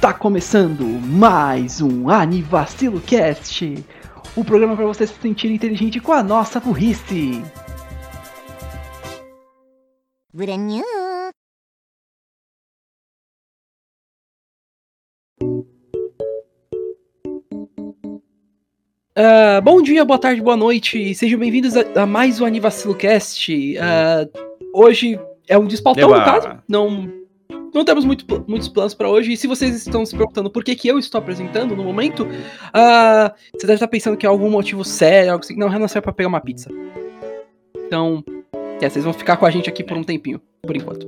[0.00, 3.84] Tá começando mais um Anivacilo Cast,
[4.34, 7.42] o programa para você se sentir inteligente com a nossa burrice.
[19.12, 23.52] Uh, bom dia, boa tarde, boa noite, sejam bem-vindos a, a, mais um Anivacilo Cast.
[23.52, 24.30] Uh,
[24.72, 27.19] hoje é um despaltão, no caso, não
[27.74, 29.32] não temos muito, muitos planos para hoje.
[29.32, 33.30] E se vocês estão se perguntando por que, que eu estou apresentando no momento, uh,
[33.54, 35.56] você deve estar pensando que é algum motivo sério, algo assim.
[35.56, 36.70] Não, não é para pegar uma pizza.
[37.86, 38.24] Então,
[38.80, 41.06] é, vocês vão ficar com a gente aqui por um tempinho, por enquanto.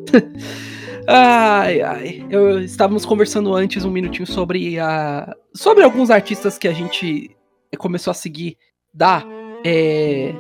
[1.07, 2.27] ai, ai.
[2.31, 7.31] Eu, estávamos conversando antes um minutinho sobre, uh, sobre alguns artistas que a gente
[7.79, 8.57] começou a seguir
[8.93, 9.25] da.
[9.65, 10.35] É,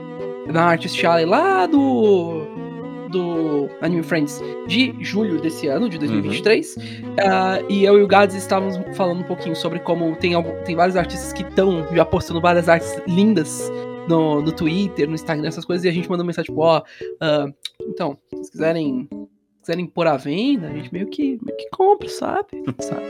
[0.48, 2.44] na Artist Alley lá do
[3.12, 6.76] do Anime Friends de julho desse ano, de 2023.
[6.76, 6.82] Uhum.
[6.82, 10.74] Uh, e eu e o Gads estávamos falando um pouquinho sobre como tem, algum, tem
[10.74, 13.70] vários artistas que estão já postando várias artes lindas
[14.08, 17.24] no, no Twitter, no Instagram, essas coisas, e a gente mandou mensagem tipo, ó, oh,
[17.24, 17.54] uh,
[17.86, 19.08] então, se vocês quiserem,
[19.60, 22.48] quiserem pôr à venda, a gente meio que, meio que compra, sabe?
[22.80, 23.06] sabe?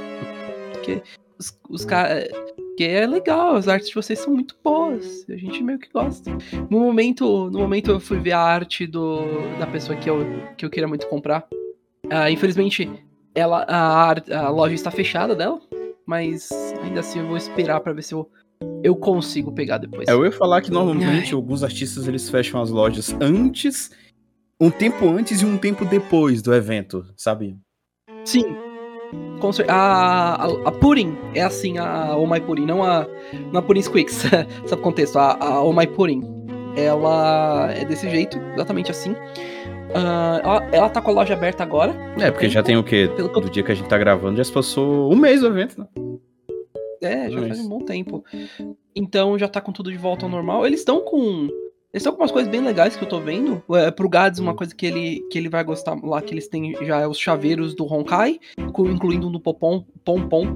[0.72, 1.03] Porque
[1.39, 2.28] os, os caras
[2.77, 5.25] que é legal, as artes de vocês são muito boas.
[5.28, 6.31] A gente meio que gosta.
[6.70, 9.20] No momento, no momento eu fui ver a arte do,
[9.59, 10.25] da pessoa que eu,
[10.56, 11.47] que eu queria muito comprar.
[12.06, 12.91] Uh, infelizmente,
[13.34, 15.61] ela, a, a loja está fechada dela.
[16.06, 16.50] Mas
[16.83, 18.28] ainda assim eu vou esperar para ver se eu,
[18.83, 20.09] eu consigo pegar depois.
[20.09, 21.34] É, eu ia falar que normalmente Ai.
[21.34, 23.91] alguns artistas eles fecham as lojas antes,
[24.61, 27.56] um tempo antes e um tempo depois do evento, sabe?
[28.25, 28.45] Sim,
[29.68, 33.06] a, a, a Purim é assim, a Oh My Purim, não a,
[33.52, 34.14] não a Purim Squeaks,
[34.66, 35.19] sabe o contexto?
[35.19, 36.22] A, a Oh My Purim,
[36.77, 39.12] ela é desse jeito, exatamente assim.
[39.12, 41.92] Uh, ela, ela tá com a loja aberta agora.
[42.19, 43.10] É, porque tempo, já tem o quê?
[43.14, 43.28] Pelo...
[43.28, 45.86] Do dia que a gente tá gravando, já se passou um mês o evento, né?
[47.02, 48.24] É, já faz um bom tempo.
[48.94, 50.64] Então já tá com tudo de volta ao normal.
[50.64, 51.48] Eles estão com
[51.92, 53.62] eles estão com umas coisas bem legais que eu tô vendo.
[53.72, 56.75] É, pro Gads, uma coisa que ele, que ele vai gostar lá, que eles têm
[56.86, 60.54] já é os chaveiros do Honkai, incluindo um do Popom, Pom Pom,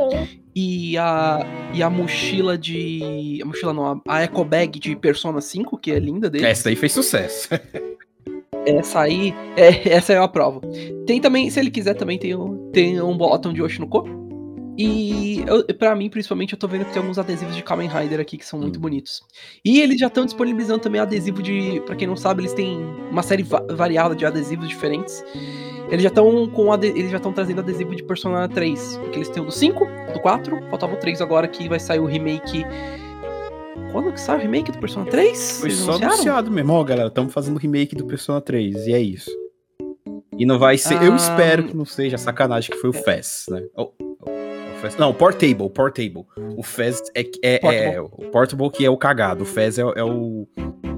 [0.55, 1.41] e a,
[1.75, 3.39] e a mochila de.
[3.43, 6.47] A mochila não, a Eco Bag de Persona 5, que é linda dele.
[6.47, 7.51] Essa aí fez sucesso.
[8.65, 10.63] essa aí, é, essa é a prova.
[11.07, 12.35] Tem também, se ele quiser, também tem,
[12.73, 14.26] tem um botão de Oshinoko
[14.79, 15.45] e
[15.79, 18.45] para mim, principalmente, eu tô vendo que tem alguns adesivos de Kamen Rider aqui que
[18.45, 18.83] são muito hum.
[18.83, 19.23] bonitos.
[19.65, 21.81] E eles já estão disponibilizando também adesivo de.
[21.87, 22.79] para quem não sabe, eles têm
[23.11, 25.25] uma série va variada de adesivos diferentes.
[25.89, 29.43] Eles já estão com eles já estão trazendo adesivo de Persona 3, porque eles têm
[29.43, 32.65] o do 5, do 4, faltava o 3 agora que vai sair o remake.
[33.93, 35.61] Quando que sai o remake do Persona 3?
[35.61, 39.01] Foi só anunciado mesmo, ó, galera, estamos fazendo o remake do Persona 3 e é
[39.01, 39.31] isso.
[40.37, 42.93] E não vai ser, ah, eu espero que não seja sacanagem que foi o.
[42.93, 43.63] FES, né?
[43.75, 43.91] Oh,
[44.77, 44.97] Fez.
[44.97, 46.25] Não, Portable, Portable.
[46.57, 49.43] O Fez é, é, é, o Portable que é o cagado.
[49.43, 50.47] O Fez é, é o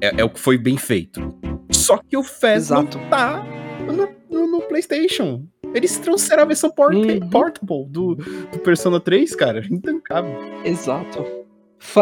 [0.01, 1.21] é, é, o que foi bem feito.
[1.71, 2.99] Só que o Fez Exato.
[2.99, 3.45] não tá
[3.87, 5.45] no, no, no, PlayStation.
[5.75, 7.29] Eles trouxeram a versão port uhum.
[7.31, 9.65] Portable do, do Persona 3, cara.
[9.71, 10.37] Intancável.
[10.65, 11.25] Exato.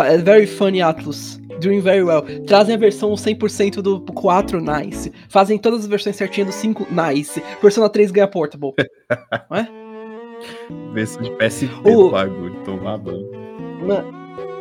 [0.06, 1.38] É very funny, Atlas.
[1.60, 2.22] Doing very well.
[2.46, 5.12] Trazem a versão 100% do 4, nice.
[5.28, 7.42] Fazem todas as versões certinhas do 5, nice.
[7.60, 8.72] Persona 3 ganha Portable.
[9.50, 9.68] Não é?
[10.92, 12.10] Versão de PSP o...
[12.10, 13.26] bagulho, tomar banho.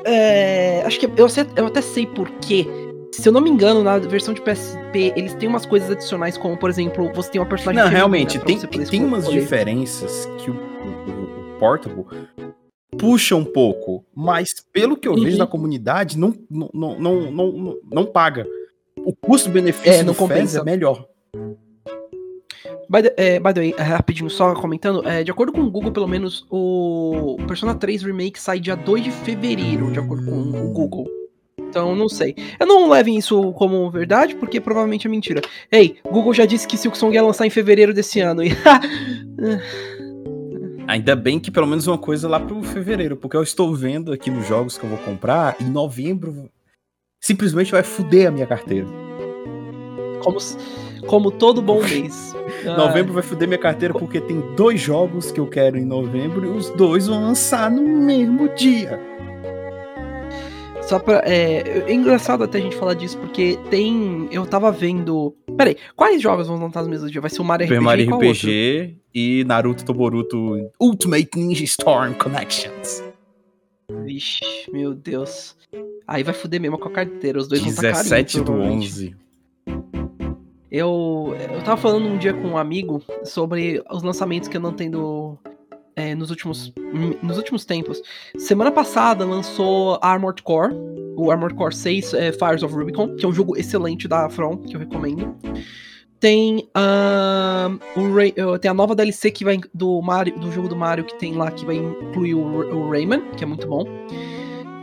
[0.06, 2.68] É, acho que eu, sei, eu até sei porquê.
[3.12, 6.58] Se eu não me engano, na versão de PSP, eles têm umas coisas adicionais, como,
[6.58, 7.84] por exemplo, você tem uma personagem.
[7.84, 12.06] Não, realmente, tem, tem umas diferenças que o, o, o Portable
[12.98, 15.24] puxa um pouco, mas pelo que eu uhum.
[15.24, 18.46] vejo da comunidade, não, não, não, não, não, não paga.
[18.98, 20.60] O custo-benefício é, não compensa.
[20.60, 21.06] é melhor.
[22.90, 25.72] By the, é, by the way, é, rapidinho, só comentando, é, de acordo com o
[25.72, 30.32] Google, pelo menos, o Persona 3 Remake sai dia 2 de fevereiro, de acordo com
[30.32, 31.08] o Google.
[31.58, 32.36] Então, não sei.
[32.60, 35.42] Eu não levem isso como verdade, porque provavelmente é mentira.
[35.72, 38.44] Ei, Google já disse que Silk Song ia lançar em fevereiro desse ano.
[38.44, 38.50] E...
[40.88, 44.30] Ainda bem que pelo menos uma coisa lá pro fevereiro, porque eu estou vendo aqui
[44.30, 46.50] nos jogos que eu vou comprar, em novembro
[47.20, 48.88] simplesmente vai foder a minha carteira.
[50.22, 50.38] Como,
[51.08, 52.36] como todo bom mês.
[52.64, 56.50] novembro vai foder minha carteira porque tem dois jogos que eu quero em novembro e
[56.50, 59.00] os dois vão lançar no mesmo dia.
[60.88, 61.24] Só pra.
[61.26, 64.28] É, é engraçado até a gente falar disso, porque tem.
[64.32, 65.36] Eu tava vendo.
[65.58, 67.20] Peraí, quais jogos vão lançar no mesmo dia?
[67.20, 73.04] Vai ser o Mario Super RPG, Mario RPG e Naruto Toboruto Ultimate Ninja Storm Connections.
[74.04, 74.42] Vixe,
[74.72, 75.56] meu Deus.
[76.08, 77.40] Aí vai foder mesmo com a carteira.
[77.40, 79.16] Os dois 17 vão estar do 11.
[80.72, 84.74] Eu, eu tava falando um dia com um amigo sobre os lançamentos que eu não
[84.74, 85.38] tendo.
[85.96, 86.74] é, nos, últimos,
[87.22, 88.02] nos últimos tempos.
[88.38, 90.74] Semana passada lançou Armored Core,
[91.16, 94.58] o Armored Core 6 é, Fires of Rubicon, que é um jogo excelente da From,
[94.58, 95.36] que eu recomendo.
[96.20, 100.76] Tem, uh, o Ray, tem a nova DLC que vai do Mario, do jogo do
[100.76, 103.86] Mario que tem lá que vai incluir o, o Rayman, que é muito bom.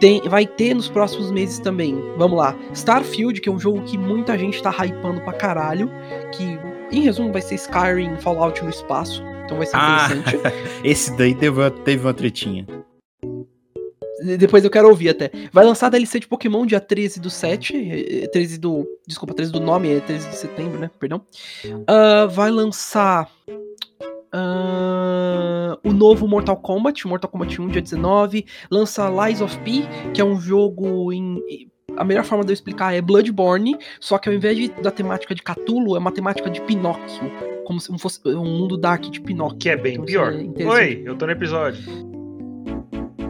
[0.02, 1.94] Tem, vai ter nos próximos meses também.
[2.16, 2.58] Vamos lá.
[2.72, 5.88] Starfield, que é um jogo que muita gente tá hypando pra caralho.
[6.32, 6.58] Que,
[6.90, 9.22] em resumo, vai ser Skyrim Fallout no espaço.
[9.44, 10.42] Então vai ser ah, interessante.
[10.82, 12.66] Esse daí teve, teve uma tretinha.
[14.38, 15.30] Depois eu quero ouvir até.
[15.52, 18.28] Vai lançar a DLC de Pokémon dia 13 do 7.
[18.32, 18.84] 13 do.
[19.06, 20.90] Desculpa, 13 do nome, é 13 de setembro, né?
[20.98, 21.22] Perdão.
[21.64, 23.30] Uh, vai lançar.
[24.34, 28.46] Uh, o novo Mortal Kombat, Mortal Kombat 1, dia 19.
[28.70, 29.82] Lança Lies of P,
[30.14, 31.38] que é um jogo em.
[31.96, 35.34] A melhor forma de eu explicar é Bloodborne, só que ao invés de, da temática
[35.34, 37.30] de Cthulhu, é uma temática de Pinóquio.
[37.66, 39.58] Como se fosse um mundo dark de Pinóquio.
[39.58, 40.32] Que é bem então, pior.
[40.32, 41.82] É Oi, eu tô no episódio.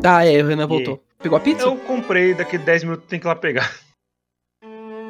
[0.04, 1.02] Ah, é, o Renan voltou.
[1.19, 1.22] E...
[1.22, 1.64] Pegou a pizza?
[1.64, 3.70] Eu comprei, daqui 10 minutos tem que ir lá pegar.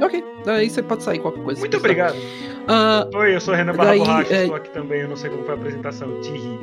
[0.02, 1.60] Ok, daí você pode sair qualquer coisa.
[1.60, 2.16] Muito obrigado.
[2.16, 4.42] Uh, Oi, eu sou Renan Barra daí, Borracha, é...
[4.42, 6.58] estou aqui também, eu não sei como foi a apresentação, te ri.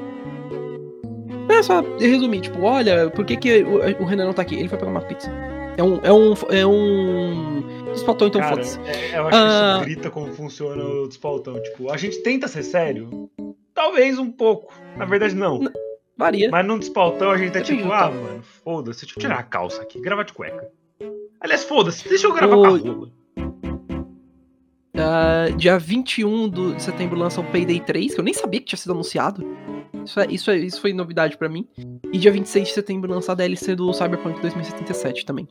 [1.49, 4.55] É só resumir, tipo, olha, por que, que o, o Renan não tá aqui?
[4.55, 5.29] Ele foi pegar uma pizza.
[5.77, 5.99] É um.
[6.03, 6.33] É um.
[6.49, 7.63] É um.
[7.91, 8.79] Despaltão, então foda-se.
[8.81, 9.41] É, eu acho uh...
[9.41, 11.61] que isso ah, grita como funciona o despaltão.
[11.61, 13.29] Tipo, a gente tenta ser sério?
[13.73, 14.73] Talvez um pouco.
[14.97, 15.61] Na verdade, não.
[16.17, 16.49] Varia.
[16.51, 19.81] Mas num despaltão a gente tá tipo, ah, mano, foda-se, deixa eu tirar a calça
[19.81, 20.69] aqui, gravar de cueca.
[21.39, 22.61] Aliás, foda-se, deixa eu gravar o...
[22.61, 23.18] com a rola.
[24.95, 28.77] Uh, dia 21 de setembro lança o Payday 3, que eu nem sabia que tinha
[28.77, 29.45] sido anunciado.
[30.03, 31.67] Isso, é, isso, é, isso foi novidade para mim.
[32.11, 35.47] E dia 26 de setembro lança a DLC do Cyberpunk 2077 também.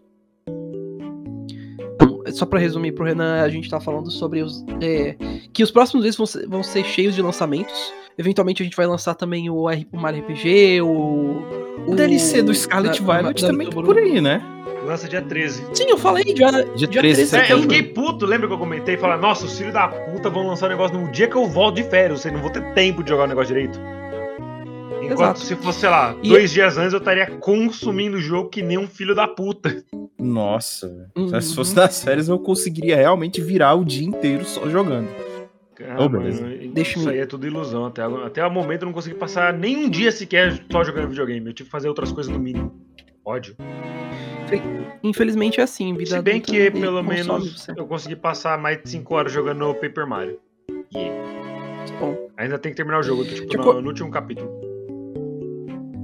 [1.95, 4.65] Então, só para resumir pro Renan, a gente tá falando sobre os.
[4.81, 5.17] É,
[5.53, 7.93] que os próximos meses vão ser, vão ser cheios de lançamentos.
[8.19, 11.69] Eventualmente a gente vai lançar também o, o Mario RPG, o.
[11.87, 14.43] O DLC do Scarlet Violet também tá por aí, né?
[14.85, 15.69] Lança dia 13.
[15.73, 17.31] Sim, eu falei dia, dia, dia 13.
[17.31, 18.97] 13 é, eu fiquei puto, lembra que eu comentei?
[18.97, 21.47] Falar, nossa, os filhos da puta vão lançar o um negócio no dia que eu
[21.47, 23.79] volto de férias, eu não vou ter tempo de jogar o negócio direito.
[25.03, 25.41] Enquanto Exato.
[25.41, 26.29] se fosse, sei lá, e...
[26.29, 29.85] dois dias antes eu estaria consumindo o jogo que nem um filho da puta.
[30.19, 31.41] Nossa, uhum.
[31.41, 35.09] se fosse das férias eu conseguiria realmente virar o dia inteiro só jogando.
[35.99, 36.09] Oh.
[36.09, 37.87] Mano, Deixa isso aí é tudo ilusão.
[37.87, 41.47] Até, até o momento eu não consegui passar nem um dia sequer só jogando videogame.
[41.47, 42.75] Eu tive que fazer outras coisas no mínimo.
[43.25, 43.57] Ódio.
[45.03, 47.73] Infelizmente é assim, vida Se bem que pelo menos você.
[47.77, 50.41] eu consegui passar mais de 5 horas jogando Paper Mario.
[50.95, 51.39] Yeah.
[52.01, 52.31] Bom.
[52.37, 53.65] Ainda tem que terminar o jogo, tipo, tipo...
[53.65, 54.51] No, no, último capítulo.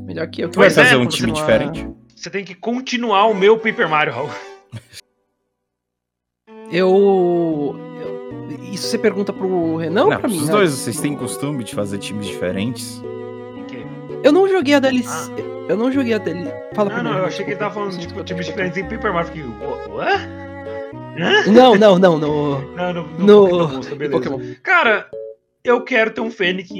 [0.04, 0.50] Melhor que eu.
[0.50, 1.88] Tu vai fazer é, um time diferente?
[2.14, 4.30] Você tem que continuar o meu Paper Mario, Raul.
[6.70, 7.76] Eu...
[8.72, 10.38] Isso você pergunta pro Renan não, ou pra mim?
[10.38, 13.02] Os dois, vocês têm costume de fazer times diferentes?
[14.24, 15.08] Eu não joguei a DLC.
[15.08, 15.66] Ah.
[15.68, 16.52] Eu não joguei a DLC.
[16.74, 19.30] Fala não, não, eu achei que ele tava falando tipo, times diferentes em Paper Mario.
[19.30, 19.44] Fiquei,
[19.90, 20.44] ué?
[21.46, 22.60] Não, não, não, no.
[22.74, 24.54] Não, no, no, no Pokémon, Pokémon.
[24.62, 25.08] Cara,
[25.62, 26.70] eu quero ter um Fênix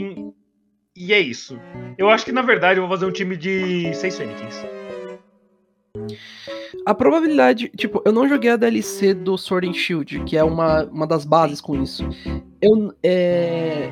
[0.97, 1.61] e é isso.
[1.97, 4.41] Eu acho que na verdade eu vou fazer um time de seis Fênix.
[6.87, 10.85] A probabilidade, tipo, eu não joguei a DLC do Sword and Shield, que é uma,
[10.85, 12.07] uma das bases com isso.
[12.61, 13.91] Eu, é,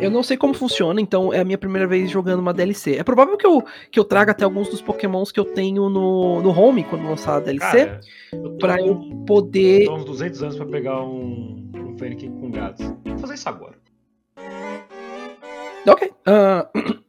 [0.00, 2.96] eu não sei como funciona, então é a minha primeira vez jogando uma DLC.
[2.96, 6.40] É provável que eu, que eu traga até alguns dos pokémons que eu tenho no,
[6.40, 7.86] no home quando lançar a DLC.
[7.86, 8.00] Cara,
[8.32, 9.84] eu pra eu poder.
[9.84, 12.86] Eu uns 200 anos pra pegar um, um Fênix com gatos.
[13.04, 13.74] Vou fazer isso agora.
[15.86, 16.10] Ok.
[16.26, 17.00] Uh,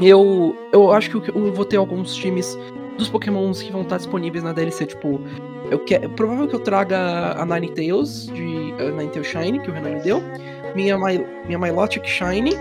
[0.00, 2.56] eu, eu acho que eu vou ter alguns times
[2.98, 4.84] dos pokémons que vão estar disponíveis na DLC.
[4.84, 5.20] Tipo,
[5.70, 9.72] eu quero, é provável que eu traga a Ninetales, de uh, Ninetales Shine, que o
[9.72, 10.22] Renan me deu
[10.74, 12.52] minha, My, minha Milotic Shine.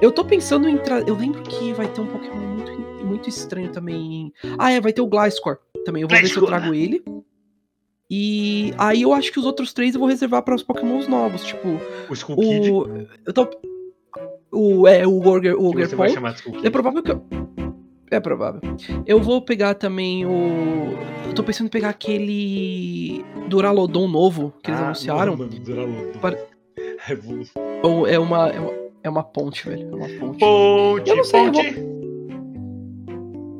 [0.00, 0.78] Eu tô pensando em.
[0.78, 1.00] Tra...
[1.00, 4.32] Eu lembro que vai ter um Pokémon muito, muito estranho também.
[4.58, 6.02] Ah, é, vai ter o Gliscor também.
[6.02, 7.02] Eu vou ver se eu trago ele.
[8.08, 11.42] E aí eu acho que os outros três eu vou reservar para os Pokémons novos,
[11.44, 11.80] tipo.
[12.08, 12.68] O Skull Kid.
[13.26, 13.48] Eu tô.
[14.52, 15.88] O, é, o Orger, o Orger
[16.62, 17.26] É provável que eu.
[18.10, 18.60] É provável.
[19.04, 20.96] Eu vou pegar também o.
[21.26, 23.24] Eu tô pensando em pegar aquele.
[23.48, 25.36] Duralodon novo que eles ah, anunciaram.
[25.36, 26.18] Mano, Duralodon.
[26.20, 26.38] Para...
[27.82, 28.72] Ou é uma, é uma,
[29.04, 29.90] é uma ponte, velho.
[29.90, 30.38] É uma ponte.
[30.38, 31.66] Ponte, eu não sei, ponte.
[31.66, 31.92] Eu, vou...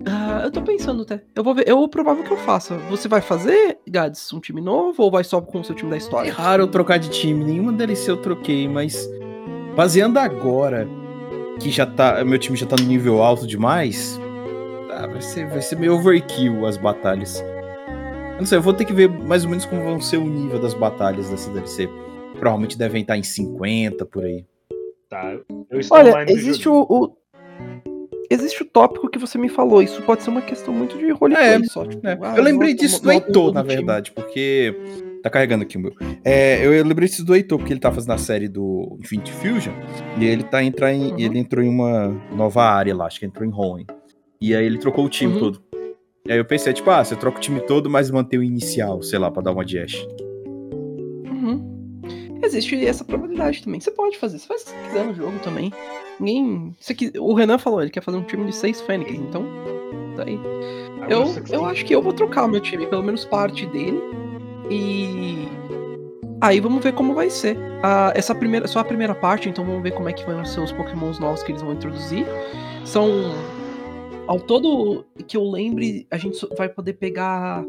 [0.07, 1.23] ah, eu tô pensando até.
[1.35, 1.69] Eu vou ver.
[1.69, 2.77] Eu provável que eu faça.
[2.91, 5.97] Você vai fazer, Gads, um time novo ou vai só com o seu time da
[5.97, 6.29] história?
[6.29, 7.45] É raro eu trocar de time.
[7.45, 9.09] Nenhuma DLC eu troquei, mas
[9.75, 10.87] baseando agora
[11.59, 12.25] que já tá.
[12.25, 14.21] Meu time já tá no nível alto demais.
[14.97, 17.41] Ah, vai, ser, vai ser meio overkill as batalhas.
[18.33, 20.25] Eu não sei, eu vou ter que ver mais ou menos como vão ser o
[20.25, 21.89] nível das batalhas dessa DLC
[22.37, 24.45] provavelmente devem estar em 50 por aí.
[25.09, 25.37] Tá,
[25.71, 27.17] eu estou Olha, existe o, o,
[28.31, 29.83] existe o tópico que você me falou.
[29.83, 31.85] Isso pode ser uma questão muito de roleplay é, só.
[31.87, 32.19] Tipo, é.
[32.23, 34.75] ah, eu lembrei disso do Heitor, na verdade, porque.
[35.23, 35.93] Tá carregando aqui o meu.
[36.25, 39.33] É, eu, eu lembrei disso do Heitor, porque ele tá fazendo a série do Infinity
[39.33, 39.73] Fusion.
[40.21, 41.19] E ele tá entra em, uhum.
[41.19, 43.87] ele entrou em uma nova área lá, acho que entrou em Hoenn.
[44.41, 45.41] E aí ele trocou o time uhum.
[45.41, 45.63] todo.
[46.27, 49.03] E aí eu pensei, tipo, ah, você troca o time todo, mas mantém o inicial,
[49.03, 50.07] sei lá, pra dar uma de Ash.
[51.31, 52.01] Uhum.
[52.43, 53.81] Existe essa probabilidade também.
[53.81, 55.73] Você pode fazer, você faz se quiser no jogo também.
[56.19, 56.75] Ninguém.
[56.89, 59.45] Aqui, o Renan falou, ele quer fazer um time de seis Fênix, então.
[60.17, 60.39] Tá aí.
[61.09, 64.01] Eu, eu acho que eu vou trocar o meu time, pelo menos parte dele.
[64.71, 65.49] E.
[66.41, 67.57] Aí vamos ver como vai ser.
[67.83, 70.61] Ah, essa primeira, só a primeira parte, então vamos ver como é que vão ser
[70.61, 72.27] os pokémons novos que eles vão introduzir.
[72.85, 73.09] São.
[74.27, 77.65] Ao todo que eu lembre, a gente vai poder pegar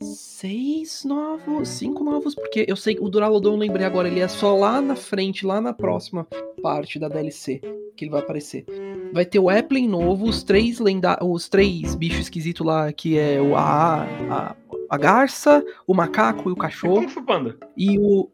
[0.00, 4.56] seis novos, cinco novos, porque eu sei que o Duraludon, lembrei agora, ele é só
[4.56, 6.26] lá na frente, lá na próxima
[6.62, 7.60] parte da DLC
[7.94, 8.64] que ele vai aparecer.
[9.12, 13.40] Vai ter o Applin novo, os três lenda os três bichos esquisitos lá, que é
[13.40, 14.56] o a, a,
[14.88, 17.04] a garça, o macaco e o cachorro.
[17.04, 17.56] E, Panda?
[17.76, 18.28] e o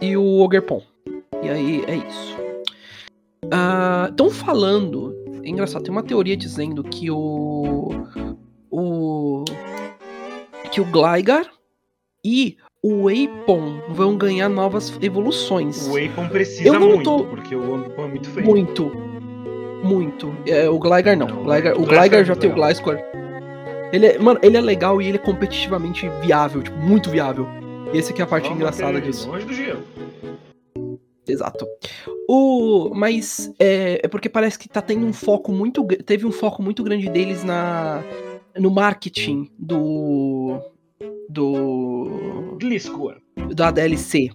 [0.00, 0.82] e o Ogerpon.
[1.40, 2.36] E aí é isso.
[4.10, 7.90] Estão uh, falando, é engraçado, tem uma teoria dizendo que o
[8.70, 9.44] o
[10.70, 11.46] que o Gligar
[12.24, 15.86] e o Apon vão ganhar novas evoluções.
[15.86, 17.24] O Apon precisa muito, tô...
[17.24, 18.46] porque o Apon é muito feio.
[18.46, 18.92] Muito.
[19.82, 20.34] Muito.
[20.46, 21.26] É, o Gligar não.
[21.26, 22.98] não o Gligar, o Gligar já é tem o Gliscor.
[23.92, 27.46] Ele é, mano, ele é legal e ele é competitivamente viável, tipo, muito viável.
[27.92, 29.30] E essa aqui é a parte Vamos engraçada disso.
[29.30, 29.82] Longe do gelo.
[31.26, 31.66] Exato.
[32.28, 35.84] O, mas é, é, porque parece que tá tendo um foco muito.
[36.04, 38.02] Teve um foco muito grande deles na
[38.58, 40.60] no marketing do.
[41.28, 42.56] do.
[42.60, 43.16] Gliscor.
[43.54, 44.30] Da DLC.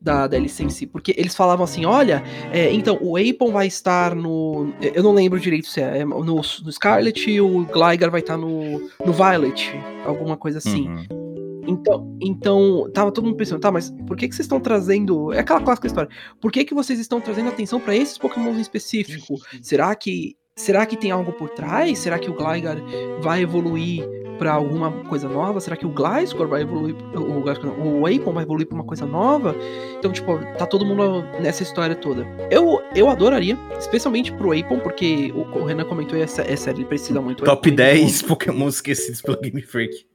[0.00, 0.86] Da DLC em si.
[0.86, 4.72] Porque eles falavam assim: olha, é, então o Apon vai estar no.
[4.80, 5.98] Eu não lembro direito se é.
[5.98, 9.72] é no, no Scarlet e o Gligar vai estar no, no Violet.
[10.04, 10.88] Alguma coisa assim.
[10.88, 11.25] Uhum.
[11.66, 15.32] Então, então, tava todo mundo pensando, tá, mas por que que vocês estão trazendo.
[15.32, 16.10] É aquela clássica história.
[16.40, 19.36] Por que que vocês estão trazendo atenção para esses Pokémon em específico?
[19.62, 21.98] Será que Será que tem algo por trás?
[21.98, 22.78] Será que o Gligar
[23.20, 24.08] vai evoluir
[24.38, 25.60] para alguma coisa nova?
[25.60, 29.54] Será que o Gliscor vai evoluir, o, o Apon vai evoluir para uma coisa nova?
[29.98, 32.26] Então, tipo, tá todo mundo nessa história toda.
[32.50, 36.86] Eu, eu adoraria, especialmente pro Apon, porque o, o Renan comentou e é, sério, ele
[36.86, 37.44] precisa muito.
[37.44, 40.06] Top 10 Pokémon esquecidos pelo Game Freak.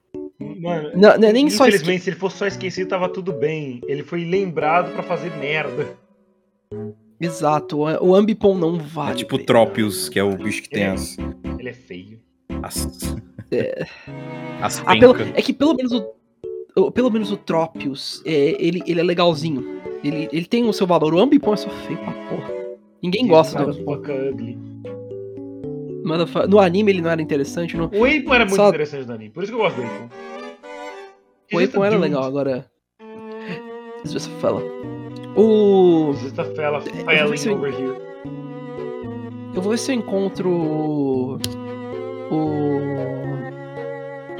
[0.59, 3.81] Mano, não, não é nem só infelizmente, se ele fosse só esquecido, tava tudo bem.
[3.87, 5.97] Ele foi lembrado para fazer merda.
[7.19, 9.11] Exato, o Ambipom não vale.
[9.11, 11.17] É tipo o Tropius, que é o bicho que tem ele, as.
[11.59, 12.19] Ele é feio.
[12.63, 13.15] As.
[13.51, 13.85] É,
[14.61, 16.91] as ah, pelo, é que pelo menos o.
[16.91, 19.81] Pelo menos o Tropius, é, ele, ele é legalzinho.
[20.03, 21.13] Ele, ele tem o seu valor.
[21.13, 22.49] O Ambipom é só feio pra porra.
[23.03, 23.83] Ninguém gosta do
[26.47, 27.75] No anime ele não era interessante.
[27.77, 27.85] No...
[27.85, 28.69] O Apon era muito só...
[28.69, 30.09] interessante no anime, por isso que eu gosto do Apon.
[31.53, 32.65] O Apon era legal, agora.
[34.03, 34.61] Vezes fala.
[35.35, 36.13] O.
[36.55, 37.95] fella failing over here.
[39.53, 41.39] Eu vou ver se eu encontro o.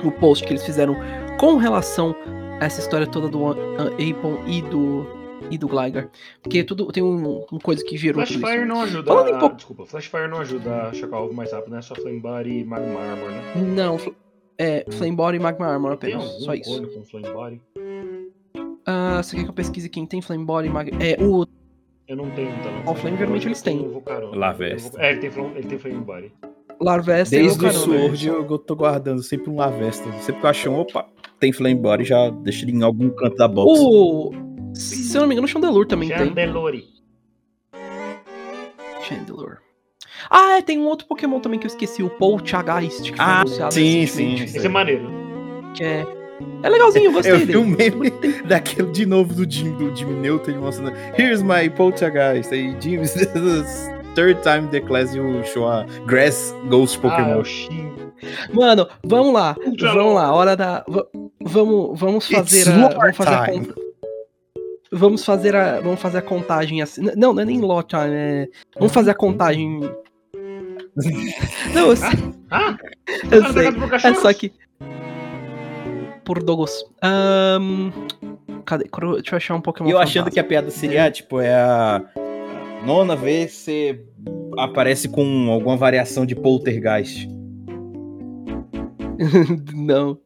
[0.03, 0.95] O post que eles fizeram
[1.39, 2.15] com relação
[2.59, 5.20] a essa história toda do Apon e do.
[5.49, 6.09] E do Gligar.
[6.41, 8.25] Porque tudo tem um, uma coisa que gerou.
[8.25, 9.11] Flashfire não ajuda.
[9.11, 9.55] A, pouco...
[9.55, 11.81] Desculpa, Flashfire não ajuda a chocar o ovo mais rápido, né?
[11.81, 13.41] Só Flame Body e Magma Armor, né?
[13.75, 13.97] Não,
[14.57, 16.23] é Flame Body e Magma Armor apenas.
[16.43, 16.87] Só isso.
[16.87, 17.61] Com Flame Body?
[18.55, 20.69] Uh, você quer que eu pesquise quem tem Flame Body?
[20.69, 20.91] Mag...
[20.99, 21.45] É, o.
[22.07, 22.91] Eu não tenho, então.
[22.91, 24.01] O Flame geralmente eles têm.
[24.33, 25.01] Lavesta.
[25.01, 26.33] É, ele tem, ele tem Flame Body.
[26.81, 30.11] Larvesta Desde o Sword eu tô guardando sempre um Lavesta.
[30.19, 31.05] Sempre que eu acho um, opa,
[31.39, 33.79] tem Flame Body, já deixa ele em algum canto da box.
[33.79, 34.31] O.
[34.73, 36.81] Se eu não me engano, o Chandelure também Chandelure.
[36.81, 37.01] tem.
[39.03, 39.57] Chandelure.
[40.29, 44.35] Ah, é, tem um outro Pokémon também que eu esqueci, o Poltergeist, ah, sim, sim.
[44.35, 45.09] Esse é maneiro.
[45.73, 46.05] Que é
[46.63, 47.53] é legalzinho, eu gostei eu dele.
[47.53, 48.09] Eu vi um meme
[48.45, 52.53] daquele de novo do Jim, do Jim Newton mostrando Here's my poltergeist.
[52.53, 53.63] Aí, Jim, this is the
[54.15, 57.43] third time the class you show a grass ghost ah, Pokémon.
[57.43, 59.55] Ah, Mano, vamos lá.
[59.79, 60.85] Vamos lá, hora da.
[61.41, 62.89] Vamos, vamos fazer a.
[62.89, 63.90] Vamos fazer a conta.
[64.91, 65.79] Vamos fazer a.
[65.79, 67.01] Vamos fazer a contagem assim.
[67.15, 68.47] Não, não é nem lot time, é.
[68.77, 69.79] Vamos fazer a contagem.
[71.73, 72.09] não, eu sei.
[72.49, 72.77] Ah, ah,
[73.31, 73.67] eu sei.
[74.09, 74.51] É só que
[76.23, 76.85] por Dogos.
[77.03, 77.91] Um,
[78.65, 78.85] cadê?
[79.15, 79.89] Deixa eu achar um Pokémon.
[79.89, 81.11] Eu achando que a piada seria, é.
[81.11, 82.01] tipo, é a
[82.85, 84.03] nona vez você
[84.57, 87.27] aparece com alguma variação de poltergeist.
[89.75, 90.17] Não.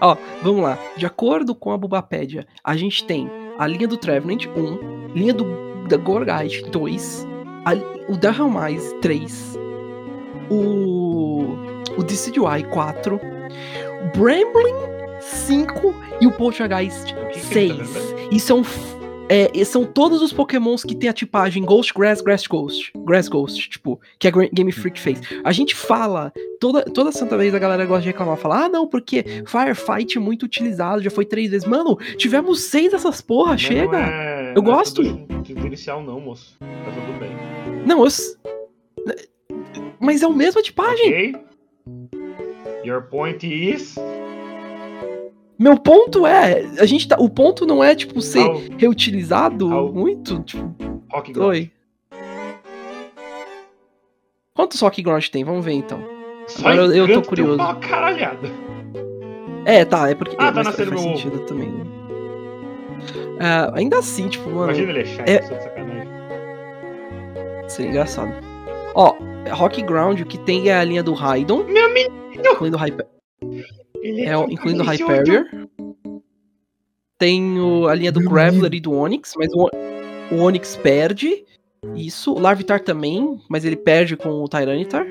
[0.00, 0.78] Ó, vamos lá.
[0.96, 5.66] De acordo com a Bubapédia, a gente tem a linha do Trevenant 1, linha do
[5.88, 7.26] da Gorgeist 2,
[7.64, 7.74] a,
[8.10, 9.58] o Helmais 3,
[10.50, 11.56] o,
[11.96, 17.78] o Decidueye 4, o Brambling 5 e o Poltergeist 6.
[18.30, 18.62] E são
[19.28, 22.92] é, são todos os pokémons que tem a tipagem Ghost, Grass, Grass Ghost.
[22.96, 25.20] Grass Ghost, tipo, que a Game Freak fez.
[25.44, 28.86] A gente fala, toda, toda santa vez a galera gosta de reclamar, falar, ah, não,
[28.86, 31.66] porque Firefight é muito utilizado, já foi três vezes.
[31.66, 33.98] Mano, tivemos seis dessas porra, Mas chega.
[33.98, 35.02] É, eu gosto.
[35.02, 36.56] Não é inicial, não, moço.
[36.60, 37.30] Tá tudo bem.
[37.86, 38.38] Não, eu.
[39.98, 41.06] Mas é o mesmo tipagem.
[41.08, 41.34] Ok.
[42.84, 43.96] Your point is.
[45.58, 48.60] Meu ponto é, a gente tá, o ponto não é tipo ser Ao...
[48.76, 49.92] reutilizado Ao...
[49.92, 50.74] muito, tipo,
[51.10, 51.70] Rock Oi.
[54.54, 55.44] Quantos Rock Ground tem?
[55.44, 56.16] Vamos ver então.
[56.46, 57.54] Só Agora eu, eu tô curioso.
[57.54, 58.48] Uma caralhada.
[59.64, 61.68] É, tá, é porque ah, é, tá nascendo faz sentido também.
[61.68, 64.64] Uh, ainda assim, tipo, mano.
[64.64, 65.38] Imagina ele é chato, é...
[65.38, 66.08] de sacanagem.
[67.68, 68.32] Seria engraçado.
[68.94, 69.14] Ó,
[69.50, 71.64] Rock Ground, o que tem é a linha do Raidon.
[71.64, 72.14] Meu menino!
[72.34, 73.06] Incluindo o Hyper.
[74.20, 75.46] É, é incluindo o Hyperior.
[77.18, 79.70] Tem o, a linha do Graveler e do Onix, mas o,
[80.32, 81.44] o Onix perde.
[81.94, 82.32] Isso.
[82.32, 85.06] O Larvitar também, mas ele perde com o Tyranitar.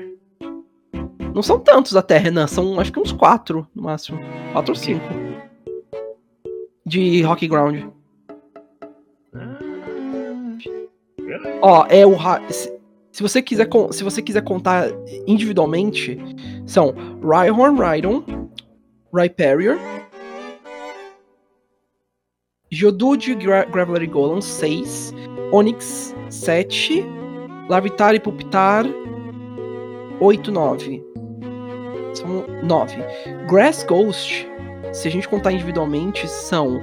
[1.34, 2.46] Não são tantos até, Renan.
[2.46, 4.18] São acho que uns quatro no máximo.
[4.52, 5.04] Quatro ou cinco.
[6.84, 7.84] De Rocky Ground.
[9.34, 9.58] Ah,
[11.60, 12.16] Ó, é o.
[13.10, 14.88] Se você quiser, se você quiser contar
[15.26, 16.18] individualmente,
[16.66, 18.45] são Rhyhorn Rhydon,
[19.16, 19.78] Rhyperior,
[22.70, 25.14] Geodude Gra Graveler Golem 6,
[25.52, 27.04] Onix 7,
[27.68, 28.84] Larvitar e Pupitar
[30.20, 31.02] 8, 9.
[32.14, 32.96] São 9.
[33.48, 34.46] Grass Ghost,
[34.92, 36.80] se a gente contar individualmente, são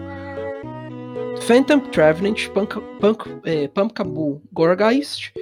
[1.46, 5.34] Phantom Trevenant, Punk, Punk, eh, Pumpkaboo Gorgeist,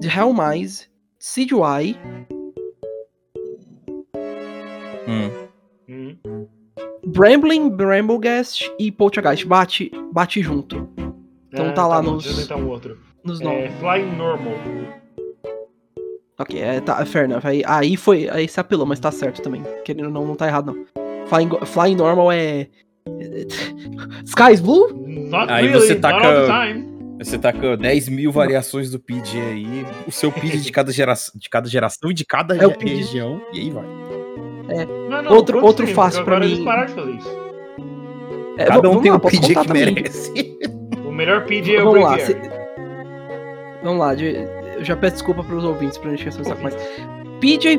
[0.00, 0.88] The Hellmise,
[1.18, 1.96] Sidwai.
[5.06, 5.41] Hum.
[7.06, 9.46] Brambling, Bramblegast e Poltergeist.
[9.46, 10.88] Bate, bate junto.
[11.52, 12.24] Então é, tá lá tá nos.
[12.24, 12.98] Deixa eu tentar um outro.
[13.24, 13.72] Nos é, nomes.
[13.78, 14.54] Flying Normal.
[16.38, 17.44] Ok, é, tá, é fair enough.
[17.44, 18.28] Aí, aí foi.
[18.28, 19.62] Aí se apelou, mas tá certo também.
[19.84, 21.26] Querendo não, não tá errado, não.
[21.26, 22.68] Flying, Flying Normal é.
[24.24, 24.92] Sky's Blue?
[25.28, 26.48] Not aí really, você taca.
[27.18, 31.14] Você tá com 10 mil variações do PID aí, o seu PID de cada, gera,
[31.34, 34.01] de cada geração e de cada é região, e aí vai.
[34.72, 34.86] É.
[34.86, 36.64] Não, não, outro outro fácil pra mim.
[36.64, 37.42] parar de fazer isso.
[38.56, 40.58] É, Cada um tem lá, um PJ que merece.
[41.04, 42.36] O melhor PJ é o Vamos lá, se...
[43.82, 46.74] Vamos lá, eu já peço desculpa pros ouvintes pra gente pensar mais.
[47.40, 47.78] PJ,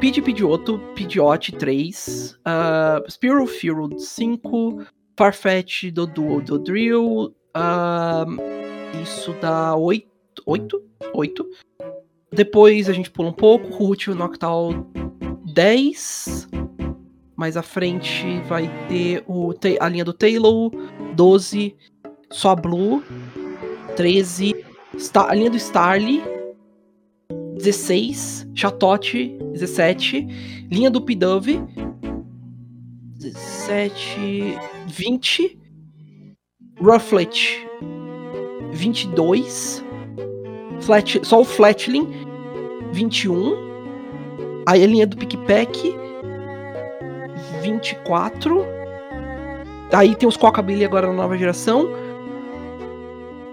[0.00, 10.06] PJ Pidgeotto, Pidgeot 3, uh, Spearow Fearow 5, Farfetch Doduo Dodrill, uh, isso dá 8,
[10.46, 10.82] 8?
[11.14, 11.46] 8.
[12.32, 14.86] Depois a gente pula um pouco, Root, Noctowl
[15.58, 16.48] 10.
[17.36, 20.70] Mais à frente vai ter o, a linha do Taylor,
[21.16, 21.74] 12.
[22.30, 23.02] Só Blue,
[23.96, 24.54] 13.
[24.96, 26.22] Star, a linha do Starly,
[27.56, 28.46] 16.
[28.54, 30.66] Chatote, 17.
[30.70, 31.60] Linha do Pidove,
[33.16, 34.56] 17.
[34.86, 35.58] 20.
[36.80, 37.66] Rufflet,
[38.72, 39.84] 22.
[40.80, 42.08] Flat, só o Flatling,
[42.92, 43.67] 21.
[44.68, 45.96] Aí a linha do PicPack,
[47.62, 48.66] 24.
[49.90, 51.86] Aí tem os Cocabilly agora na nova geração.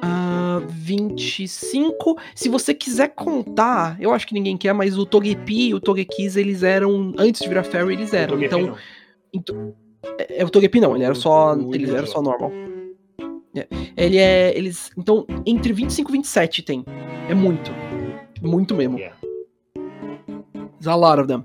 [0.04, 2.18] Uh, 25.
[2.36, 6.36] Se você quiser contar, eu acho que ninguém quer, mas o Togepi e o Togekiss,
[6.36, 7.14] eles eram.
[7.18, 8.44] Antes de virar Fairy, eles eram.
[8.44, 8.76] Então.
[9.34, 9.74] então
[10.18, 11.56] é, é, o Togepi não, ele era só.
[11.72, 12.52] Eles eram só normal.
[13.56, 14.52] É, ele é.
[14.54, 14.92] Eles.
[14.98, 16.84] Então, entre 25 e 27 tem.
[17.30, 17.72] É muito.
[18.42, 18.98] Muito mesmo.
[18.98, 19.16] Yeah.
[20.86, 21.44] There's a lot of them.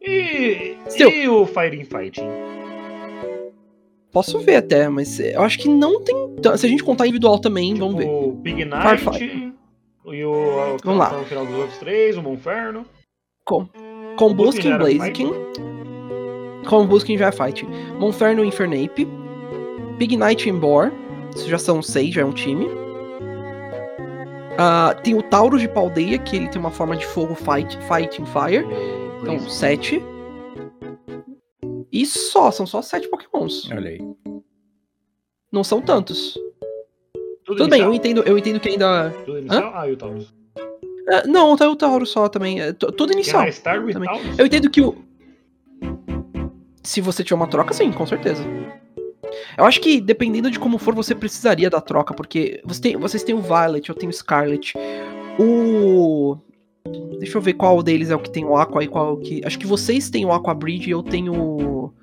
[0.00, 2.26] E, e o Fighting Fighting?
[4.10, 6.16] Posso ver até, mas eu acho que não tem.
[6.56, 8.08] Se a gente contar individual também, tipo, vamos ver.
[8.08, 9.52] O Big Knight
[10.06, 10.78] e o.
[10.82, 11.12] Vamos lá.
[11.12, 12.86] No final dos outros três, o Monferno.
[13.44, 13.68] Com,
[14.16, 15.30] com Busking Blaziken.
[16.66, 17.66] Com Busking já é Fight.
[17.98, 19.06] Monferno Infernape.
[19.98, 20.90] Big Knight e Embor.
[21.36, 22.79] Isso já são seis, já é um time.
[24.52, 28.26] Uh, tem o Taurus de Paldeia, que ele tem uma forma de fogo fight, fighting
[28.26, 28.64] fire.
[29.22, 29.50] Então, Isso.
[29.50, 30.02] sete.
[31.92, 33.70] E só, são só sete pokémons.
[33.70, 34.00] Olha aí.
[35.52, 36.34] Não são tantos.
[37.44, 39.10] Tudo, Tudo bem, eu entendo, eu entendo que ainda.
[39.24, 39.62] Tudo inicial?
[39.62, 39.72] Hã?
[39.74, 40.28] Ah, e o Taurus.
[40.28, 42.60] Uh, não, tá o Taurus só também.
[42.60, 43.44] É, tudo inicial.
[43.62, 44.08] também.
[44.38, 44.96] Eu entendo que o.
[46.82, 48.42] Se você tiver uma troca, sim, com certeza.
[49.56, 53.22] Eu acho que dependendo de como for, você precisaria da troca, porque você tem, vocês
[53.22, 54.74] têm o Violet, eu tenho o Scarlet.
[55.38, 56.38] O.
[57.18, 59.16] Deixa eu ver qual deles é o que tem o Aqua e qual é o
[59.18, 59.42] que.
[59.44, 61.94] Acho que vocês têm o Aqua Bridge e eu tenho o.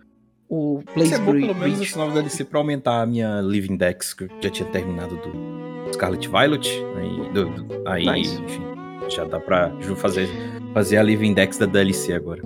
[0.49, 4.13] O Blaze é bom, pelo menos esse nome DLC pra aumentar a minha Living Dex,
[4.13, 6.71] que eu já tinha terminado do Scarlet Violet.
[6.95, 8.41] Aí, do, do, aí nice.
[8.41, 8.61] enfim,
[9.09, 10.29] já dá pra fazer,
[10.73, 12.41] fazer a Living Dex da DLC agora.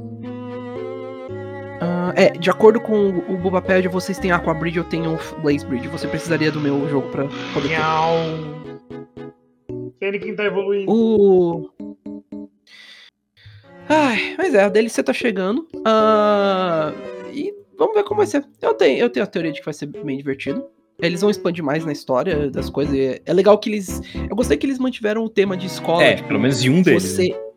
[1.81, 5.87] Uh, é, de acordo com o Bubaped, vocês têm Aqua Bridge, eu tenho Blaze Bridge.
[5.87, 7.69] Você precisaria do meu jogo pra poder
[9.99, 10.19] ter.
[10.19, 10.91] quem tá evoluindo.
[10.91, 11.71] O...
[13.89, 15.67] Ai, mas é, a DLC tá chegando.
[15.77, 16.93] Uh,
[17.33, 18.45] e vamos ver como vai ser.
[18.61, 20.63] Eu tenho, eu tenho a teoria de que vai ser bem divertido.
[21.01, 22.95] Eles vão expandir mais na história das coisas.
[23.25, 24.01] É legal que eles.
[24.29, 26.03] Eu gostei que eles mantiveram o tema de escola.
[26.03, 27.01] É, tipo, pelo menos em um deles.
[27.01, 27.29] Você...
[27.29, 27.51] Né?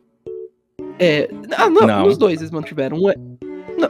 [0.97, 1.29] É.
[1.55, 2.97] Ah, não, não, nos dois eles mantiveram.
[2.97, 3.15] Um é.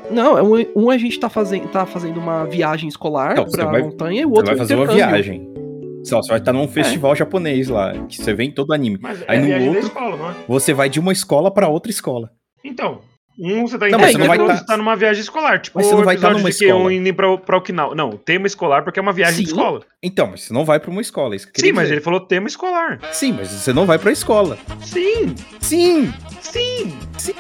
[0.10, 3.45] Não, não, é um, um a gente tá fazendo, tá fazendo uma viagem escolar não,
[3.45, 5.55] pra vai, montanha e o outro vai fazer uma viagem.
[6.03, 6.67] Só, você vai estar num é.
[6.67, 7.15] festival é.
[7.15, 8.99] japonês lá, que você vê em todo anime.
[9.01, 10.45] Mas Aí é no outro, escola, é?
[10.47, 12.31] você vai de uma escola para outra escola.
[12.63, 13.01] Então,
[13.39, 15.88] um você tá indo não, você não vai estar tá numa viagem escolar, tipo mas
[15.88, 16.93] você não vai estar numa escola.
[16.93, 17.95] indo pra, pra Okinawa.
[17.95, 19.43] Não, tema escolar porque é uma viagem Sim.
[19.43, 19.81] de escola.
[20.01, 21.73] Então, mas você não vai pra uma escola, isso que Sim, dizer.
[21.73, 22.99] mas ele falou tema escolar.
[23.12, 24.58] Sim, mas você não vai pra escola.
[24.81, 25.36] Sim.
[25.60, 26.13] Sim.
[26.39, 26.97] Sim.
[27.17, 27.34] Sim.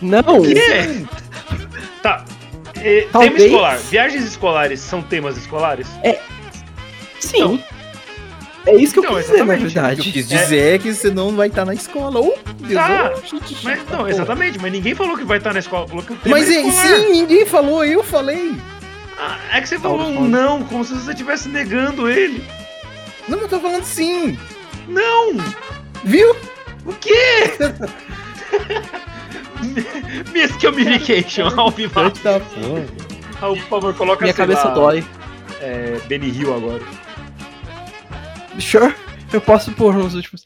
[0.00, 0.38] Não.
[0.38, 1.04] O quê?
[2.02, 2.24] Tá.
[2.76, 3.78] É, tema escolar.
[3.78, 5.86] Viagens escolares são temas escolares?
[6.02, 6.18] É.
[7.20, 7.38] Sim.
[7.42, 7.62] Então,
[8.66, 10.00] é isso que então, eu quis dizer, na verdade.
[10.00, 12.20] O que eu quis dizer é, que você não vai estar na escola.
[12.20, 13.12] Oh, Deus, tá.
[13.14, 15.86] oh, mas, não, exatamente, mas ninguém falou que vai estar na escola.
[15.88, 18.54] Falou que o tema mas é, sim, ninguém falou, eu falei.
[19.18, 22.44] Ah, é que você falou um não, como se você estivesse negando ele.
[23.28, 24.38] Não, eu tô falando sim.
[24.88, 25.36] Não!
[26.04, 26.34] Viu?
[26.84, 27.52] O quê?
[30.32, 32.10] Miss Communication, ao vivo.
[32.10, 32.86] Tá porra.
[33.36, 35.04] Ah, por favor, coloca Minha cabeça lá, dói.
[35.60, 36.82] É, Benny Hill agora.
[38.58, 38.94] Sure,
[39.32, 40.42] eu posso pôr nos últimos.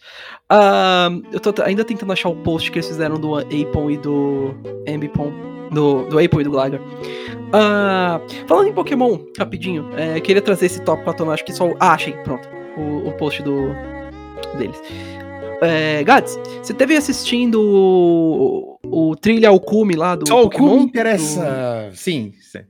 [0.50, 4.54] Uh, eu tô ainda tentando achar o post que eles fizeram do Apon e do
[4.88, 5.32] Ambipon.
[5.70, 6.80] Do, do Apon e do Gligar.
[6.80, 11.70] Uh, falando em Pokémon, rapidinho, é, queria trazer esse tópico à tona, acho que só.
[11.80, 12.48] Ah, achei, pronto.
[12.76, 13.74] O, o post do
[14.56, 14.80] deles.
[15.60, 20.66] É, Gads, você teve assistindo o, Trilha ao Cume lá do Só Pokémon?
[20.66, 21.90] o Cume interessa.
[21.90, 21.96] Do...
[21.96, 22.60] Sim, sim.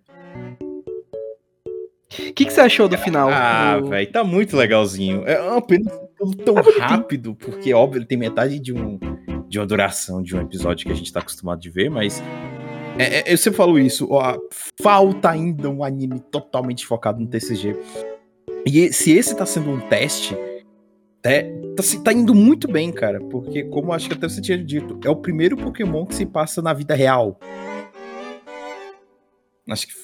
[2.19, 3.29] O que, que você achou do final?
[3.31, 3.89] Ah, do...
[3.89, 5.23] velho, tá muito legalzinho.
[5.27, 5.91] É uma pena
[6.45, 8.99] tão é rápido, porque, óbvio, ele tem metade de, um,
[9.49, 12.23] de uma duração de um episódio que a gente tá acostumado de ver, mas.
[12.99, 14.39] É, é, eu sempre falo isso, ó,
[14.81, 17.77] falta ainda um anime totalmente focado no TCG.
[18.65, 20.35] E se esse tá sendo um teste,
[21.25, 21.47] é,
[21.77, 25.11] tá, tá, indo muito bem, cara, porque, como acho que até você tinha dito, é
[25.11, 27.39] o primeiro Pokémon que se passa na vida real.
[29.69, 29.95] Acho que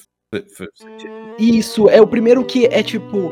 [1.37, 3.31] isso, é o primeiro que é tipo.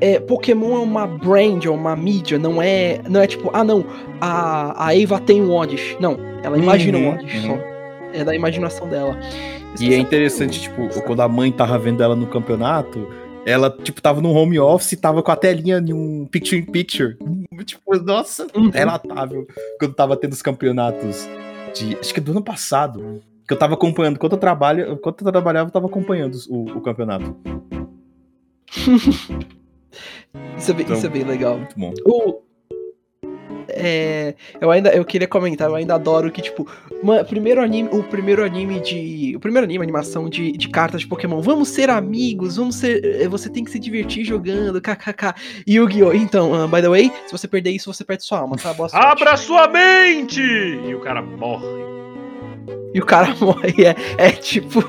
[0.00, 3.00] É, Pokémon é uma brand, é uma mídia, não é.
[3.08, 3.84] Não é tipo, ah não,
[4.20, 5.96] a, a Eva tem um Oddish.
[6.00, 7.56] Não, ela imagina uhum, um Oddish uhum.
[7.56, 7.74] só.
[8.12, 9.18] É da imaginação dela.
[9.74, 13.08] Isso e é interessante, tipo, quando a mãe tava vendo ela no campeonato,
[13.46, 16.64] ela, tipo, tava no home office e tava com a telinha de um picture in
[16.64, 17.16] picture.
[17.64, 18.70] Tipo, nossa, uhum.
[18.70, 19.46] relatável.
[19.78, 21.28] Quando tava tendo os campeonatos
[21.74, 21.96] de.
[21.96, 24.16] Acho que do ano passado que eu tava acompanhando.
[24.16, 27.36] Enquanto eu, trabalho, enquanto eu trabalhava, eu tava acompanhando o, o campeonato.
[30.56, 31.58] isso, é bem, então, isso é bem legal.
[31.58, 31.92] Muito bom.
[32.06, 32.42] O,
[33.68, 36.66] é, eu ainda eu queria comentar, eu ainda adoro que, tipo,
[37.02, 39.34] uma, primeiro anime, o primeiro anime de.
[39.36, 41.40] O primeiro anime, animação de, de cartas de Pokémon.
[41.40, 43.04] Vamos ser amigos, vamos ser.
[43.04, 45.34] Eh, você tem que se divertir jogando, kkk.
[45.66, 46.12] Yu-Gi-Oh!
[46.12, 48.72] Então, uh, by the way, se você perder isso, você perde sua alma, tá?
[48.72, 49.06] Boa sorte.
[49.06, 50.42] Abra sua mente!
[50.42, 51.94] E o cara morre
[52.94, 53.74] e o cara morre.
[53.84, 54.82] É, é tipo.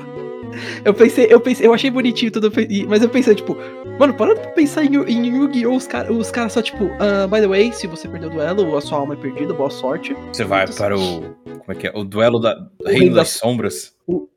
[0.84, 2.50] Eu pensei, eu pensei, eu achei bonitinho tudo,
[2.88, 3.58] mas eu pensei, tipo,
[3.98, 5.76] mano, parando pra pensar em, em Yu-Gi-Oh!
[5.76, 8.80] Os caras cara só, tipo, uh, by the way, se você perdeu o duelo, a
[8.80, 10.14] sua alma é perdida, boa sorte.
[10.32, 11.34] Você vai para o.
[11.44, 11.92] Como é que é?
[11.94, 13.94] O duelo da o Reino das, das Sombras.
[14.06, 14.28] O,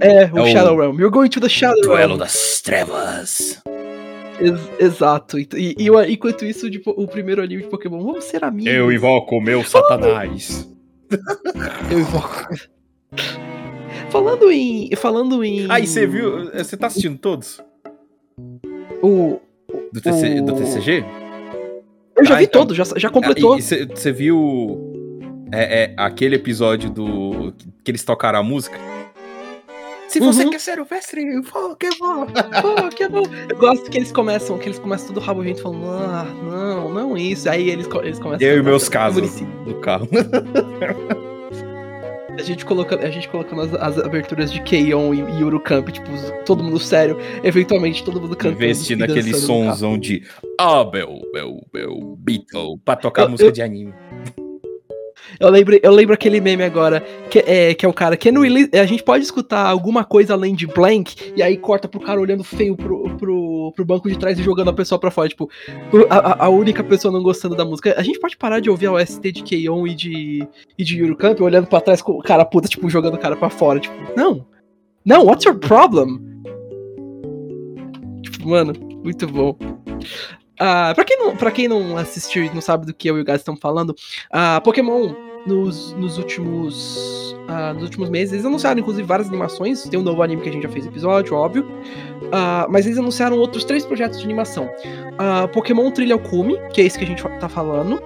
[0.00, 0.80] é, o é Shadow o...
[0.80, 0.98] Realm.
[0.98, 2.08] You're going to the Shadow duelo Realm.
[2.08, 3.62] Duelo das Trevas.
[4.40, 5.38] Ex exato.
[5.38, 8.72] E, e, e, enquanto isso, tipo, o primeiro anime de Pokémon, vamos ser amigos.
[8.72, 10.68] Eu invoco o meu Satanás.
[11.90, 12.48] eu invoco.
[14.10, 14.90] Falando em.
[14.96, 15.66] Falando em.
[15.68, 16.50] Ah, e você viu?
[16.52, 17.62] Você tá assistindo todos?
[19.04, 19.38] O.
[19.92, 20.44] Do, TC, o...
[20.46, 21.04] do TCG?
[22.16, 23.58] Eu já ah, vi então, todo, já, já completou.
[23.60, 24.80] Você viu
[25.52, 27.52] é, é, aquele episódio do.
[27.84, 28.78] que eles tocaram a música?
[30.08, 30.50] Se você uhum.
[30.50, 32.26] quer ser o mestre, Pokémon,
[32.62, 33.24] Pokémon.
[33.48, 37.16] Eu gosto que eles começam, que eles começam tudo rabo vento falando, ah, não, não
[37.16, 37.50] isso.
[37.50, 38.46] Aí eles, eles começam.
[38.46, 40.08] Eu e meus casos do carro.
[42.38, 46.08] A gente colocando, a gente colocando as, as aberturas de Keion e, e Urucamp, tipo,
[46.44, 48.64] todo mundo sério, eventualmente todo mundo cantando.
[48.64, 50.24] Investindo naquele sonzão de
[50.58, 53.94] Ah, meu, meu, meu, Beatle, pra tocar eu, música eu, de anime.
[55.38, 58.42] Eu lembro, eu lembro aquele meme agora, que é, que é o cara, que no,
[58.42, 62.44] a gente pode escutar alguma coisa além de blank, e aí corta pro cara olhando
[62.44, 65.50] feio pro, pro, pro banco de trás e jogando a pessoa pra fora, tipo,
[66.08, 67.94] a, a única pessoa não gostando da música.
[67.96, 71.16] A gente pode parar de ouvir a OST de Keion e de, e de Yuru
[71.16, 73.94] Camp olhando pra trás com o cara puta, tipo, jogando o cara pra fora, tipo,
[74.16, 74.46] não.
[75.04, 76.18] Não, what's your problem?
[78.22, 78.72] Tipo, mano,
[79.04, 79.56] muito bom.
[80.54, 83.20] Uh, pra, quem não, pra quem não assistiu e não sabe do que eu e
[83.20, 85.12] o Gás estão falando, uh, Pokémon
[85.46, 87.34] nos, nos últimos.
[87.44, 89.82] Uh, nos últimos meses, eles anunciaram inclusive várias animações.
[89.82, 91.64] Tem um novo anime que a gente já fez episódio, óbvio.
[91.64, 94.68] Uh, mas eles anunciaram outros três projetos de animação.
[95.52, 98.02] Pokémon Trilha Kumi, que é esse que a gente tá falando.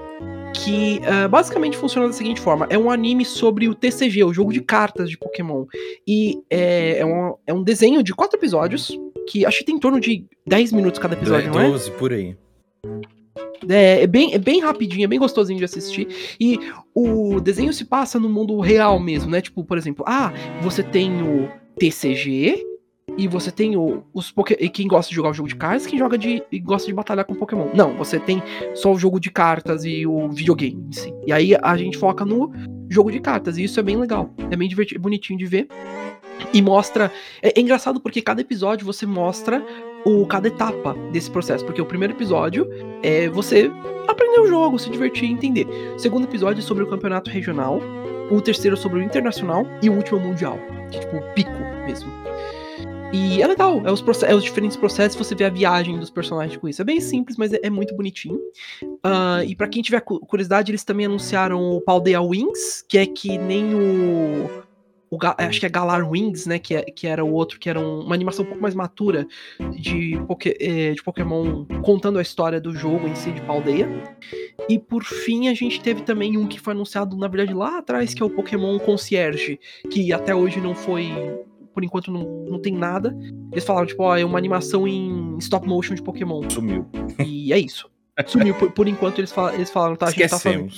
[0.55, 4.61] Que basicamente funciona da seguinte forma: é um anime sobre o TCG, o jogo de
[4.61, 5.67] cartas de Pokémon.
[6.07, 9.81] E é, é, um, é um desenho de quatro episódios que acho que tem em
[9.81, 11.71] torno de 10 minutos cada episódio, 12, não é?
[11.71, 12.37] 12, por aí.
[13.69, 16.09] É, é, bem, é bem rapidinho, é bem gostosinho de assistir.
[16.41, 16.59] E
[16.95, 19.41] o desenho se passa no mundo real mesmo, né?
[19.41, 22.68] Tipo, por exemplo, ah, você tem o TCG
[23.19, 24.71] e você tem o, os Pokémon.
[24.73, 26.41] Quem gosta de jogar o jogo de cartas, quem joga de.
[26.53, 27.67] e gosta de batalhar com Pokémon.
[27.75, 28.41] Não, você tem
[28.75, 31.13] só o jogo de cartas e o videogame em si.
[31.27, 32.53] E aí a gente foca no
[32.89, 33.59] jogo de cartas.
[33.59, 34.31] E isso é bem legal.
[34.53, 35.67] É bem divertido, bonitinho de ver.
[36.55, 37.13] E mostra.
[37.43, 39.67] É, é, engraçado porque cada episódio você mostra
[40.07, 41.65] o cada etapa desse processo.
[41.65, 42.69] Porque o primeiro episódio
[43.03, 43.69] é você
[44.07, 45.67] aprender o jogo, se divertir e entender.
[45.97, 47.81] O segundo episódio é sobre o campeonato regional.
[48.31, 49.67] O terceiro é sobre o internacional.
[49.83, 50.57] E o último é o mundial.
[50.89, 51.51] Que é tipo o pico
[51.85, 52.18] mesmo.
[53.13, 56.59] E é legal, é os, é os, diferentes processos, você vê a viagem dos personagens
[56.59, 56.83] com isso.
[56.83, 58.39] É bem simples, mas é, é muito bonitinho.
[58.83, 63.39] Uh, e para quem tiver curiosidade, eles também anunciaram o Paldea Wings, que é que
[63.39, 64.69] nem o
[65.11, 66.59] o, acho que é Galar Wings, né?
[66.59, 69.27] Que, é, que era o outro, que era um, uma animação um pouco mais matura
[69.71, 70.19] de,
[70.61, 73.89] é, de Pokémon contando a história do jogo em si de Paldeia.
[74.69, 78.13] E por fim, a gente teve também um que foi anunciado, na verdade, lá atrás,
[78.13, 79.59] que é o Pokémon Concierge,
[79.91, 81.11] que até hoje não foi.
[81.79, 83.17] Por enquanto não, não tem nada.
[83.53, 86.43] Eles falaram, tipo, ó, é uma animação em stop motion de Pokémon.
[86.51, 86.85] Sumiu.
[87.25, 87.89] E é isso.
[88.27, 88.53] Sumiu.
[88.57, 90.73] Por, por enquanto eles, fal eles falaram, tá, a gente tá falando.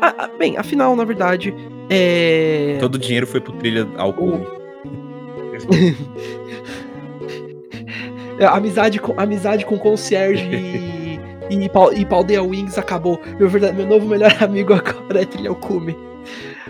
[0.00, 1.54] Ah, ah, bem, afinal, na verdade,
[1.88, 2.78] é...
[2.80, 4.44] Todo o dinheiro foi pro trilha ao cume.
[8.52, 13.20] amizade com amizade com concierge e, e, e Paldeia Wings acabou.
[13.38, 15.96] Meu, verdade, meu novo melhor amigo agora é Trilha ao Cume.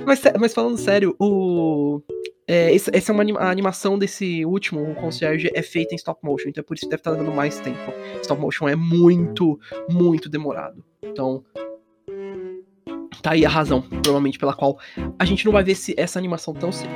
[0.05, 2.03] Mas, mas falando sério, o.
[2.53, 6.19] É, essa, essa é uma a animação desse último, o Concierge, é feita em stop
[6.25, 7.93] motion, então é por isso que deve estar levando mais tempo.
[8.23, 9.57] Stop motion é muito,
[9.89, 10.85] muito demorado.
[11.01, 11.45] Então,
[13.23, 14.79] Tá aí a razão, provavelmente, pela qual
[15.19, 16.91] a gente não vai ver esse, essa animação tão cedo.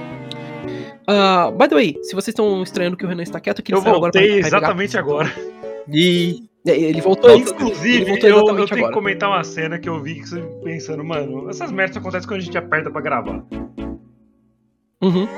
[1.07, 3.79] Uh, by the way, se vocês estão estranhando que o Renan está quieto, que ele
[3.79, 5.33] eu voltei agora exatamente agora.
[5.93, 7.37] E ele voltou.
[7.37, 8.87] Inclusive, ele voltou eu, eu tenho agora.
[8.89, 12.41] que comentar uma cena que eu vi que você pensando, mano, essas merdas acontecem quando
[12.41, 13.45] a gente aperta pra gravar.
[15.05, 15.29] Uhum.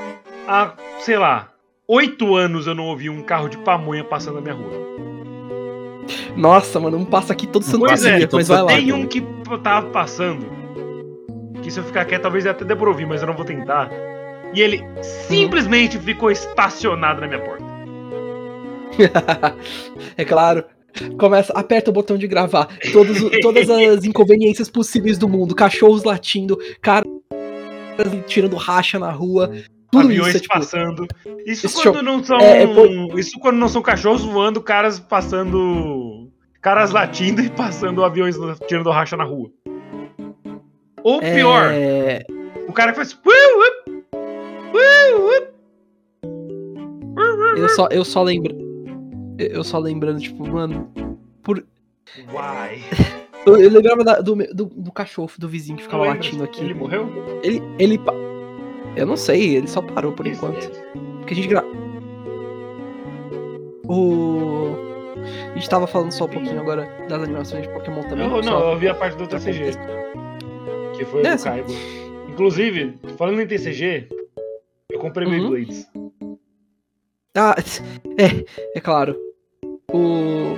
[0.47, 1.49] Há, sei lá,
[1.85, 4.71] oito anos eu não ouvi um carro de pamonha passando na minha rua.
[6.37, 8.67] Nossa, mano, não passa aqui todo santo pois dia, é, mas vai lá.
[8.67, 9.21] Tem um que
[9.61, 10.47] tava passando
[11.61, 13.91] que se eu ficar quieto, talvez até dê pra ouvir, mas eu não vou tentar.
[14.53, 14.81] E ele
[15.27, 17.65] simplesmente ficou estacionado na minha porta.
[20.15, 20.63] é claro.
[21.19, 22.69] Começa, aperta o botão de gravar.
[22.93, 25.53] Todos, todas as inconveniências possíveis do mundo.
[25.53, 27.16] Cachorros latindo, caras
[28.25, 29.51] tirando racha na rua.
[29.91, 31.07] Tudo aviões isso, é, tipo, passando.
[31.45, 32.03] Isso quando show.
[32.03, 32.39] não são.
[32.39, 33.19] É, é.
[33.19, 36.29] Isso quando não são cachorros voando, caras passando.
[36.61, 38.35] Caras latindo e passando aviões
[38.67, 39.49] tirando racha na rua.
[41.03, 42.25] Ou pior, é...
[42.67, 43.17] o cara que faz.
[47.57, 48.55] Eu só, eu só lembro.
[49.39, 50.91] Eu só lembrando, tipo, mano.
[51.41, 51.65] Por.
[52.17, 52.83] Why?
[53.47, 56.61] Eu, eu lembrava da, do, do, do, cachorro do vizinho que ficava latindo aqui.
[56.61, 57.09] Ele morreu?
[57.43, 57.61] Ele.
[57.79, 57.99] ele
[58.95, 60.69] Eu não sei, ele só parou por enquanto.
[61.19, 61.63] Porque a gente gra...
[63.87, 64.75] O.
[65.53, 68.29] A gente tava falando só um pouquinho agora das animações de Pokémon também.
[68.29, 69.71] Eu, não, eu vi a parte do TCG
[70.97, 71.69] que foi o do Kaiba.
[72.29, 74.09] Inclusive, falando em TCG,
[74.91, 75.49] eu comprei uhum.
[75.49, 75.87] Beyblades.
[77.35, 77.55] Ah,
[78.17, 79.15] é, é claro.
[79.91, 80.55] O,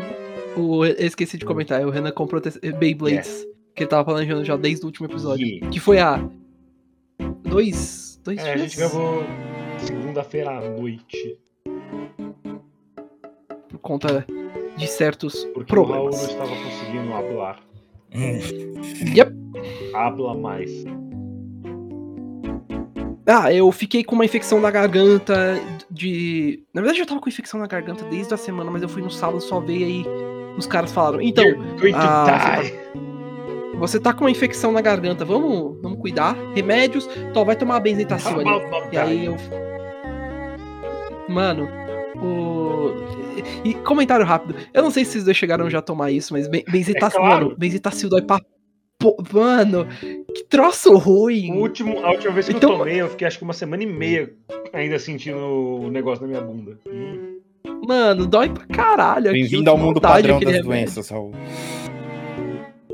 [0.59, 0.85] o.
[0.85, 2.41] Eu esqueci de comentar, o Renan comprou
[2.77, 3.45] Beyblades,
[3.75, 5.45] que ele tava planejando já desde o último episódio.
[5.45, 5.69] Yeah.
[5.69, 6.21] Que foi a.
[7.43, 8.19] Dois.
[8.23, 8.55] Dois é, dias?
[8.55, 9.23] a gente gravou
[9.79, 11.39] segunda-feira à noite.
[13.69, 14.25] Por conta
[14.77, 16.01] de certos Porque problemas.
[16.01, 17.59] o Raul não estava conseguindo hablar.
[19.15, 19.31] yep.
[19.93, 20.85] Habla mais.
[23.25, 26.63] Ah, eu fiquei com uma infecção na garganta de.
[26.73, 29.11] Na verdade, eu tava com infecção na garganta desde a semana, mas eu fui no
[29.11, 30.05] sábado só ver aí
[30.59, 31.21] os caras falaram.
[31.21, 31.43] Então.
[31.95, 32.73] Ah, die.
[33.77, 36.35] você tá com uma infecção na garganta, vamos, vamos cuidar.
[36.53, 38.49] Remédios, então vai tomar a benzetacil ali.
[38.91, 39.37] E aí eu.
[41.27, 41.67] Mano,
[42.17, 42.93] o.
[43.63, 44.55] E comentário rápido.
[44.73, 47.45] Eu não sei se vocês dois chegaram já a tomar isso, mas benzetacil, é claro.
[47.45, 48.39] mano, benzetacil dói pra.
[49.31, 49.87] Mano,
[50.35, 51.53] que troço ruim.
[51.53, 52.71] O último, a última vez que então...
[52.71, 54.33] eu tomei, eu fiquei acho que uma semana e meia
[54.73, 56.77] ainda sentindo o negócio na minha bunda.
[56.85, 57.38] Hum.
[57.89, 59.31] Mano, dói pra caralho.
[59.31, 60.69] Bem-vindo ao mundo padrão das remédio.
[60.69, 61.31] doenças, Raul.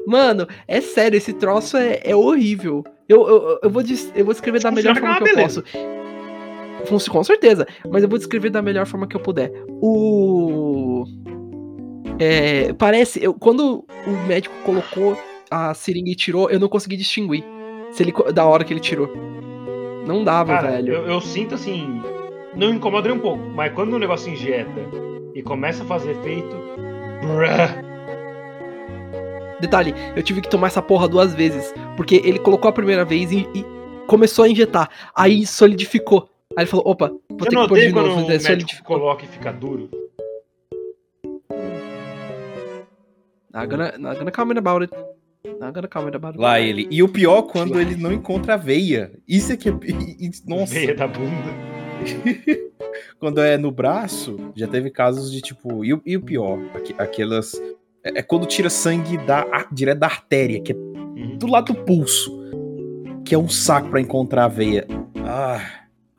[0.07, 2.81] Mano, é sério, esse troço é, é horrível.
[3.09, 3.83] Eu, eu, eu, vou,
[4.15, 5.63] eu vou descrever da melhor forma que eu beleza.
[6.87, 7.11] posso.
[7.11, 9.51] Com certeza, mas eu vou descrever da melhor forma que eu puder.
[9.81, 11.03] O.
[12.17, 13.21] É, parece.
[13.21, 15.17] Eu, quando o médico colocou
[15.51, 17.43] a seringa e tirou, eu não consegui distinguir
[17.91, 19.11] se ele, da hora que ele tirou.
[20.07, 20.93] Não dava, Cara, velho.
[20.93, 22.01] Eu, eu, sinto assim.
[22.55, 24.81] Não incomoda nem um pouco, mas quando o negócio injeta
[25.33, 26.55] e começa a fazer efeito.
[27.21, 27.85] Bruh,
[29.59, 31.73] Detalhe, eu tive que tomar essa porra duas vezes.
[31.95, 33.65] Porque ele colocou a primeira vez e, e
[34.07, 34.89] começou a injetar.
[35.15, 36.29] Aí solidificou.
[36.55, 38.21] Aí ele falou, opa, vou ter que pôr de novo.
[38.21, 38.99] O solidificou.
[38.99, 39.89] coloca e fica duro.
[43.53, 44.93] Not gonna, not gonna comment about it.
[45.59, 46.39] Not gonna comment about it.
[46.39, 46.87] Lá ele.
[46.91, 49.13] E o pior quando ele não encontra a veia.
[49.27, 49.71] Isso é que é.
[50.45, 50.73] Nossa.
[50.73, 51.74] Veia da bunda.
[53.19, 55.83] quando é no braço, já teve casos de tipo.
[55.83, 56.59] E o, e o pior?
[56.97, 57.53] Aquelas
[58.03, 61.37] é, é quando tira sangue da, direto da artéria, que é uhum.
[61.37, 62.43] do lado do pulso.
[63.25, 64.85] Que é um saco para encontrar a veia.
[65.25, 65.59] Ah.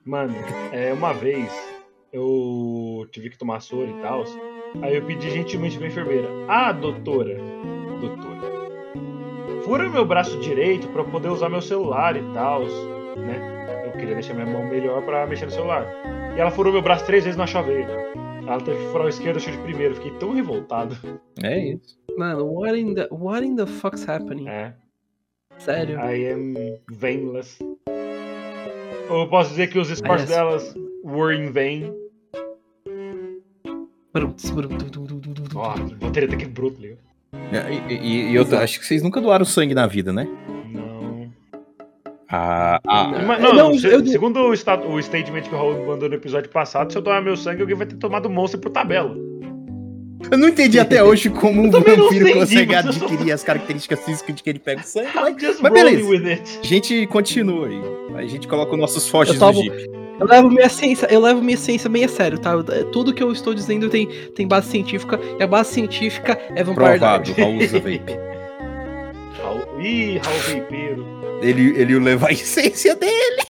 [0.04, 0.34] Mano,
[0.72, 1.48] é, uma vez
[2.12, 4.24] eu tive que tomar soro e tal.
[4.82, 7.38] Aí eu pedi gentilmente pra enfermeira: Ah, doutora,
[8.00, 12.62] doutora, fura meu braço direito para poder usar meu celular e tal,
[13.16, 13.55] né?
[13.96, 15.86] Eu queria deixar minha mão melhor para mexer no celular.
[16.36, 17.90] E ela furou meu braço três vezes na chaveira.
[18.46, 19.94] Ela teve que furar o esquerdo, achou de primeiro.
[19.94, 20.94] Fiquei tão revoltado.
[21.42, 21.98] É isso.
[22.14, 24.46] Mano, what in the, what in the fuck's happening?
[24.46, 24.74] É.
[25.56, 25.98] Sério.
[25.98, 26.54] I am
[26.90, 27.58] vainless.
[29.08, 31.94] Ou eu posso dizer que os esforços delas were in vain.
[35.54, 37.00] Ó, oh, vou ter até que bruto, ligado?
[37.88, 40.28] E, e, e eu acho que vocês nunca doaram sangue na vida, né?
[42.28, 43.08] Ah, ah.
[43.24, 44.04] Mas, não, não se, eu...
[44.04, 47.22] segundo o, stat, o statement que o Raul mandou no episódio passado, se eu doar
[47.22, 49.14] meu sangue, alguém vai ter tomado monstro por tabela.
[50.30, 54.50] Eu não entendi até hoje como um vampiro consegue adquirir as características físicas de que
[54.50, 56.42] ele pega o sangue, mas, mas beleza.
[56.62, 57.80] A gente continua aí.
[58.16, 60.06] A gente coloca os nossos fortes no Jeep.
[60.18, 62.52] Eu levo minha ciência, eu levo minha ciência meio a sério, tá?
[62.90, 66.98] Tudo que eu estou dizendo tem, tem base científica, e a base científica é Vampire
[66.98, 68.35] Provado, Raul usa vape.
[69.78, 71.06] Ih, Raul Vapeiro.
[71.42, 73.42] Ele, ele leva a essência dele.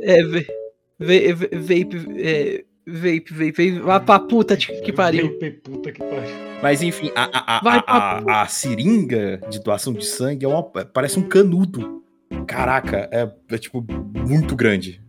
[0.00, 5.28] É, vape, vape, é, vape, vape, vá pra puta que pariu.
[5.32, 6.50] Vape, puta que pariu.
[6.62, 11.18] Mas enfim, a, a, a, a, a, seringa de doação de sangue é uma, parece
[11.18, 12.02] um canudo.
[12.46, 13.84] Caraca, é, é tipo
[14.26, 15.00] muito grande.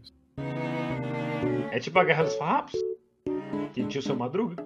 [1.71, 2.79] É tipo a Guerra dos Farrapos?
[3.73, 4.63] Que tinha o seu Madruga?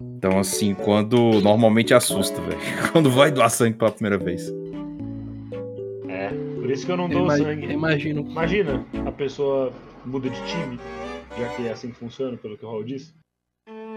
[0.00, 2.58] Então, assim, quando normalmente assusta, velho.
[2.92, 4.48] Quando vai doar sangue pela primeira vez.
[6.68, 7.72] Por isso que eu não dou eu sangue.
[7.72, 8.20] Imagino.
[8.20, 9.72] Imagina, a pessoa
[10.04, 10.78] muda de time,
[11.38, 13.14] já que é assim que funciona, pelo que o Raul disse.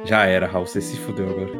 [0.05, 1.51] Já era, Raul, você se fudeu agora.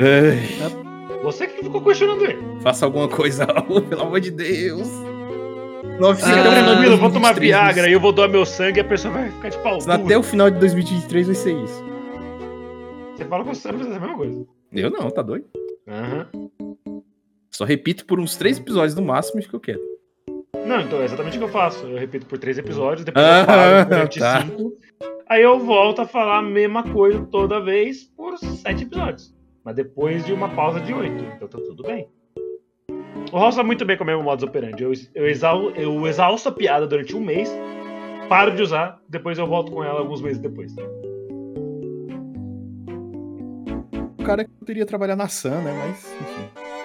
[0.00, 1.22] É.
[1.22, 2.42] Você que ficou questionando ele.
[2.62, 4.88] Faça alguma coisa, Raul, pelo amor de Deus.
[6.00, 8.80] Não, você ah, tranquilo, eu vou tomar Viagra e eu vou doar meu sangue e
[8.80, 9.78] a pessoa vai ficar de pau.
[9.88, 11.84] Até o final de 2023 vai ser isso.
[13.14, 14.46] Você fala com você, vai fazer a mesma coisa.
[14.72, 15.46] Eu não, tá doido?
[15.86, 16.26] Aham.
[16.34, 16.67] Uhum.
[17.58, 19.80] Só repito por uns três episódios no máximo que eu quero.
[20.64, 21.84] Não, então é exatamente o que eu faço.
[21.86, 24.42] Eu repito por três episódios, depois eu paro durante tá.
[24.42, 24.72] cinco.
[25.28, 29.34] Aí eu volto a falar a mesma coisa toda vez por sete episódios.
[29.64, 31.20] Mas depois de uma pausa de oito.
[31.34, 32.08] Então tá tudo bem.
[33.32, 34.84] O Ross tá muito bem com o mesmo modus operandi.
[34.84, 37.50] Eu, eu, exal, eu exausto a piada durante um mês,
[38.28, 40.72] paro de usar, depois eu volto com ela alguns meses depois.
[44.16, 45.72] O cara que poderia trabalhar na Sun, né?
[45.72, 46.77] Mas, enfim.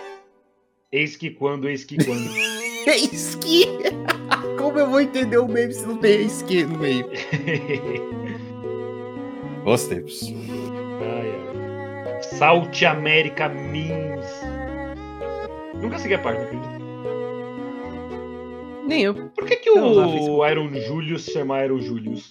[0.93, 2.29] Eis que quando, eis que quando.
[2.85, 3.65] eis que.
[4.59, 7.09] Como eu vou entender o meme se não tem eis que no meio?
[9.65, 10.31] Os tempos.
[11.01, 12.23] Ai, ai.
[12.37, 14.23] South America Memes.
[15.81, 16.69] Nunca segui a página, acredito.
[18.85, 19.15] Nem eu.
[19.29, 22.29] Por que, que o Iron Julius chama Iron Julius?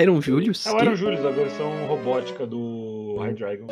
[0.00, 0.66] Iron Julius?
[0.66, 3.68] É o Iron Julius, a versão robótica do High Dragon.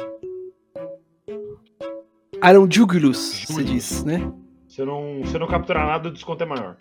[2.48, 4.32] Iron Jugulus, você diz, né?
[4.68, 6.76] Se eu, não, se eu não capturar nada, o desconto é maior.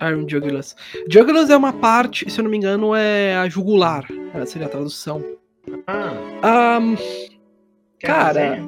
[0.00, 0.74] Iron Jugulus.
[1.10, 4.04] Jugulus é uma parte, se eu não me engano, é a jugular.
[4.34, 5.22] Essa seria a tradução.
[5.86, 6.78] Ah.
[6.80, 6.96] Um,
[8.00, 8.58] Cara,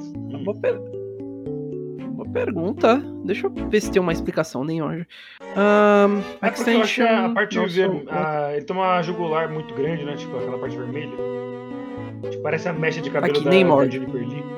[0.44, 0.78] boa, per...
[0.78, 3.02] boa pergunta.
[3.24, 5.06] Deixa eu ver se tem uma explicação, hoje.
[5.56, 7.90] Um, é extension, a parte ver...
[8.08, 8.52] a...
[8.54, 10.16] ele tem uma jugular muito grande, né?
[10.16, 11.12] Tipo aquela parte vermelha.
[12.28, 14.50] Tipo, parece a mecha de cabelo Aqui, da, da Jennifer Lee.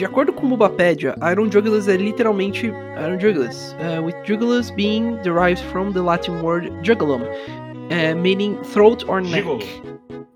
[0.00, 5.16] De acordo com o Mubapedia, Iron Jugulas é literalmente Iron Jugulas, uh, with Jugulas being
[5.22, 9.46] derived from the Latin word jugulum, uh, meaning throat or neck.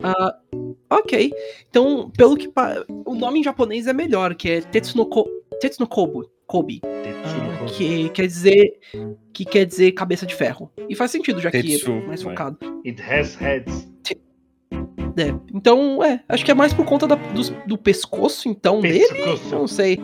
[0.04, 1.32] Uh, ok,
[1.70, 2.52] então pelo que
[3.06, 5.24] o nome em japonês é melhor, que é Tetsunoko,
[5.62, 8.78] Tetsunokobu, Kobe, uh, que quer dizer
[9.32, 10.70] que quer dizer cabeça de ferro.
[10.90, 12.58] E faz sentido já Tetsu, que é mais focado.
[12.84, 13.93] It has heads.
[15.16, 19.14] É, então, é, acho que é mais por conta da, do, do, pescoço, então, pescoço.
[19.14, 19.40] dele.
[19.50, 20.00] Não sei.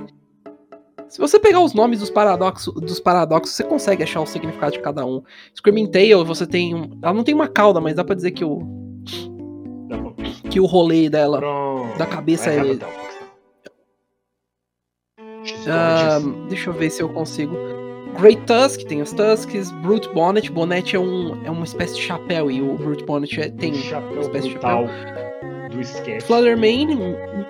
[1.09, 4.79] Se você pegar os nomes dos paradoxos, dos paradoxos, você consegue achar o significado de
[4.79, 5.23] cada um.
[5.57, 6.99] Screaming Tail, você tem um.
[7.03, 8.61] Ela não tem uma cauda, mas dá pra dizer que o.
[10.49, 11.99] Que o rolê dela, Pronto.
[11.99, 12.63] da cabeça é.
[15.43, 17.57] Uh, deixa eu ver se eu consigo.
[18.21, 20.53] Great Tusk, tem os Tusks, Brute Bonnet.
[20.53, 24.13] Bonnet é, um, é uma espécie de chapéu e o Brute Bonnet é, tem chapéu
[24.13, 24.87] uma espécie de chapéu.
[25.71, 26.25] Do sketch.
[26.25, 26.99] Fluttermane,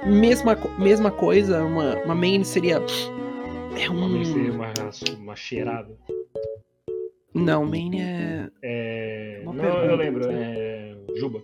[0.06, 1.64] mesma, mesma coisa.
[1.64, 2.80] Uma, uma main seria.
[3.76, 4.14] É um.
[4.14, 4.72] Uma seria uma,
[5.18, 5.98] uma cheirada.
[7.34, 8.48] Não, main é.
[8.62, 9.42] É.
[9.44, 9.84] Não, pergunta.
[9.86, 10.96] eu lembro, é.
[11.16, 11.42] Juba.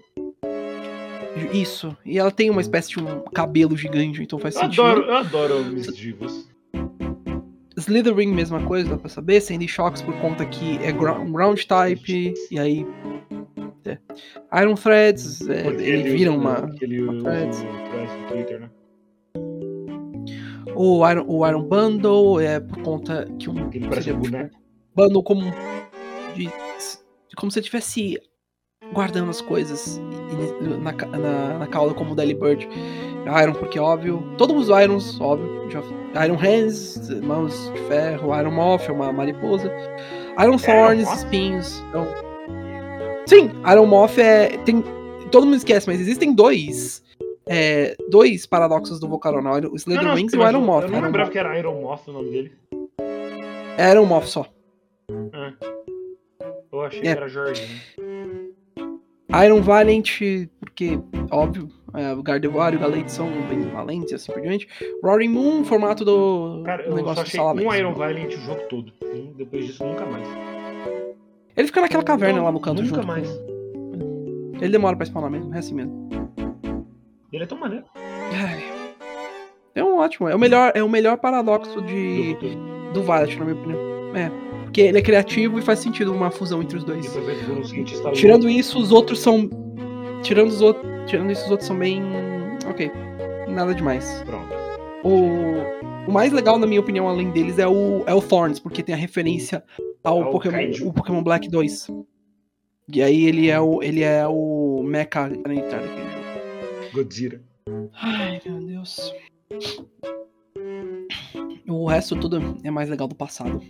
[1.53, 1.97] Isso.
[2.05, 4.83] E ela tem uma espécie de um cabelo gigante, então faz sentido.
[4.83, 6.49] Adoro, eu adoro Miss Divas.
[7.77, 9.41] Slytherin, mesma coisa, dá pra saber.
[9.41, 12.87] Sandy Shocks por conta que é ground type, e aí.
[13.85, 13.99] É.
[14.63, 16.69] Iron Threads, é, ele, ele vira uma.
[16.79, 17.61] Threads.
[17.63, 18.71] O, Twitter, né?
[20.75, 23.71] o, Iron, o Iron Bundle é por conta que um.
[23.73, 24.59] Ele parece um boneco.
[24.95, 25.43] Bundle como.
[26.35, 26.51] De,
[27.37, 28.19] como se estivesse
[28.93, 30.01] guardando as coisas
[30.83, 32.69] na, na, na cauda como o Delibird.
[33.43, 34.23] Iron, porque óbvio.
[34.39, 35.69] Todos os Irons, óbvio.
[36.25, 38.39] Iron Hands, mãos de ferro.
[38.39, 39.73] Iron Moth, uma mariposa.
[40.41, 41.83] Iron Thorns, espinhos.
[41.89, 42.07] Então...
[43.27, 44.57] Sim, Iron Moth é.
[44.59, 44.83] Tem,
[45.31, 47.05] todo mundo esquece, mas existem dois.
[47.49, 50.85] É, dois paradoxos do Volcarona, o Slither Wings e o Iron Moth.
[50.85, 52.53] Eu não lembrava que era Iron Moth o nome dele.
[53.79, 54.47] É Iron Moth só.
[55.33, 55.53] Ah.
[56.73, 57.03] Eu achei é.
[57.03, 57.83] que era Jorge.
[59.45, 60.09] Iron Valiant,
[60.61, 60.99] porque,
[61.31, 64.69] óbvio, é, o Gardevoir e o Galate são bem valentes e assim por diante.
[65.03, 68.93] Roaring Moon, formato do, Cara, eu negócio só achei um Iron Valiant o jogo todo.
[69.37, 70.29] Depois disso, nunca mais.
[71.57, 73.27] Ele fica naquela caverna lá no canto Nunca mais.
[73.27, 74.53] Com...
[74.61, 76.09] Ele demora pra spawnar mesmo, é assim mesmo.
[77.33, 77.85] Ele é tão maneiro.
[79.75, 83.45] É um ótimo, é o melhor, é o melhor paradoxo de do, do Valiant, na
[83.45, 83.81] minha opinião.
[84.15, 84.31] É,
[84.65, 87.07] porque ele é criativo e faz sentido uma fusão entre os dois.
[88.15, 89.51] Tirando isso, os outros são
[90.27, 92.03] tirando os outros Tirando isso, os outros são bem.
[92.69, 92.91] Ok.
[93.49, 94.25] Nada demais.
[94.25, 94.53] Pronto.
[95.05, 98.83] O, o mais legal, na minha opinião, além deles, é o, é o Thorns, porque
[98.83, 99.63] tem a referência
[100.03, 101.89] ao é Pokémon, o Pokémon Black 2.
[102.93, 103.81] E aí ele é o.
[103.83, 106.93] ele é o Mecha planetário daquele jogo.
[106.93, 107.41] Godzilla.
[107.95, 109.15] Ai, meu Deus.
[111.69, 113.63] O resto tudo é mais legal do passado.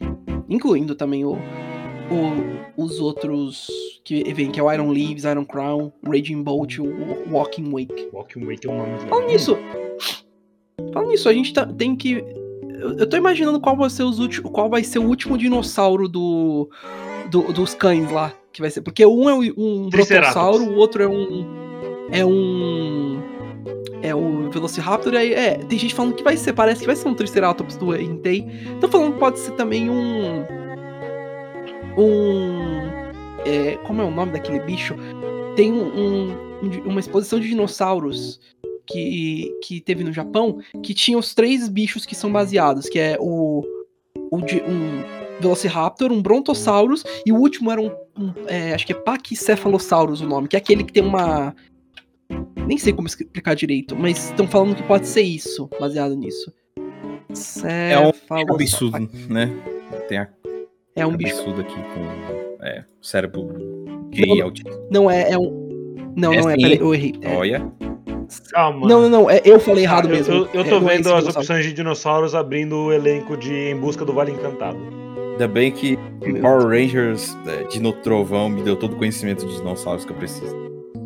[0.48, 1.36] Incluindo também o,
[2.10, 3.66] o, os outros
[4.04, 6.86] que vem, que é o Iron Leaves, Iron Crown, Raging Bolt, o
[7.30, 8.08] Walking Wake.
[8.12, 9.58] Walking Wake é um nome Falando nisso,
[10.92, 12.24] falando nisso, a gente tá, tem que.
[12.98, 16.68] Eu tô imaginando qual vai ser os últimos, qual vai ser o último dinossauro do,
[17.30, 21.08] do dos cães lá, que vai ser, porque um é um brontossauro, o outro é
[21.08, 21.46] um
[22.12, 23.20] é um
[24.02, 27.08] é o Velociraptor, aí, é, tem gente falando que vai ser, parece que vai ser
[27.08, 28.46] um Triceratops do Entei.
[28.80, 30.44] Tô falando que pode ser também um
[31.96, 32.82] um.
[33.44, 34.94] É, como é o nome daquele bicho?
[35.54, 38.40] Tem um, um, uma exposição de dinossauros
[38.86, 43.16] que, que teve no Japão que tinha os três bichos que são baseados, que é
[43.20, 43.64] o,
[44.30, 45.04] o um
[45.40, 50.26] Velociraptor, um Brontosaurus e o último era um, um é, acho que é Pachycephalosaurus o
[50.26, 51.54] nome, que é aquele que tem uma
[52.66, 56.52] nem sei como explicar direito, mas estão falando que pode ser isso, baseado nisso.
[57.64, 59.50] É um absurdo, né?
[60.08, 60.26] Tem a
[60.96, 61.48] é um bicho.
[61.60, 63.48] aqui com é, cérebro
[64.10, 64.70] gay autista.
[64.90, 65.66] Não, é, é um.
[66.16, 66.62] Não, é não é, assim?
[66.62, 67.14] peraí, eu errei.
[67.20, 67.36] É...
[67.36, 67.72] Olha.
[68.50, 68.88] Calma.
[68.88, 70.34] Não, não, não, é, eu falei errado ah, mesmo.
[70.34, 73.76] Eu, eu, tô é, é vendo as opções de dinossauros abrindo o elenco de Em
[73.76, 74.78] Busca do Vale Encantado.
[75.32, 79.54] Ainda bem que Meu Power Rangers é, Dino Trovão me deu todo o conhecimento de
[79.58, 80.56] dinossauros que eu preciso.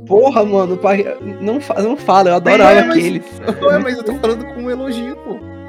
[0.06, 1.04] Porra, mano, pai,
[1.40, 3.24] não, não fala, eu adorava é, aqueles.
[3.60, 5.59] Mas, mas eu tô falando com um elogio, pô.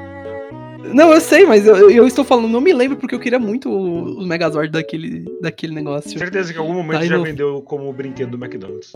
[0.92, 3.70] Não, eu sei, mas eu, eu, estou falando, não me lembro porque eu queria muito
[3.70, 6.18] o, o Megazord daquele, daquele negócio.
[6.18, 7.24] Certeza que em algum momento tá já no...
[7.24, 8.92] vendeu como brinquedo do McDonald's.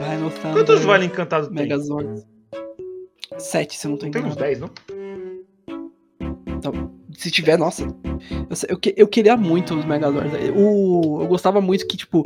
[0.00, 1.56] Ai, no Quantos vale encantado tem?
[1.56, 2.22] Megazord.
[3.38, 4.36] 7, se eu não tô enganado.
[4.36, 4.70] Tem uns 10, não?
[6.56, 7.82] Então, se tiver, nossa.
[8.68, 10.32] Eu, eu, eu queria muito os Megazords.
[10.54, 12.24] O, eu gostava muito que, tipo,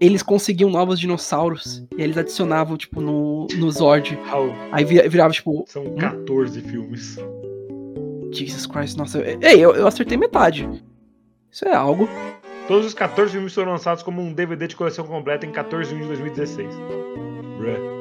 [0.00, 4.18] eles conseguiam novos dinossauros e eles adicionavam, tipo, no, no Zord.
[4.72, 5.64] Aí virava, tipo.
[5.66, 6.62] São 14 hum?
[6.62, 7.16] filmes.
[8.32, 9.20] Jesus Christ, nossa.
[9.20, 10.68] Ei, eu, eu acertei metade.
[11.50, 12.08] Isso é algo.
[12.68, 15.90] Todos os 14 filmes foram lançados como um DVD de coleção completa em 14 de
[15.90, 16.74] junho de 2016.
[17.58, 18.00] Bruh.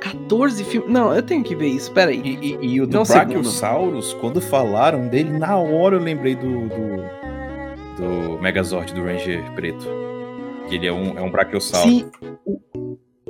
[0.00, 0.90] 14 filmes.
[0.90, 2.20] Não, eu tenho que ver isso, peraí.
[2.20, 6.96] E, e, e o do Brachiosaurus, quando falaram dele, na hora eu lembrei do, do,
[7.96, 9.86] do Megazord, do Ranger Preto.
[10.68, 11.88] Que ele é um, é um Brachiosauro.
[11.88, 12.10] Sim,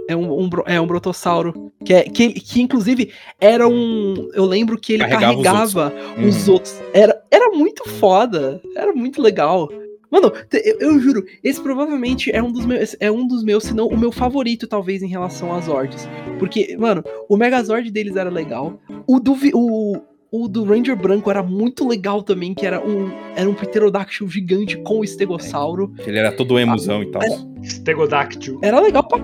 [0.08, 1.65] é um, um, é um brotossauro.
[1.86, 4.28] Que, é, que, que inclusive era um.
[4.34, 6.36] Eu lembro que ele carregava, carregava os, outros.
[6.36, 6.54] Os uhum.
[6.54, 6.82] outros.
[6.92, 8.60] Era, era muito foda.
[8.74, 9.70] Era muito legal.
[10.10, 13.74] Mano, eu, eu, juro, esse provavelmente é um dos meus, é um dos meus, se
[13.74, 16.08] não o meu favorito, talvez, em relação às Zords.
[16.40, 18.80] Porque, mano, o Megazord deles era legal.
[19.06, 23.48] O do, o, o do Ranger Branco era muito legal também, que era um, era
[23.48, 25.92] um Pterodactyl gigante com o Estegossauro.
[26.04, 27.22] Ele era todo emusão e tal.
[27.62, 28.58] Stegodactyl.
[28.60, 29.20] Era legal pra.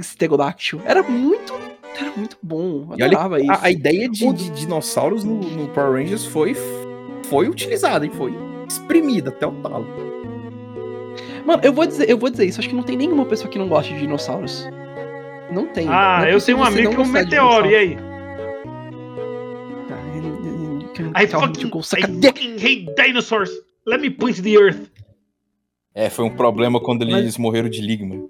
[0.00, 0.80] Stegodactyl.
[0.84, 1.71] Era muito.
[1.98, 2.88] Era muito bom.
[2.98, 3.52] Eu e olha, isso.
[3.52, 6.56] A, a ideia de, de, dinossauros no, no Power Rangers foi,
[7.24, 8.32] foi utilizada, e foi
[8.68, 9.86] exprimida até o talo.
[11.44, 13.58] Mano, eu vou dizer, eu vou dizer isso, acho que não tem nenhuma pessoa que
[13.58, 14.66] não goste de dinossauros.
[15.52, 15.86] Não tem.
[15.88, 17.96] Ah, não é eu tenho um amigo que é um meteoro, e aí?
[21.14, 23.50] I fucking, I fucking hate dinosaurs.
[23.86, 24.88] Let me point the earth.
[25.94, 27.38] É, foi um problema quando eles Mas...
[27.38, 28.28] morreram de ligma.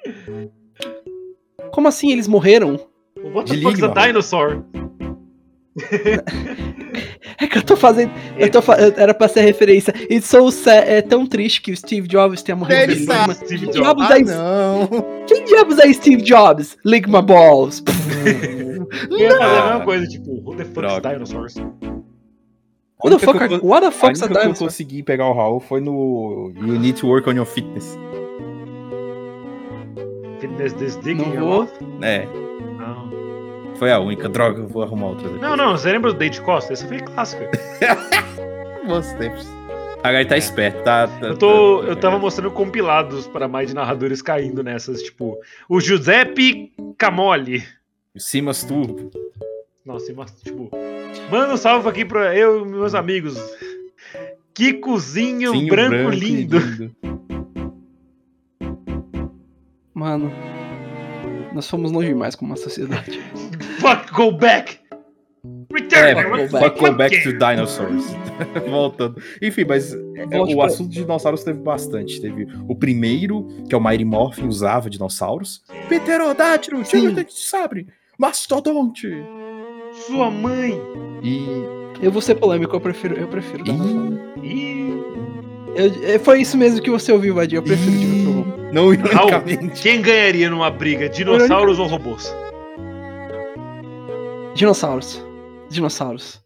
[1.80, 2.78] Como assim eles morreram?
[3.32, 4.62] What the fuck's ligma, a dinosaur?
[7.40, 8.12] É que eu tô fazendo.
[8.36, 8.58] Eu tô,
[8.98, 9.94] era pra ser referência.
[10.10, 12.82] E sou é tão triste que o Steve Jobs tenha morrido.
[12.82, 13.34] Ele sabe.
[13.34, 13.76] Steve Jobs.
[13.76, 15.24] Jobs ah, é, não.
[15.26, 16.76] Quem diabos é Steve Jobs?
[16.84, 17.82] Ligma Balls.
[19.10, 21.54] Ia fazer a mesma coisa, tipo, who the fuck is dinosaurs?
[23.02, 24.52] What the fuck, are, what the fuck is a dinosaur?
[24.52, 27.96] que eu consegui pegar o Raul foi no You Need to Work on Your Fitness.
[30.40, 31.68] Fitness this digging Não vou.
[32.02, 32.26] É.
[33.76, 34.28] Foi a única.
[34.28, 35.40] Droga, eu vou arrumar outra depois.
[35.40, 36.72] Não, não, você lembra do Date Costa?
[36.72, 37.50] Essa foi clássica.
[38.86, 39.46] Bons tempos.
[40.02, 43.74] Agora tá esperto, tá, tá, eu, tô, tá, eu tava mostrando compilados para mais de
[43.74, 45.38] narradores caindo nessas, tipo,
[45.68, 47.62] o Giuseppe Camoli.
[48.14, 49.10] O Simas Turbo.
[49.84, 50.70] Nossa, Simas, tipo,
[51.30, 53.38] manda um salve aqui pra eu e meus amigos.
[54.54, 56.58] Que cozinho branco, branco lindo.
[56.58, 56.96] lindo.
[60.00, 60.32] Mano,
[61.52, 63.20] nós fomos longe demais como uma sociedade.
[63.80, 64.80] Fuck, go back!
[65.70, 66.18] Return!
[66.18, 66.50] É, go back.
[66.50, 68.06] Fuck, go back to dinosaurs.
[68.66, 69.22] Voltando.
[69.42, 72.18] Enfim, mas é, o assunto de dinossauros teve bastante.
[72.18, 75.62] Teve o primeiro, que é o Mighty Morphin, usava dinossauros.
[75.86, 77.86] Pterodátilo, tira de sabre,
[78.18, 79.06] mastodonte.
[80.06, 80.80] Sua mãe!
[81.22, 81.44] E.
[82.02, 83.20] Eu vou ser polêmico, eu prefiro.
[83.20, 83.64] Eu prefiro.
[83.66, 84.29] E...
[85.74, 87.58] Eu, é, foi isso mesmo que você ouviu, Vadia.
[87.58, 89.82] Eu prefiro Dino Não ironicamente.
[89.82, 91.08] Quem ganharia numa briga?
[91.08, 92.34] Dinossauros ou robôs?
[94.54, 95.24] Dinossauros.
[95.70, 96.42] Dinossauros.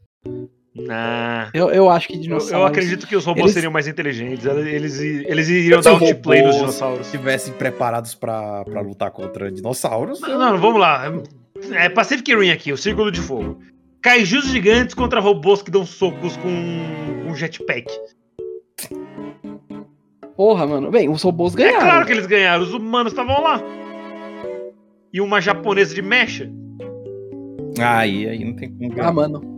[0.74, 1.50] Nah.
[1.54, 2.52] Eu, eu acho que dinossauros.
[2.52, 3.54] Eu, eu acredito que os robôs eles...
[3.54, 4.44] seriam mais inteligentes.
[4.44, 7.06] Eles, eles iriam dar outplay nos dinossauros.
[7.06, 10.20] Se estivessem preparados pra, pra lutar contra dinossauros.
[10.20, 10.38] Não, eu...
[10.38, 11.12] não, vamos lá.
[11.72, 13.58] É Pacific Rim aqui, o Círculo de Fogo.
[14.02, 17.86] Kaijus gigantes contra robôs que dão socos com um jetpack.
[20.36, 20.90] Porra, mano.
[20.90, 21.76] Bem, os robôs ganharam.
[21.76, 23.62] É claro que eles ganharam, os humanos estavam lá.
[25.12, 26.50] E uma japonesa de mecha.
[27.78, 29.08] Aí, aí não tem como ganhar.
[29.08, 29.54] Ah, mano.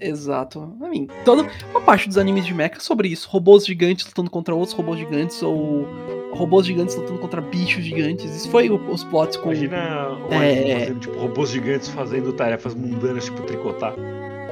[0.00, 0.76] Exato.
[0.80, 3.28] I mean, toda uma parte dos animes de mecha é sobre isso.
[3.28, 5.86] Robôs gigantes lutando contra outros robôs gigantes ou
[6.32, 8.34] robôs gigantes lutando contra bichos gigantes.
[8.34, 9.52] Isso foi os plots com.
[9.52, 10.78] Imagina um é...
[10.78, 13.94] fazendo, tipo, robôs gigantes fazendo tarefas mundanas, tipo tricotar.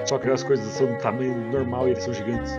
[0.04, 2.52] Só que as coisas são do tamanho normal e eles são gigantes.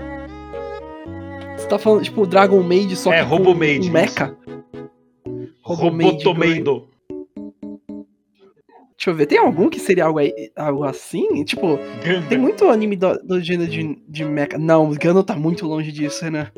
[1.69, 4.35] Tá falando, tipo, Dragon Maid só é, que com um mecha?
[5.61, 6.89] Robotomeido.
[8.97, 11.43] Deixa eu ver, tem algum que seria algo, aí, algo assim?
[11.45, 12.27] Tipo, Gundam.
[12.27, 14.57] tem muito anime do, do gênero de, de mecha.
[14.57, 16.51] Não, o Gundam tá muito longe disso, né?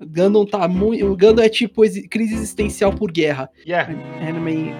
[0.00, 1.04] Gundam tá muito.
[1.04, 3.50] O Gundam é tipo crise existencial por guerra.
[3.66, 3.92] Yeah.
[4.26, 4.74] Anime.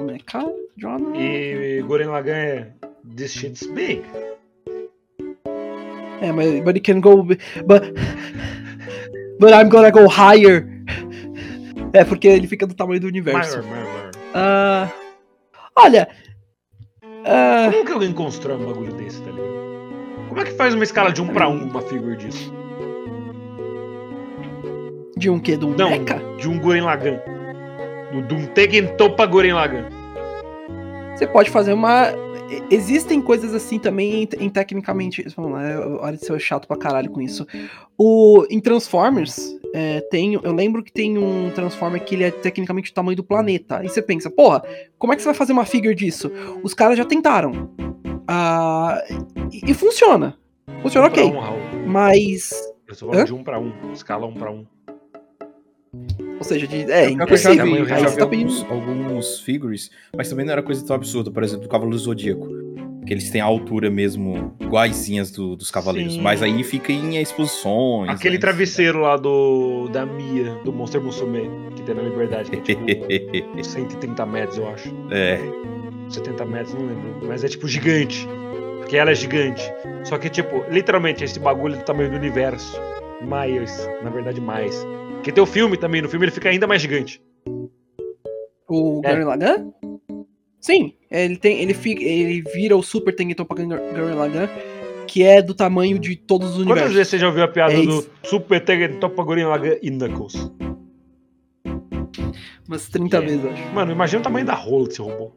[0.00, 0.46] Mecha?
[0.76, 1.18] Genre?
[1.18, 2.72] E Goren Lagan é
[3.16, 4.02] This shit's big.
[6.20, 7.24] É, mas but it can go.
[7.24, 7.94] But,
[9.38, 10.66] but I'm gonna go higher.
[11.92, 13.62] É, porque ele fica do tamanho do universo.
[13.62, 14.88] Maior, maior, maior.
[14.88, 14.92] Uh,
[15.76, 16.08] olha.
[17.02, 19.56] Uh, Como que alguém constrói um bagulho desse, tá ligado?
[20.28, 22.52] Como é que faz uma escala de um pra um uma figura disso?
[25.16, 25.56] De um quê?
[25.56, 26.20] De um Não, mecha?
[26.38, 27.18] de um Guren Lagan.
[28.12, 29.86] Do Doom Tegen Topa Guren Lagan.
[31.16, 32.12] Você pode fazer uma.
[32.70, 35.24] Existem coisas assim também em, em tecnicamente.
[35.36, 35.62] Vamos lá,
[36.00, 37.46] olha se eu chato pra caralho com isso.
[37.98, 42.90] O, em Transformers, é, tem, eu lembro que tem um Transformer que ele é tecnicamente
[42.90, 43.84] o tamanho do planeta.
[43.84, 44.62] E você pensa, porra,
[44.98, 46.30] como é que você vai fazer uma figure disso?
[46.62, 47.70] Os caras já tentaram.
[48.28, 49.02] Ah,
[49.52, 50.36] e, e, funciona.
[50.82, 51.24] Funciona um ok.
[51.24, 52.50] Um, mas.
[52.86, 54.66] Eu só falo de um pra um, escala um pra um.
[56.38, 60.28] Ou seja, de, é, eu já vi, eu já vi tá alguns, alguns, figures, mas
[60.28, 62.46] também não era coisa tão absurda, por exemplo, do Cavaleiro Zodíaco.
[63.06, 66.14] Que eles têm a altura mesmo, iguaizinhas do, dos Cavaleiros.
[66.14, 66.20] Sim.
[66.20, 68.10] Mas aí fica em exposições.
[68.10, 72.56] Aquele né, travesseiro lá do da Mia, do Monster Musume, que tem na Liberdade, que
[72.56, 72.82] é tipo
[73.62, 74.92] 130 metros, eu acho.
[75.12, 75.38] É.
[76.08, 77.26] 70 metros, não lembro.
[77.26, 78.26] Mas é tipo gigante.
[78.78, 79.62] Porque ela é gigante.
[80.04, 82.80] Só que, tipo, literalmente, esse bagulho é do tamanho do universo.
[83.22, 84.86] Mais, na verdade, mais.
[85.26, 87.20] Porque tem o filme também, no filme ele fica ainda mais gigante.
[88.68, 89.10] O é.
[89.10, 89.72] Gurren Lagann?
[90.60, 94.48] Sim, ele tem, ele fica, ele vira o Super Tengentopa Gurren Lagann,
[95.08, 96.80] que é do tamanho de todos os universos.
[96.80, 100.52] Quantas vezes você já ouviu a piada é do Super Tengentopa Gurren Lagann e Knuckles?
[102.68, 103.20] Umas 30 é.
[103.20, 103.74] vezes, acho.
[103.74, 105.32] Mano, imagina o tamanho da rola desse robô.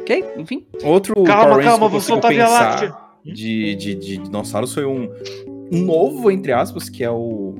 [0.00, 0.66] Ok, enfim.
[0.84, 2.94] Outro calma, calma, vou soltar a Via Láctea.
[3.24, 5.08] De, de, de dinossauros foi um,
[5.70, 7.54] novo, entre aspas, que é o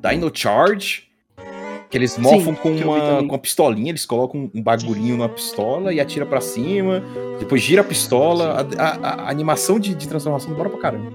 [0.00, 1.08] Dino Charge.
[1.88, 5.92] Que eles mofam Sim, com, uma, com uma pistolinha, eles colocam um bagulhinho na pistola
[5.92, 7.02] e atira para cima,
[7.40, 8.64] depois gira a pistola.
[8.78, 11.10] A, a, a animação de, de, transformação demora pra caramba.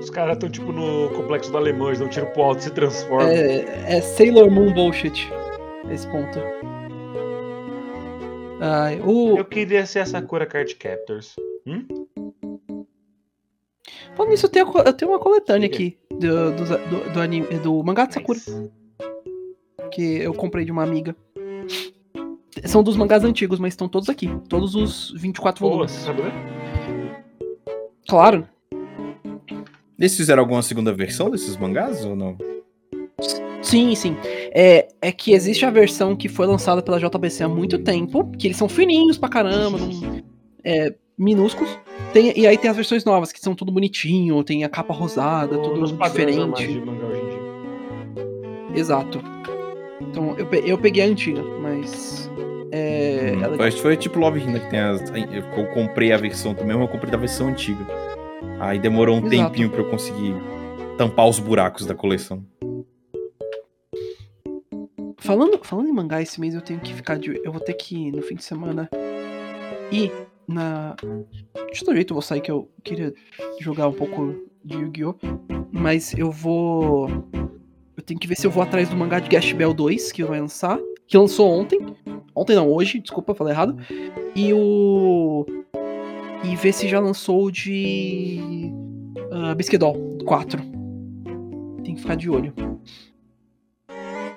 [0.00, 2.62] Os caras estão tipo no complexo do alemão, eles dão um tiro pro alto e
[2.62, 3.28] se transformam.
[3.28, 5.30] É, é Sailor Moon bullshit.
[5.90, 6.38] Esse ponto.
[8.60, 9.36] Ai, o...
[9.36, 11.34] Eu queria ser essa Sakura Card Captors.
[11.66, 11.86] Hum?
[14.18, 17.80] Falando nisso, eu tenho, eu tenho uma coletânea aqui do, do, do, do, anime, do
[17.84, 18.40] mangá de Sakura.
[19.92, 21.14] Que eu comprei de uma amiga.
[22.64, 24.28] São dos mangás antigos, mas estão todos aqui.
[24.48, 25.92] Todos os 24 Pô, volumes.
[25.92, 26.32] Sabe ler?
[28.08, 28.48] Claro.
[29.96, 32.36] Eles fizeram alguma segunda versão desses mangás ou não?
[33.62, 34.16] Sim, sim.
[34.52, 38.48] É, é que existe a versão que foi lançada pela JBC há muito tempo, que
[38.48, 40.24] eles são fininhos pra caramba, não,
[40.64, 41.78] é, minúsculos.
[42.12, 45.58] Tem, e aí tem as versões novas, que são tudo bonitinho, tem a capa rosada,
[45.58, 46.82] tudo diferente.
[48.74, 49.20] Exato.
[50.00, 52.30] Então, eu, eu peguei a antiga, mas.
[52.70, 53.72] É, hum, ela...
[53.72, 55.10] Foi tipo Love Hina que tem as.
[55.10, 57.84] Eu comprei a versão também, eu comprei da versão antiga.
[58.60, 59.30] Aí demorou um Exato.
[59.30, 60.34] tempinho pra eu conseguir
[60.96, 62.44] tampar os buracos da coleção.
[65.18, 67.40] Falando, falando em mangá, esse mês eu tenho que ficar de.
[67.44, 68.88] Eu vou ter que, no fim de semana,
[69.90, 70.12] ir
[70.48, 70.96] na.
[71.72, 73.12] De todo jeito eu vou sair que eu queria
[73.60, 74.34] jogar um pouco
[74.64, 75.14] de Yu-Gi-Oh!
[75.70, 77.08] Mas eu vou.
[77.96, 80.24] Eu tenho que ver se eu vou atrás do mangá de Gash Bell 2, que
[80.24, 80.78] vai lançar.
[81.06, 81.78] Que lançou ontem.
[82.34, 83.76] Ontem não, hoje, desculpa, falei errado.
[84.34, 85.44] E o.
[86.44, 88.72] E ver se já lançou o de.
[89.30, 90.62] Uh, Bisquedol 4.
[91.84, 92.54] Tem que ficar de olho.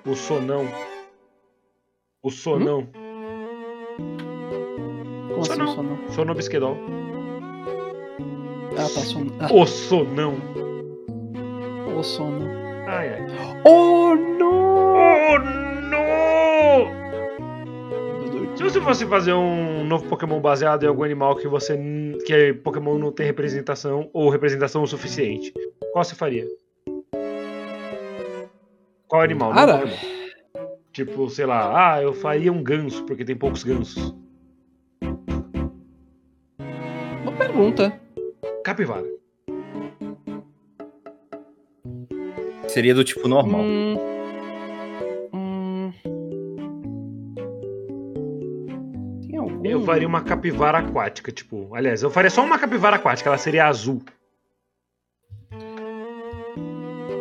[0.06, 0.68] O sonão.
[2.22, 2.88] O sonão.
[4.00, 4.41] Hum?
[5.42, 5.66] Como sonão.
[5.66, 5.98] assim, sonão?
[6.10, 6.78] Sono Bisquedol.
[8.74, 9.34] Ah, tá, sono.
[9.40, 9.48] Ah.
[9.52, 10.36] O sonão.
[11.98, 12.46] O sono.
[12.88, 13.26] Ai, ai.
[13.66, 14.94] Oh, não!
[14.94, 15.40] Oh,
[15.90, 17.02] não!
[18.56, 21.76] Se você fosse fazer um novo Pokémon baseado em algum animal que você
[22.26, 25.52] que Pokémon não tem representação ou representação o suficiente,
[25.92, 26.46] qual você faria?
[29.08, 29.54] Qual animal?
[29.54, 29.84] Cara,
[30.94, 34.14] tipo, sei lá, ah, eu faria um ganso porque tem poucos gansos.
[37.62, 37.94] Pergunta.
[38.64, 39.06] Capivara.
[42.68, 43.62] Seria do tipo normal.
[43.62, 43.98] Hum,
[45.34, 45.92] hum...
[49.64, 51.74] Eu faria uma capivara aquática, tipo.
[51.76, 54.02] Aliás, eu faria só uma capivara aquática, ela seria azul.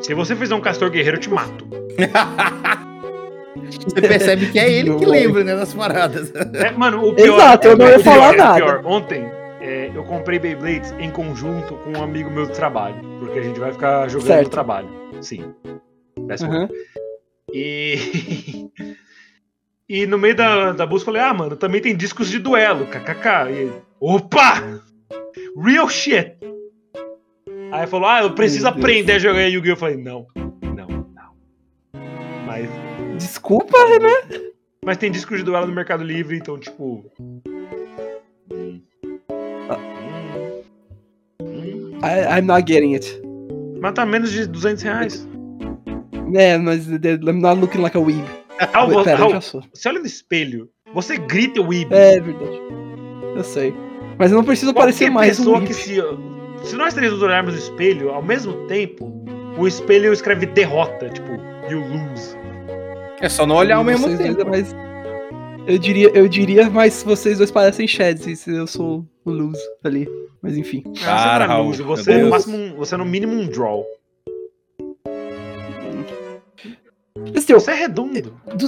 [0.00, 1.68] Se você fizer um castor guerreiro, eu te mato.
[3.70, 6.32] Você percebe que é ele que lembra, né, das paradas.
[6.54, 7.36] É, mano, o pior.
[7.36, 8.54] Exato, eu não ia falar pior, nada.
[8.54, 9.30] Pior, ontem,
[9.60, 12.96] é, eu comprei Beyblades em conjunto com um amigo meu do trabalho.
[13.18, 14.44] Porque a gente vai ficar jogando certo.
[14.44, 14.88] no trabalho.
[15.20, 15.54] Sim.
[16.16, 16.68] Uhum.
[17.52, 18.70] E.
[19.88, 22.86] e no meio da, da busca eu falei, ah, mano, também tem discos de duelo,
[22.86, 23.50] kkk.
[23.50, 24.82] E opa!
[25.62, 26.36] Real shit!
[27.72, 29.72] Aí falou, ah, eu preciso aprender a jogar Yu-Gi-Oh!
[29.72, 30.26] Eu falei, não,
[30.62, 31.34] não, não.
[32.46, 32.68] Mas.
[33.18, 34.50] Desculpa, Renan.
[34.84, 37.04] Mas tem discos de duelo no Mercado Livre, então, tipo.
[42.02, 43.20] I, I'm not getting it.
[43.80, 45.28] Mas tá menos de 200 reais.
[46.34, 48.24] É, mas I'm not looking like a weeb.
[48.72, 49.62] Ah, Wait, pera, sou.
[49.72, 51.92] Você olha no espelho, você grita weeb.
[51.92, 52.60] É, é verdade.
[53.34, 53.74] Eu sei.
[54.18, 55.96] Mas eu não preciso parecer mais pessoa um que se,
[56.62, 59.10] se nós três olharmos no espelho, ao mesmo tempo,
[59.56, 61.30] o espelho escreve derrota, tipo,
[61.70, 62.36] you lose.
[63.20, 64.44] É só não olhar ao mesmo tempo.
[64.48, 64.74] Mas
[65.66, 70.08] eu diria, eu diria, mas vocês dois parecem Shads, se eu sou o lose ali.
[70.42, 70.82] Mas enfim.
[71.02, 73.84] Cara, você, é lose, você, é no máximo, você é no mínimo um draw.
[77.34, 78.34] Você é redondo.
[78.56, 78.66] Do,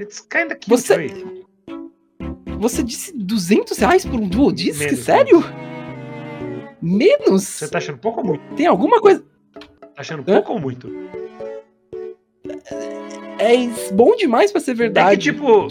[0.00, 1.06] It's kinda cute, você,
[2.58, 4.80] você disse 200 reais por um dual disc?
[4.80, 5.40] Menos, Sério?
[6.82, 7.18] Menos.
[7.20, 7.44] menos?
[7.44, 8.54] Você tá achando pouco ou muito?
[8.56, 9.24] Tem alguma coisa.
[9.94, 10.34] Tá achando Hã?
[10.34, 10.90] pouco ou muito?
[13.38, 15.30] É, é bom demais pra ser verdade.
[15.30, 15.68] É que, tipo,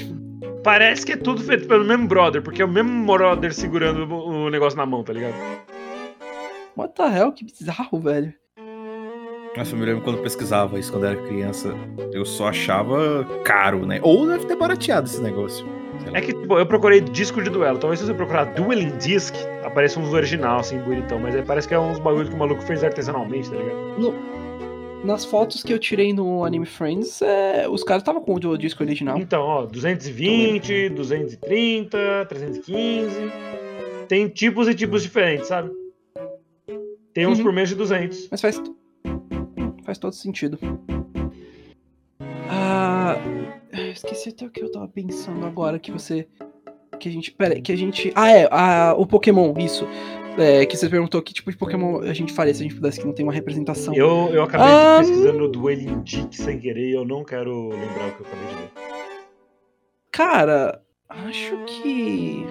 [0.63, 4.49] parece que é tudo feito pelo mesmo brother, porque é o mesmo brother segurando o
[4.49, 5.35] negócio na mão, tá ligado?
[6.75, 7.31] What the hell?
[7.31, 8.33] Que bizarro, velho.
[9.55, 11.75] Nossa, eu me lembro quando eu pesquisava isso quando eu era criança,
[12.11, 13.99] eu só achava caro, né?
[14.01, 15.63] Ou deve ter barateado esse negócio.
[16.11, 17.77] É que, tipo, eu procurei disco de duelo.
[17.77, 21.19] Talvez se você procurar Dueling Disc, apareça uns original, assim, bonitão.
[21.19, 23.99] Mas parece que é uns bagulho que o maluco fez artesanalmente, tá ligado?
[23.99, 24.15] No,
[25.03, 28.83] nas fotos que eu tirei no Anime Friends, é, os caras estavam com o disco
[28.83, 29.17] original.
[29.17, 33.17] Então, ó, 220, 230, 315.
[34.07, 35.71] Tem tipos e tipos diferentes, sabe?
[37.13, 37.45] Tem uns uhum.
[37.45, 38.29] por menos de 200.
[38.31, 38.61] Mas faz,
[39.83, 40.57] faz todo sentido.
[42.49, 43.17] Ah,
[43.93, 46.27] esqueci até o que eu tava pensando agora que você
[46.99, 49.85] que a gente, pera, que a gente, ah é, a, o Pokémon, isso.
[50.37, 52.99] É, que você perguntou que tipo de Pokémon a gente faria se a gente pudesse
[52.99, 53.93] que não tem uma representação.
[53.93, 54.97] Eu, eu acabei um...
[54.99, 58.55] pesquisando Dueling Dick sem querer e eu não quero lembrar o que eu acabei de
[58.55, 58.71] ver.
[60.11, 62.45] Cara, acho que.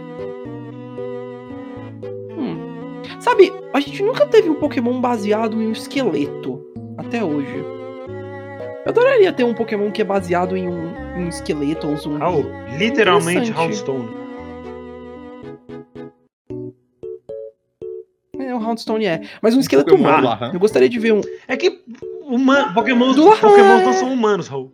[2.37, 3.03] Hum.
[3.21, 6.65] Sabe, a gente nunca teve um Pokémon baseado em um esqueleto
[6.97, 7.65] até hoje.
[8.85, 12.25] Eu adoraria ter um Pokémon que é baseado em um, um esqueleto ou um zumbi.
[12.25, 14.22] Oh, literalmente Houndstone.
[18.63, 19.23] Houndstone é.
[19.41, 20.29] Mas um esqueleto humano.
[20.53, 21.21] Eu gostaria de ver um.
[21.47, 21.83] É que
[22.23, 22.73] uma...
[22.73, 24.73] Pokémon, Pokémon não são humanos, Raul.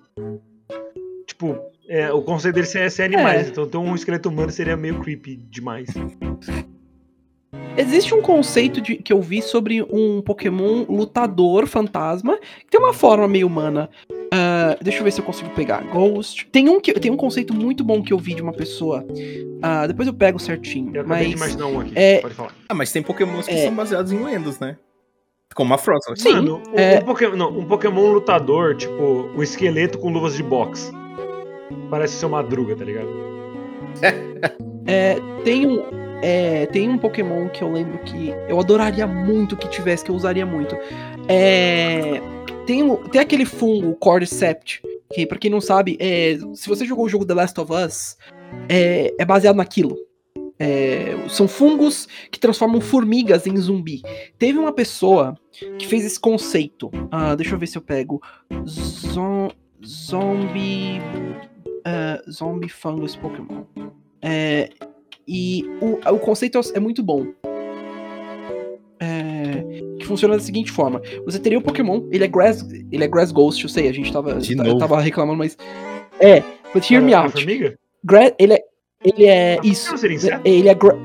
[1.27, 1.59] Tipo,
[1.89, 3.47] é, o conceito deles é ser animais.
[3.47, 3.51] É.
[3.51, 5.89] Então ter um esqueleto humano seria meio creepy demais.
[7.77, 12.93] Existe um conceito de, que eu vi sobre um Pokémon lutador fantasma que tem uma
[12.93, 13.89] forma meio humana.
[14.11, 15.83] Uh, deixa eu ver se eu consigo pegar.
[15.85, 16.47] Ghost.
[16.51, 19.07] Tem um, que, tem um conceito muito bom que eu vi de uma pessoa.
[19.09, 20.95] Uh, depois eu pego certinho.
[20.95, 21.93] Eu mas, de imaginar um aqui.
[21.95, 22.21] É...
[22.21, 22.55] Pode falar.
[22.69, 23.65] Ah, mas tem Pokémons que é...
[23.65, 24.77] são baseados em lendas, né?
[25.55, 26.17] Como a Frost.
[26.17, 26.33] Sim.
[26.33, 26.99] Mano, um, é...
[26.99, 30.93] um, Pokémon, não, um Pokémon lutador, tipo, o um esqueleto com luvas de boxe.
[31.89, 33.09] Parece ser uma madruga, tá ligado?
[34.87, 36.08] é, tem um.
[36.23, 40.15] É, tem um Pokémon que eu lembro que eu adoraria muito que tivesse, que eu
[40.15, 40.77] usaria muito.
[41.29, 42.21] É,
[42.67, 44.81] tem, tem aquele fungo, Cordyceps,
[45.13, 48.17] que pra quem não sabe, é, se você jogou o jogo The Last of Us,
[48.69, 49.97] é, é baseado naquilo.
[50.61, 54.03] É, são fungos que transformam formigas em zumbi.
[54.39, 55.39] Teve uma pessoa
[55.79, 56.89] que fez esse conceito.
[56.89, 58.21] Uh, deixa eu ver se eu pego.
[58.67, 59.51] Zom,
[59.87, 61.01] zombie.
[61.87, 63.65] Uh, zombie fungus Pokémon.
[64.21, 64.71] É,
[65.29, 67.27] e o, o conceito é, é muito bom.
[69.01, 69.65] É,
[69.99, 73.31] que funciona da seguinte forma: você teria o Pokémon, ele é Grass, ele é Grass
[73.31, 75.57] Ghost, eu sei, a gente tava, eu tava reclamando, mas.
[76.19, 77.35] É, but hear me out.
[78.03, 78.65] Gra ele é.
[79.05, 79.59] Ele é.
[79.63, 79.95] Isso.
[80.45, 80.75] Ele é.
[80.75, 80.97] Gra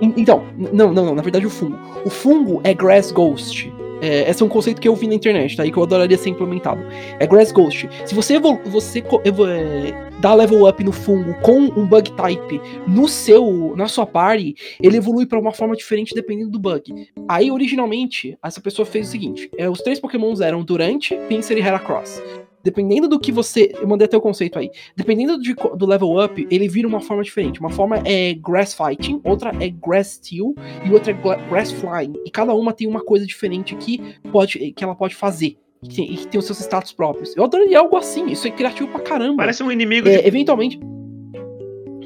[0.00, 1.78] então, não, não, não, na verdade o fungo.
[2.06, 3.70] O fungo é Grass Ghost.
[4.00, 5.64] É, esse é um conceito que eu vi na internet, tá?
[5.64, 6.82] E que eu adoraria ser implementado.
[7.18, 7.88] É Grass Ghost.
[8.04, 13.74] Se você, você é, dá level up no fungo com um bug type no seu,
[13.76, 17.08] na sua party, ele evolui para uma forma diferente dependendo do bug.
[17.28, 21.60] Aí, originalmente, essa pessoa fez o seguinte: é, os três pokémons eram Durante, Pinsir e
[21.60, 22.22] Heracross.
[22.62, 23.72] Dependendo do que você.
[23.80, 24.70] Eu mandei até o conceito aí.
[24.96, 27.60] Dependendo de, do level up, ele vira uma forma diferente.
[27.60, 30.54] Uma forma é Grass Fighting, outra é Grass Steel
[30.84, 32.12] e outra é Grass Flying.
[32.24, 35.56] E cada uma tem uma coisa diferente que, pode, que ela pode fazer.
[35.82, 37.34] E que, tem, que tem os seus status próprios.
[37.34, 38.26] Eu adoraria algo assim.
[38.26, 39.38] Isso é criativo pra caramba.
[39.38, 40.28] Parece um inimigo é, de...
[40.28, 40.78] Eventualmente.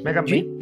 [0.03, 0.55] Mega Man.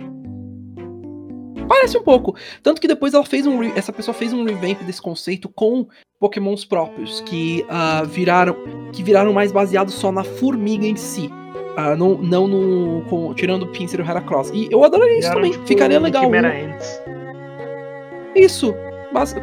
[1.68, 2.36] Parece um pouco.
[2.62, 3.62] Tanto que depois ela fez um.
[3.64, 5.88] Essa pessoa fez um revamp desse conceito com
[6.24, 8.56] pokémons próprios, que uh, viraram.
[8.94, 11.30] Que viraram mais baseados só na formiga em si.
[11.78, 13.02] Uh, não, não no.
[13.10, 14.50] Com, tirando o Pinsir e o Heracross.
[14.54, 15.52] E eu adoraria isso também.
[15.52, 16.30] Tipo, Ficaria legal.
[16.30, 16.78] Né?
[18.34, 18.74] Isso.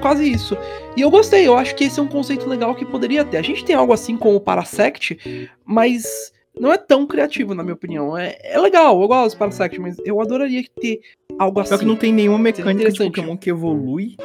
[0.00, 0.56] Quase isso.
[0.96, 3.36] E eu gostei, eu acho que esse é um conceito legal que poderia ter.
[3.36, 7.74] A gente tem algo assim como o Parasect, mas não é tão criativo, na minha
[7.74, 8.18] opinião.
[8.18, 11.00] É, é legal, eu gosto do Parasect, mas eu adoraria ter
[11.38, 11.70] algo assim.
[11.70, 14.16] Só que não tem nenhuma mecânica de Pokémon que evolui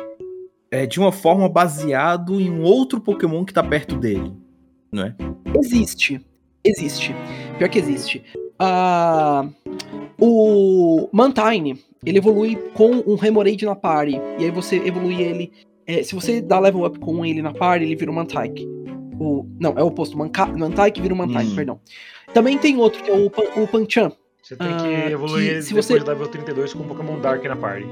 [0.76, 4.34] é, de uma forma baseado em um outro Pokémon que tá perto dele.
[4.92, 5.16] não é?
[5.58, 6.20] Existe.
[6.64, 7.16] Existe.
[7.58, 8.24] Pior que existe.
[8.62, 9.54] Uh,
[10.20, 14.20] o Mantine, ele evolui com um Hemorrhage na party.
[14.38, 15.52] E aí você evolui ele.
[15.88, 18.68] É, se você dá level up com ele na party, ele vira um Mantike.
[19.18, 20.18] O, não, é o oposto.
[20.18, 21.56] Mantike vira um Mantike, hum.
[21.56, 21.80] perdão.
[22.34, 24.12] Também tem outro, que é o, o Panchan.
[24.44, 26.00] Você tem que uh, evoluir que, se depois você...
[26.00, 27.88] do level 32 com o Pokémon Dark na party.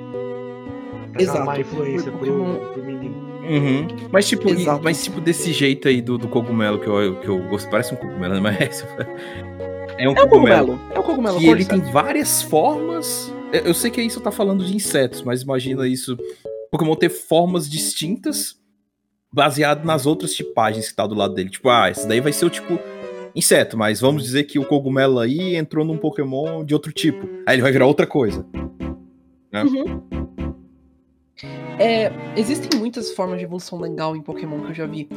[1.17, 1.59] Exato.
[1.59, 3.15] influência pro, pro menino.
[3.43, 3.87] Uhum.
[4.11, 4.47] Mas tipo,
[4.81, 7.97] mas tipo desse jeito aí do, do cogumelo que eu, que eu gosto, parece um
[7.97, 8.39] cogumelo, né?
[8.39, 8.85] Mas
[9.97, 10.79] é um, é um cogumelo.
[10.93, 11.39] É um cogumelo.
[11.39, 13.33] Que ele tem várias formas.
[13.51, 16.17] Eu sei que isso tá falando de insetos, mas imagina isso.
[16.71, 18.57] Pokémon ter formas distintas
[19.31, 21.49] baseado nas outras tipagens que tá do lado dele.
[21.49, 22.79] Tipo, ah, esse daí vai ser o tipo
[23.35, 27.27] inseto, mas vamos dizer que o cogumelo aí entrou num Pokémon de outro tipo.
[27.45, 28.45] Aí ele vai virar outra coisa.
[29.51, 29.63] Né?
[29.63, 30.01] Uhum.
[31.79, 35.07] É, existem muitas formas de evolução legal em Pokémon que eu já vi.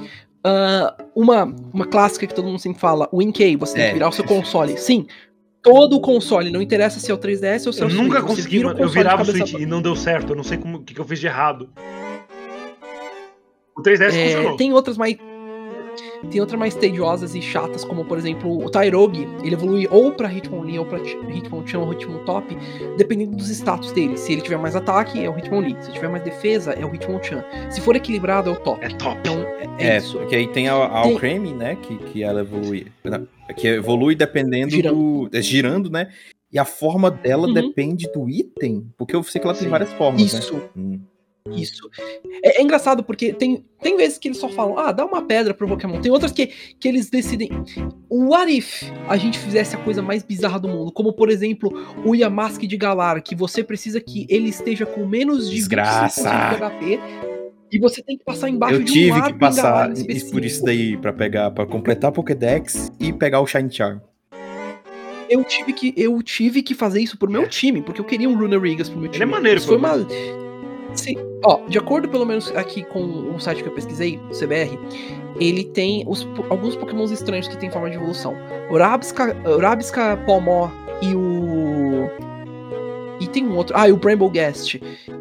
[0.47, 3.81] Uh, uma, uma clássica que todo mundo sempre fala, o Inkay, você é.
[3.81, 4.79] tem que virar o seu console.
[4.79, 5.07] Sim,
[5.62, 8.22] todo o console, não interessa se é o 3DS ou se é o Eu nunca
[8.22, 10.95] consegui, mano, eu virava o Switch e não deu certo, eu não sei o que,
[10.95, 11.68] que eu fiz de errado.
[13.77, 14.57] O 3DS é, funcionou.
[14.57, 15.16] Tem outras mais
[16.27, 20.33] tem outras mais tediosas e chatas, como por exemplo o Tyrogue, ele evolui ou pra
[20.33, 22.57] Hitmonlee ou pra Hitmonchan ou Hitmontop,
[22.97, 24.16] dependendo dos status dele.
[24.16, 25.77] Se ele tiver mais ataque, é o Hitmonlee.
[25.81, 27.45] Se tiver mais defesa, é o Hitmonchan.
[27.70, 28.85] Se for equilibrado, é o top.
[28.85, 29.18] É top.
[29.20, 29.39] Então,
[29.79, 30.18] é, é, é isso.
[30.18, 31.12] Porque aí tem a, a tem...
[31.12, 32.87] Alcremie, né, que, que ela evolui...
[33.57, 35.29] Que evolui dependendo girando.
[35.29, 35.37] do...
[35.37, 36.09] É, girando, né?
[36.53, 37.55] E a forma dela uhum.
[37.55, 39.62] depende do item, porque eu sei que ela Sim.
[39.62, 40.39] tem várias formas, né?
[40.39, 40.55] Isso.
[40.55, 40.62] Né?
[40.77, 41.01] Hum.
[41.55, 41.88] Isso.
[42.42, 45.55] É, é, engraçado porque tem, tem vezes que eles só falam, ah, dá uma pedra
[45.55, 46.01] pro Pokémon.
[46.01, 46.47] Tem outras que,
[46.78, 47.51] que eles decidem.
[48.11, 50.92] What if a gente fizesse a coisa mais bizarra do mundo?
[50.92, 51.72] Como, por exemplo,
[52.05, 56.22] o Yamask de Galar, que você precisa que ele esteja com menos de Desgraça.
[56.22, 57.01] de HP.
[57.70, 59.90] E você tem que passar embaixo Eu de um tive que passar
[60.30, 63.99] por isso daí para pegar, para completar Pokédex e pegar o Shine Charm.
[65.28, 68.38] Eu tive que eu tive que fazer isso pro meu time, porque eu queria um
[68.38, 69.24] Runerigas pro meu time.
[69.24, 70.07] Ele é maneiro, isso foi uma
[70.97, 71.16] Sim.
[71.44, 74.78] Ó, de acordo pelo menos aqui com o site que eu pesquisei, o CBR,
[75.38, 78.34] ele tem os, alguns pokémons estranhos que tem forma de evolução.
[78.70, 80.70] O Rabisca, Pomó
[81.03, 82.11] e o...
[83.20, 83.74] E tem um outro.
[83.78, 84.78] Ah, e o Bramble Guest.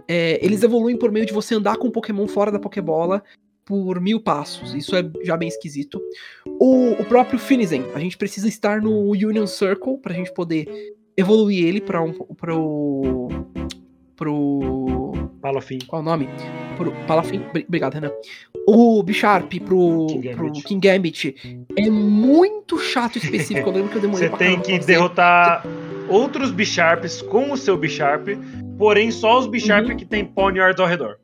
[0.08, 3.24] É, eles evoluem por meio de você andar com um Pokémon fora da Pokébola
[3.64, 4.74] por mil passos.
[4.74, 6.02] Isso é já bem esquisito.
[6.46, 7.86] O, o próprio Finizen.
[7.94, 10.68] A gente precisa estar no Union Circle pra gente poder
[11.18, 13.30] evoluir ele para um, pro,
[14.16, 15.05] pro
[15.46, 15.78] Palafin.
[15.86, 16.28] Qual o nome?
[16.76, 17.40] Pro, Palafin.
[17.68, 18.12] Obrigado, Renan.
[18.68, 21.36] O Bisharp pro King, pro King Gambit
[21.78, 23.70] é muito chato específico.
[23.70, 25.64] Eu lembro que eu demorei Você tem que derrotar
[26.10, 28.30] outros Bisharps com o seu Bisharp,
[28.76, 29.96] porém só os Bisharp uhum.
[29.96, 31.18] que tem Ponyard ao redor.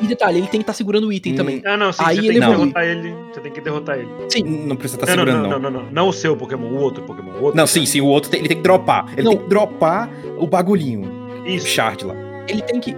[0.00, 1.36] E detalhe, ele tem que estar tá segurando o item hum.
[1.36, 1.62] também.
[1.66, 3.14] Ah, não, sim, Aí você ele tem que derrotar ele.
[3.32, 4.08] Você tem que derrotar ele.
[4.30, 4.42] Sim.
[4.42, 5.50] Não precisa estar tá segurando, não.
[5.50, 5.92] Não, não, não, não.
[5.92, 7.32] Não o seu Pokémon, o outro Pokémon.
[7.32, 9.06] O outro não, sim, sim, o outro tem, ele tem que dropar.
[9.12, 9.32] Ele não.
[9.32, 11.26] tem que dropar o bagulhinho.
[11.44, 11.66] Isso.
[11.66, 12.25] O shard lá.
[12.48, 12.96] Ele tem que.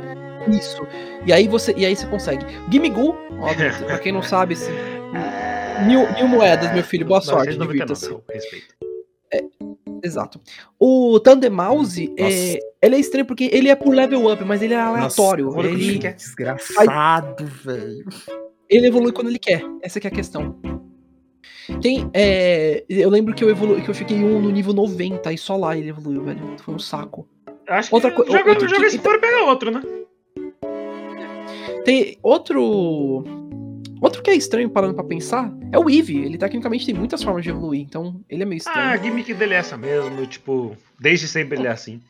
[0.48, 0.86] Isso.
[1.26, 2.44] E aí você, e aí você consegue.
[2.70, 4.72] Gimigu, óbvio, pra quem não sabe, assim,
[5.86, 7.06] mil, mil moedas, meu filho.
[7.06, 8.16] Boa sorte, divirta-se.
[9.32, 9.44] É,
[10.02, 10.40] exato.
[10.78, 14.74] O Thunder Mouse, é, ele é estranho porque ele é por level up, mas ele
[14.74, 15.46] é aleatório.
[15.46, 18.06] Nossa, ele é desgraçado, velho.
[18.68, 19.62] Ele evolui quando ele quer.
[19.82, 20.58] Essa é a questão.
[21.82, 22.10] Tem.
[22.14, 25.56] É, eu lembro que eu evolu que eu fiquei um no nível 90 e só
[25.56, 26.56] lá ele evoluiu, velho.
[26.58, 27.28] Foi um saco.
[27.68, 29.82] Acho Outra que joga, outro joga que, esse pega outro, né?
[31.84, 33.24] Tem outro.
[34.00, 36.24] Outro que é estranho parando pra pensar é o Eevee.
[36.24, 38.78] Ele tecnicamente tem muitas formas de evoluir, então ele é meio estranho.
[38.78, 42.00] Ah, a gimmick dele é essa mesmo, tipo, desde sempre ele é assim.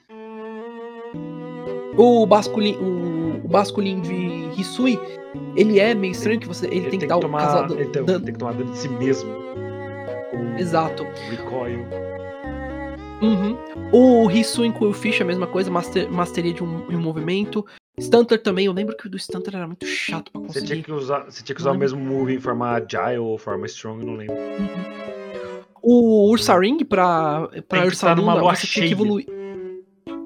[1.96, 4.98] O Basculin, o, o Basculin de Hisui,
[5.56, 6.66] ele é meio estranho que você.
[6.66, 8.20] Ele, ele tem, que dar tomar, o casal, ele tem, dan...
[8.20, 9.30] tem que tomar dano de si mesmo.
[10.58, 11.04] Exato.
[11.30, 12.07] Recoil.
[13.20, 13.56] Uhum.
[13.92, 17.64] O Hisuin com o Fish, a mesma coisa, master, masteria de um, um movimento.
[18.00, 20.60] Stunter também, eu lembro que o do Stunter era muito chato pra conseguir.
[20.60, 23.36] Você tinha que usar, você tinha que usar o mesmo move em forma agile ou
[23.36, 24.36] forma strong, não lembro.
[24.36, 24.98] Uhum.
[25.82, 28.86] O Ursaring pra, pra Ursaluna, numa lua você cheia.
[28.86, 29.26] tinha que evoluir.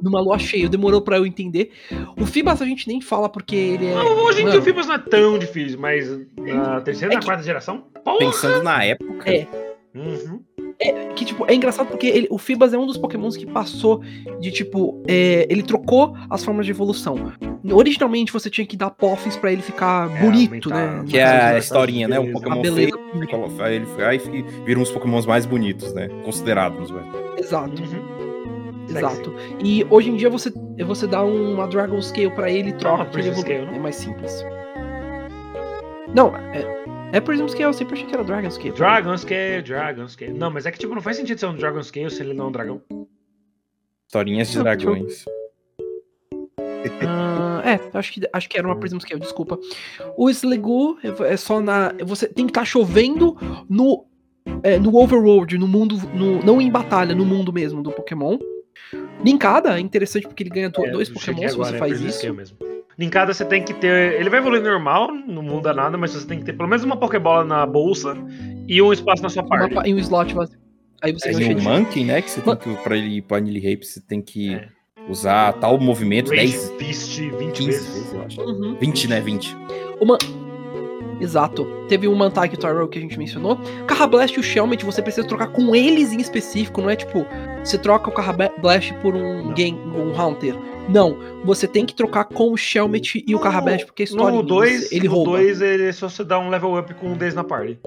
[0.03, 1.71] Numa lua cheia, demorou pra eu entender.
[2.19, 3.95] O Fibas a gente nem fala porque ele é.
[3.95, 7.17] Não, hoje em dia o Fibas não é tão difícil, mas na terceira e é
[7.17, 7.27] na que...
[7.27, 7.87] quarta geração?
[8.05, 8.19] Porra!
[8.19, 9.31] Pensando na época.
[9.31, 9.47] É.
[9.95, 10.43] Uhum.
[10.85, 14.03] É, que, tipo, é engraçado porque ele, o Fibas é um dos pokémons que passou
[14.41, 17.33] de, tipo, é, ele trocou as formas de evolução.
[17.71, 21.05] Originalmente você tinha que dar poffins pra ele ficar é, bonito, né?
[21.07, 22.19] Que é a historinha, né?
[22.19, 22.99] Um Pokémon feio,
[23.61, 26.09] aí ele vai e vira uns pokémons mais bonitos, né?
[26.25, 27.07] Considerados, velho.
[27.39, 27.81] Exato.
[27.81, 28.23] Uhum.
[28.89, 29.35] Exato.
[29.63, 30.53] E hoje em dia você,
[30.85, 33.49] você dá uma Dragon Scale pra ele e troca, ele evolu...
[33.49, 34.45] é mais simples.
[36.15, 36.83] Não, é,
[37.13, 38.73] É Prism Scale, eu sempre achei que era Dragon Scale.
[38.73, 40.33] Dragon Scale, Dragon Scale.
[40.33, 42.47] Não, mas é que tipo, não faz sentido ser um Dragon Scale se ele não
[42.47, 42.83] é um dragão.
[44.07, 45.25] Historinhas de dragões.
[46.59, 49.59] Uh, é, acho que, acho que era uma Prism Scale, desculpa.
[50.17, 51.93] O Sligu é só na.
[52.03, 53.37] Você tem que estar tá chovendo
[53.69, 54.07] no,
[54.63, 55.97] é, no overworld, no mundo.
[56.15, 58.39] No, não em batalha, no mundo mesmo do Pokémon.
[59.23, 62.33] Linkada é interessante porque ele ganha é, dois Pokémon se você é faz isso.
[62.33, 62.72] Mesmo.
[62.99, 64.21] Linkada você tem que ter.
[64.21, 66.97] Ele vai evoluir normal, não muda nada, mas você tem que ter pelo menos uma
[66.97, 68.17] Pokébola na bolsa
[68.69, 69.75] e um espaço na sua parte.
[69.89, 70.59] E um slot vazio.
[71.01, 72.23] Aí você é, um Monkey, né?
[72.23, 72.75] Que você tem que.
[72.83, 74.55] Pra ele ir pra Anili Rape, você tem que.
[74.55, 74.69] É
[75.09, 77.87] usar tal movimento Race 10 Fist 20 15 vezes.
[77.89, 78.41] vezes eu acho.
[78.41, 78.77] Uhum.
[78.79, 79.21] 20, né?
[79.21, 79.57] 20.
[80.01, 80.19] Uma...
[81.23, 81.65] Exato.
[81.89, 83.57] Teve o Mantag e o Tyrell que a gente mencionou.
[83.87, 87.25] Carrablast e o Shelmet, você precisa trocar com eles em específico, não é tipo,
[87.63, 90.57] você troca o Carrablast por um game, um Haunter.
[90.89, 94.43] Não, você tem que trocar com o Shelmet e o Carrablast, porque a história no
[94.43, 95.31] 2, ele no rouba.
[95.31, 97.79] No 2, ele só você dá um level up com um deles na party.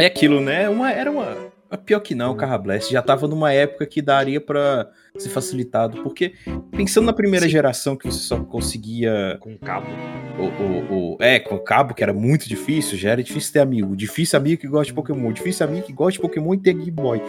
[0.00, 0.68] É aquilo, né?
[0.68, 4.40] Uma, era uma Pior que não, o Carra Blast já tava numa época que daria
[4.40, 6.34] para ser facilitado, porque
[6.70, 7.52] pensando na primeira Sim.
[7.52, 9.86] geração que você só conseguia com cabo,
[10.38, 13.96] o, o, o, é, com cabo que era muito difícil, já era difícil ter amigo,
[13.96, 16.90] difícil amigo que gosta de Pokémon, difícil amigo que gosta de Pokémon e ter Game
[16.90, 17.22] Boy.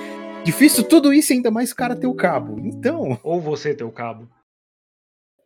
[0.44, 2.60] Difícil tudo isso ainda mais o cara ter o cabo.
[2.60, 4.28] Então, ou você ter o cabo.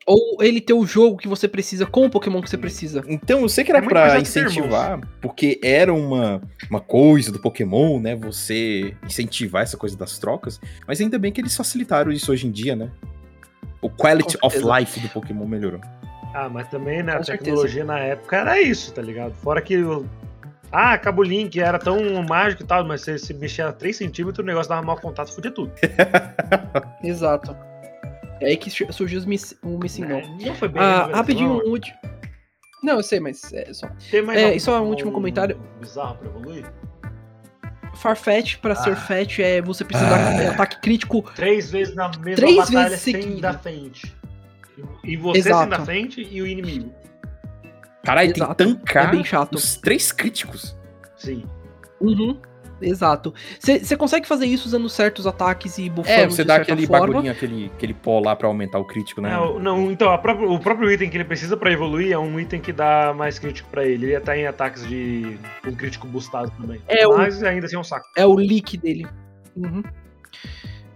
[0.07, 3.03] Ou ele ter o jogo que você precisa com o Pokémon que você precisa.
[3.07, 7.99] Então, eu sei que era é pra incentivar, porque era uma, uma coisa do Pokémon,
[7.99, 8.15] né?
[8.15, 10.61] Você incentivar essa coisa das trocas.
[10.87, 12.89] Mas ainda bem que eles facilitaram isso hoje em dia, né?
[13.81, 15.81] O quality of life do Pokémon melhorou.
[16.33, 17.13] Ah, mas também, né?
[17.13, 17.85] Com a tecnologia certeza.
[17.85, 19.33] na época era isso, tá ligado?
[19.35, 19.75] Fora que.
[20.71, 24.41] Ah, Cabo Link era tão mágico e tal, mas se, se mexer a 3 centímetros,
[24.41, 25.71] o negócio dava mau contato, fudia tudo.
[27.03, 27.55] Exato.
[28.41, 30.37] É aí que surgiu miss, o Missing Não.
[30.37, 30.81] Não foi bem.
[30.81, 31.97] Ah, rapidinho, um último.
[32.83, 33.87] Não, eu sei, mas é só.
[34.11, 35.59] Tem mais é, só um último comentário.
[35.79, 36.65] Bizarro pra evoluir?
[37.95, 38.75] Farfetch pra ah.
[38.75, 40.37] ser fetch é você precisa ah.
[40.37, 41.23] dar ataque crítico.
[41.35, 44.15] Três vezes na mesma três batalha vezes sem dar frente.
[45.03, 45.61] E você Exato.
[45.61, 46.93] sem dar frente e o inimigo.
[48.03, 49.55] Caralho, tem que tancar é bem chato.
[49.55, 50.77] os três críticos.
[51.17, 51.43] Sim.
[51.99, 52.39] Uhum.
[52.81, 53.33] Exato.
[53.59, 57.07] Você consegue fazer isso usando certos ataques e buffando É, você dá aquele forma.
[57.07, 59.31] bagulhinho, aquele, aquele pó lá pra aumentar o crítico, né?
[59.31, 62.59] Não, não então, própria, o próprio item que ele precisa pra evoluir é um item
[62.61, 64.05] que dá mais crítico pra ele.
[64.05, 66.81] Ele ia estar em ataques de um crítico boostado também.
[66.87, 68.05] É Mas o, ainda assim é um saco.
[68.15, 69.07] É o leak dele.
[69.55, 69.83] Uhum.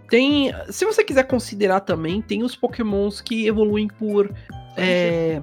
[0.08, 0.52] Tem.
[0.68, 4.30] Se você quiser considerar também, tem os pokémons que evoluem por.
[4.76, 5.42] É,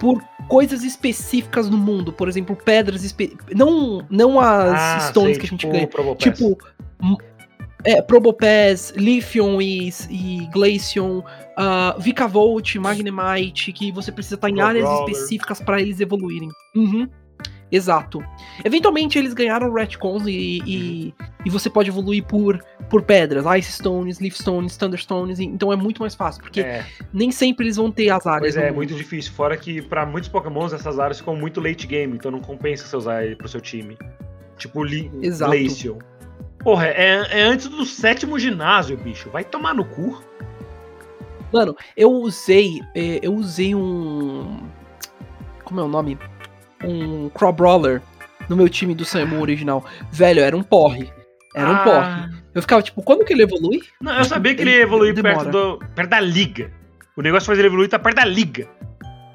[0.00, 0.22] por
[0.52, 3.34] coisas específicas no mundo, por exemplo, pedras espe...
[3.54, 6.38] não não as ah, stones sei, que a gente tipo ganha, Probopés.
[6.38, 6.58] tipo
[7.84, 14.86] é, Probopés, Lithium e, e Glaceon, uh, Vikavolt, Magnemite, que você precisa estar em áreas
[15.00, 16.50] específicas para eles evoluírem.
[16.76, 17.08] Uhum.
[17.72, 18.22] Exato.
[18.62, 21.14] Eventualmente eles ganharam retcons e, e,
[21.46, 25.76] e, você pode evoluir por, por pedras, Ice Stones, Leaf Stones, Thunder Stones, então é
[25.76, 26.84] muito mais fácil, porque é.
[27.12, 28.54] nem sempre eles vão ter as áreas.
[28.54, 29.32] Pois é, é muito difícil.
[29.32, 32.96] Fora que para muitos Pokémons essas áreas ficam muito late game, então não compensa você
[32.96, 33.96] usar ele pro seu time.
[34.58, 35.50] Tipo Li Exato.
[35.50, 35.98] Glaceon.
[36.62, 39.30] Porra, é, é antes do sétimo ginásio, bicho.
[39.30, 40.22] Vai tomar no cu.
[41.52, 42.80] Mano, eu usei.
[42.94, 44.60] É, eu usei um.
[45.64, 46.18] Como é o nome?
[46.84, 48.02] Um Brawler
[48.48, 49.84] no meu time do Samu original.
[50.10, 51.12] Velho, era um porre.
[51.54, 51.72] Era ah.
[51.72, 52.42] um porre.
[52.54, 53.82] Eu ficava tipo, quando que ele evolui?
[54.00, 56.70] Não, eu sabia que ele, ele evolui perto, do, perto da liga.
[57.16, 58.68] O negócio faz ele evoluir tá perto da liga.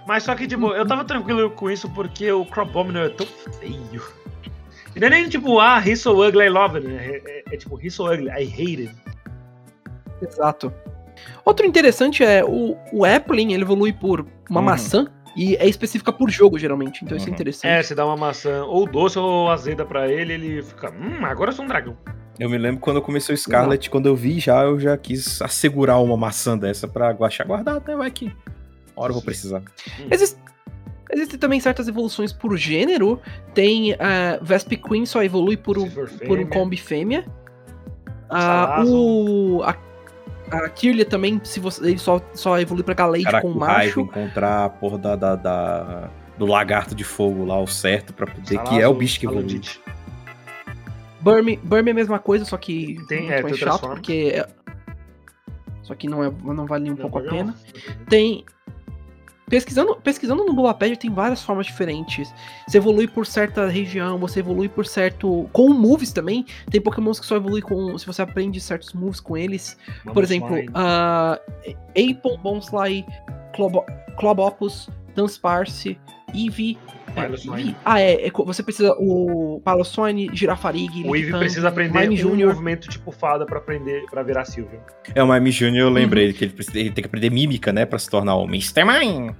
[0.07, 3.27] Mas só que, tipo, eu tava tranquilo com isso porque o Crabominor é tão
[3.59, 4.01] feio.
[4.95, 6.87] E não é nem tipo, ah, he's so ugly, I love it.
[6.87, 8.95] É, é, é tipo, he's so ugly, I hate it.
[10.21, 10.73] Exato.
[11.43, 14.65] Outro interessante é o, o Applin, ele evolui por uma uhum.
[14.65, 15.07] maçã.
[15.37, 17.05] E é específica por jogo, geralmente.
[17.05, 17.17] Então uhum.
[17.17, 17.35] isso é uhum.
[17.35, 17.71] interessante.
[17.71, 20.91] É, você dá uma maçã ou doce ou azeda para ele, ele fica.
[20.91, 21.95] Hum, agora eu sou um dragão.
[22.39, 26.01] Eu me lembro quando começou o Scarlet, quando eu vi já, eu já quis assegurar
[26.01, 27.95] uma maçã dessa pra achar guardado, né?
[27.95, 28.25] Vai que.
[28.95, 29.59] Uma hora eu vou precisar.
[29.99, 30.07] Hum.
[30.09, 30.39] Existe,
[31.11, 33.21] existem também certas evoluções por gênero.
[33.53, 35.87] Tem a uh, Vesp Queen só evolui por, um,
[36.25, 37.23] por um combi fêmea.
[38.29, 39.73] Uh, o, a
[40.51, 44.01] a Kirlia também, se você, ele só, só evolui pra Galade com o macho.
[44.01, 48.57] encontrar a porra da, da, da, do lagarto de fogo lá, o certo, pra poder.
[48.63, 49.61] que é o bicho que evolui.
[51.19, 54.33] Burm, Burm é a mesma coisa, só que tem, muito é, mais chato, porque.
[54.35, 54.47] É...
[55.83, 57.55] Só que não, é, não vale nem um não, pouco a pena.
[58.09, 58.45] Tem.
[59.49, 62.33] Pesquisando, pesquisando no Bulbapedia tem várias formas diferentes.
[62.67, 65.49] Você evolui por certa região, você evolui por certo.
[65.53, 66.45] Com moves também.
[66.69, 67.97] Tem pokémons que só evolui com.
[67.97, 69.77] Se você aprende certos moves com eles.
[70.03, 71.39] Vamos por exemplo, uh,
[71.91, 73.05] Apple, Bonsly,
[73.55, 73.85] Clob
[74.17, 75.97] Clobopus, Dunsparce,
[76.33, 76.77] Eevee,
[77.21, 77.75] Piloswine.
[77.83, 82.49] Ah, é, é, Você precisa o Piloswine, Girafarig, O Eve precisa aprender Mime um Junior.
[82.53, 84.79] movimento tipo fada pra aprender, para virar Silvio.
[85.13, 86.33] É, o Mime Junior eu lembrei uhum.
[86.33, 88.83] que ele, precisa, ele tem que aprender mímica, né, pra se tornar o Mr.
[88.85, 89.35] Mime.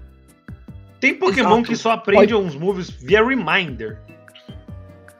[1.00, 1.68] Tem Pokémon Exato.
[1.68, 2.36] que só aprende Pode...
[2.36, 4.00] uns moves via Reminder.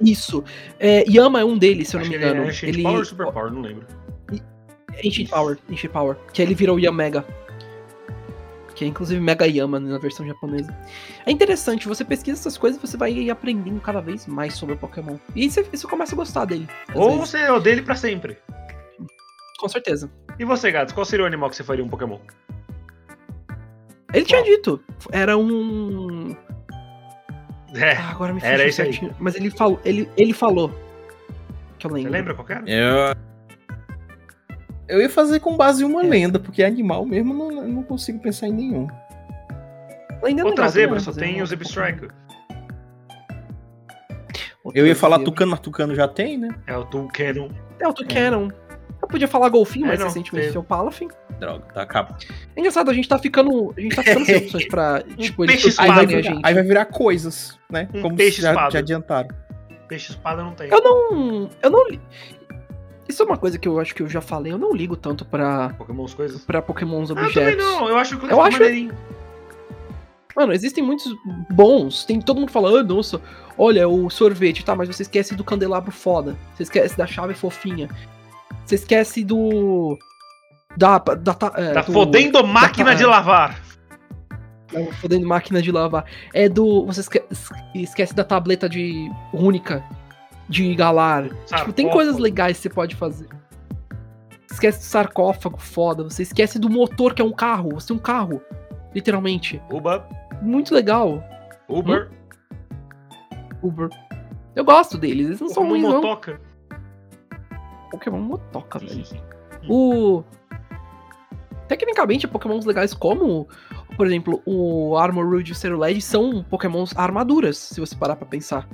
[0.02, 0.44] Isso.
[0.80, 2.44] É, Yama é um deles, se eu não me engano.
[2.44, 2.84] Ele é ele...
[2.84, 3.86] Power ou Super Power, não lembro.
[5.06, 6.18] Ancient Power, Ancient Power.
[6.34, 7.24] Que ele virou Yamega
[8.78, 10.72] que é inclusive Mega Yama na versão japonesa.
[11.26, 14.78] É interessante, você pesquisa essas coisas e você vai aprendendo cada vez mais sobre o
[14.78, 15.18] Pokémon.
[15.36, 16.70] E você, você começa a gostar dele.
[16.94, 17.32] Ou vezes.
[17.32, 18.38] você odeia ele pra sempre.
[19.60, 20.12] Com certeza.
[20.38, 22.20] E você, Gatos, qual seria o animal que você faria um Pokémon?
[24.14, 24.80] Ele tinha dito.
[25.12, 26.36] Era um.
[27.74, 29.10] É, ah, agora me era esse certinho.
[29.10, 29.18] Aí.
[29.20, 30.72] Mas ele falou, ele, ele falou.
[31.80, 32.12] Que eu lembro.
[32.12, 32.70] Você lembra qual era?
[32.70, 33.16] Eu
[34.88, 36.08] eu ia fazer com base em uma é.
[36.08, 38.88] lenda, porque animal mesmo não, não consigo pensar em nenhum.
[40.24, 42.08] Ainda Outra legal, zebra, só tem o Zebstrike.
[44.74, 46.50] Eu ia falar Tucano, mas Tucano já tem, né?
[46.66, 47.50] É o Tucano.
[47.80, 48.52] É o Tucano.
[48.64, 48.68] É.
[49.02, 51.08] Eu podia falar golfinho, é, mas não, recentemente tem o Palafin.
[51.40, 52.18] Droga, tá acabando.
[52.56, 53.74] É engraçado, a gente tá ficando.
[53.78, 55.04] A gente tá ficando sem opções pra.
[55.18, 57.88] Tipo, peixe espada, aí, vai virar, aí vai virar coisas, né?
[57.94, 59.30] Um Como peixe já, já adiantaram.
[59.88, 60.70] Peixe espada não tem.
[60.70, 61.50] Eu não.
[61.62, 61.86] Eu não.
[63.08, 65.24] Isso é uma coisa que eu acho que eu já falei, eu não ligo tanto
[65.24, 65.70] pra.
[65.70, 66.42] Pokémons coisas?
[66.44, 67.38] Pra Pokémons objetos.
[67.38, 68.60] Ah, eu não, eu acho que eu acho.
[68.60, 68.94] Maneirinho.
[70.36, 71.16] Mano, existem muitos
[71.50, 72.06] bons.
[72.06, 73.20] Tem todo mundo falando, ah, nossa,
[73.58, 76.38] olha, o sorvete, tá, mas você esquece do candelabro foda.
[76.54, 77.90] Você esquece da chave fofinha.
[78.64, 79.98] Você esquece do.
[80.76, 81.00] Da.
[81.00, 83.60] Da, da, é, tá do, fodendo máquina da, de lavar.
[84.72, 86.06] Tá fodendo máquina de lavar.
[86.34, 86.86] É do.
[86.86, 87.26] Você esquece,
[87.74, 89.10] esquece da tableta de.
[89.34, 89.84] única
[90.50, 91.30] de Galar.
[91.46, 93.28] Tipo, tem coisas legais que você pode fazer.
[94.50, 96.04] Esquece do sarcófago, foda.
[96.04, 97.72] Você esquece do motor, que é um carro.
[97.74, 98.42] Você tem um carro.
[98.94, 99.62] Literalmente.
[99.70, 100.02] Uber.
[100.42, 101.24] Muito legal.
[101.68, 102.10] Uber.
[102.10, 103.38] Hum?
[103.62, 103.90] Uber.
[104.56, 105.28] Eu gosto deles.
[105.28, 106.42] Eles não Pokémon são ruins, motoca.
[106.72, 107.90] não.
[107.92, 109.04] Pokémon motoca, velho.
[109.70, 110.24] O...
[111.68, 113.48] Tecnicamente, pokémons legais como,
[113.98, 118.68] por exemplo, o Armorwood e o Cerulege são pokémons armaduras, se você parar pra pensar.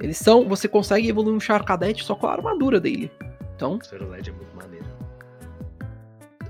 [0.00, 0.48] Eles são.
[0.48, 3.10] Você consegue evoluir um Charcadet só com a armadura dele.
[3.54, 3.78] Então.
[3.82, 4.86] Cerulege é muito maneiro.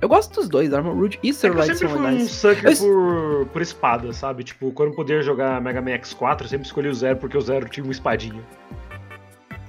[0.00, 3.46] Eu gosto dos dois, Armor Rouge e Cerulege é eu sempre fui um sucker por,
[3.46, 4.44] por espada, sabe?
[4.44, 7.40] Tipo, quando eu podia jogar Mega Man X4, eu sempre escolhi o Zero porque o
[7.40, 8.42] Zero tinha uma espadinha.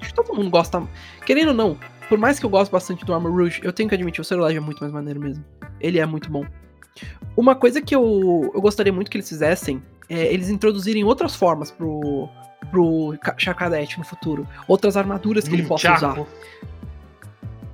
[0.01, 0.85] Acho que todo mundo gosta.
[1.25, 1.77] Querendo ou não,
[2.09, 4.57] por mais que eu goste bastante do Armor Rouge, eu tenho que admitir, o Cerulege
[4.57, 5.45] é muito mais maneiro mesmo.
[5.79, 6.45] Ele é muito bom.
[7.35, 11.71] Uma coisa que eu, eu gostaria muito que eles fizessem é eles introduzirem outras formas
[11.71, 12.29] pro,
[12.71, 14.47] pro Chakadete no futuro.
[14.67, 16.25] Outras armaduras que ele possa usar.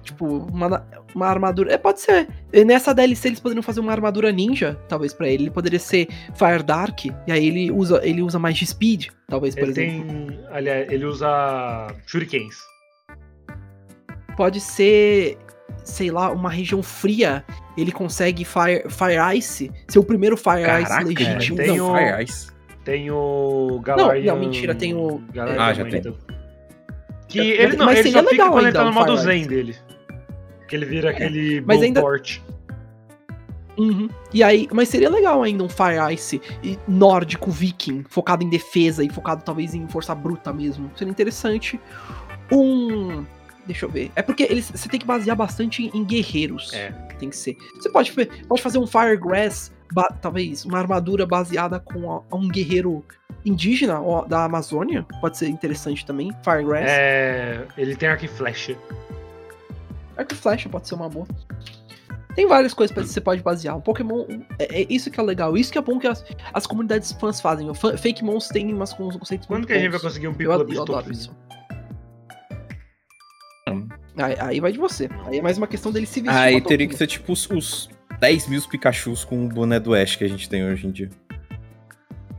[0.04, 0.86] Tipo, uma,
[1.16, 1.74] uma armadura.
[1.74, 2.28] É, pode ser.
[2.66, 5.44] Nessa DLC eles poderiam fazer uma armadura ninja, talvez, para ele.
[5.44, 9.56] Ele poderia ser Fire Dark, e aí ele usa, ele usa mais de speed, talvez,
[9.56, 10.28] por ele exemplo.
[10.28, 12.56] Tem, aliás, ele usa Shurikens.
[14.36, 15.38] Pode ser,
[15.84, 17.44] sei lá, uma região fria.
[17.78, 21.58] Ele consegue Fire, fire Ice, ser o primeiro Fire Caraca, Ice legítimo.
[21.58, 22.53] Tem não, Fire Ice.
[22.84, 24.34] Tem o Galarian...
[24.34, 25.22] Não, não, mentira, tem o...
[25.34, 26.02] Galarian ah, já tem.
[27.28, 29.76] Que ele não, mas ele só fica quando ele tá no modo zen dele.
[30.68, 32.02] Que ele vira é, aquele mas ainda...
[33.78, 34.08] Uhum.
[34.32, 36.40] E aí, mas seria legal ainda um Fire Ice
[36.88, 40.92] nórdico viking, focado em defesa e focado talvez em força bruta mesmo.
[40.96, 41.80] Seria interessante.
[42.52, 43.26] Um.
[43.66, 44.12] Deixa eu ver.
[44.16, 46.72] É porque eles, você tem que basear bastante em guerreiros.
[46.72, 46.92] É.
[47.18, 47.58] Tem que ser.
[47.76, 48.12] Você pode,
[48.48, 49.73] pode fazer um Firegrass
[50.22, 53.04] talvez uma armadura baseada com um guerreiro
[53.46, 56.32] indígena da Amazônia, pode ser interessante também.
[56.44, 56.86] Firegrass.
[56.88, 58.78] É, ele tem arco e flecha.
[60.18, 61.28] Arco e flecha pode ser uma boa.
[62.36, 63.78] Tem várias coisas que você pode basear.
[63.78, 64.26] Um Pokémon.
[64.58, 65.56] É, é, isso que é legal.
[65.56, 67.70] Isso que é bom que as, as comunidades fãs fazem.
[67.70, 70.74] O Fake Mons tem umas conceitos Quando que a gente vai conseguir um Piccolo eu,
[70.74, 71.32] eu adoro isso.
[74.18, 75.10] Aí, aí, vai de você.
[75.26, 76.38] Aí é mais uma questão dele se vestir.
[76.38, 77.90] Aí teria que ser tipo os, os
[78.24, 81.10] 10 mil Pikachus com o boné do Ash que a gente tem hoje em dia.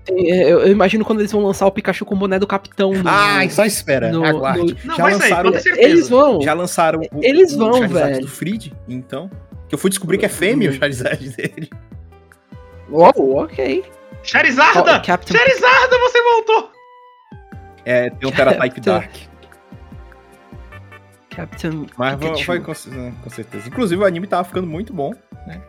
[0.08, 2.90] É, eu, imagino quando eles vão lançar o Pikachu com o boné do Capitão.
[2.90, 4.10] No, ah, só espera.
[4.10, 4.74] No, aguarde.
[4.82, 4.88] No...
[4.88, 5.60] Não, já lançaram.
[5.60, 6.40] Sair, eles vão.
[6.40, 8.20] Já lançaram o, eles vão, o velho.
[8.22, 9.30] do Freed, então.
[9.68, 11.68] Que eu fui descobrir que é fêmea o Charizard dele.
[12.90, 13.84] Oh, ok.
[14.22, 14.96] Charizarda!
[14.96, 15.36] Oh, Captain...
[15.36, 16.72] Charizarda, você voltou!
[17.84, 19.12] É, tem um Teratype Dark.
[21.28, 21.86] Captain.
[21.98, 22.72] Mas vai, vai com,
[23.22, 23.68] com, certeza.
[23.68, 25.12] Inclusive, o anime tava ficando muito bom,
[25.46, 25.60] né?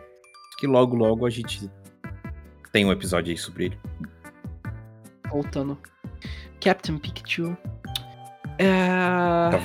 [0.56, 1.70] Que logo, logo a gente
[2.72, 3.78] tem um episódio aí sobre ele.
[5.28, 5.78] Voltando.
[6.60, 7.56] Captain Pikachu.
[8.58, 8.70] É...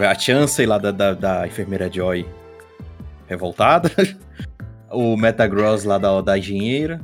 [0.06, 2.28] A Chansey lá da, da, da enfermeira Joy
[3.28, 3.90] revoltada.
[4.92, 7.02] o Metagross lá da, da engenheira.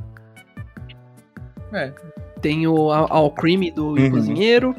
[1.72, 1.92] É.
[2.40, 4.10] Tem o Alcreme do uhum.
[4.10, 4.76] cozinheiro.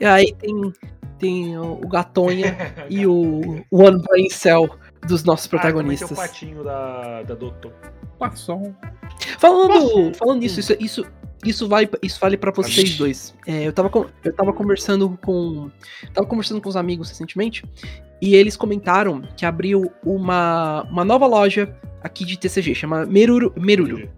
[0.00, 0.72] E aí tem,
[1.18, 2.56] tem o, o Gatonha
[2.88, 4.70] e o One Brain Cell
[5.06, 6.10] dos nossos protagonistas.
[6.12, 7.72] Ah, o patinho da, da Doutor.
[8.30, 8.74] Passou.
[9.38, 11.06] Falando, falando nisso, isso, isso,
[11.44, 13.34] isso, vai, isso vale para vocês dois.
[13.46, 13.90] É, eu, tava,
[14.24, 15.70] eu tava conversando com.
[16.12, 17.64] Tava conversando com os amigos recentemente.
[18.22, 23.52] E eles comentaram que abriu uma, uma nova loja aqui de TCG, chama Meruru.
[23.56, 24.08] Meruru.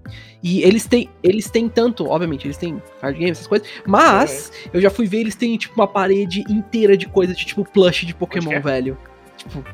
[0.40, 4.76] E eles têm, eles têm tanto, obviamente, eles têm card games, essas coisas, mas é.
[4.76, 8.06] eu já fui ver, eles têm, tipo, uma parede inteira de coisa de, tipo, plush
[8.06, 8.96] de Pokémon, velho.
[9.36, 9.64] Tipo,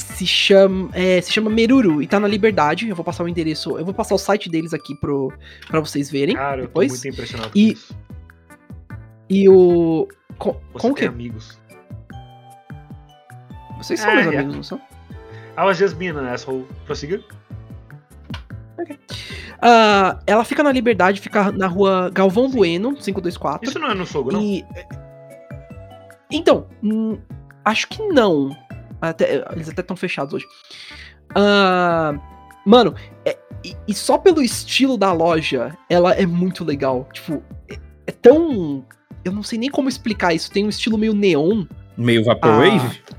[0.00, 2.88] se chama, é, se chama Meruru e tá na Liberdade.
[2.88, 5.32] Eu vou passar o endereço, eu vou passar o site deles aqui pro,
[5.68, 6.34] pra vocês verem.
[6.34, 6.92] Cara, depois.
[6.92, 7.76] eu tô muito impressionado e.
[9.28, 10.08] E o.
[10.38, 11.04] Com, Você com tem que?
[11.04, 11.58] amigos.
[13.78, 14.80] Vocês são ah, meus amigos, não são?
[15.56, 16.66] I was just being an asshole.
[16.86, 17.22] Prossiga.
[18.78, 18.96] Ok.
[18.96, 23.68] Uh, ela fica na Liberdade, fica na rua Galvão Bueno, 524.
[23.68, 24.40] Isso não é no fogo, não?
[24.40, 24.64] E...
[26.30, 27.18] Então, hum,
[27.64, 28.56] acho que não.
[29.00, 30.46] Até, eles até estão fechados hoje.
[31.30, 32.20] Uh,
[32.64, 32.94] mano,
[33.24, 37.08] é, e, e, só pelo estilo da loja, ela é muito legal.
[37.12, 38.84] Tipo, é, é, tão.
[39.24, 40.50] Eu não sei nem como explicar isso.
[40.50, 41.64] Tem um estilo meio neon.
[41.96, 43.00] Meio Vaporwave?
[43.02, 43.16] Ah,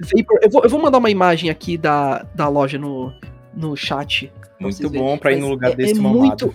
[0.00, 3.12] Vapor, eu, vou, eu vou mandar uma imagem aqui da, da loja no,
[3.54, 4.32] no chat.
[4.58, 6.54] Muito bom para ir no lugar é, desse é muito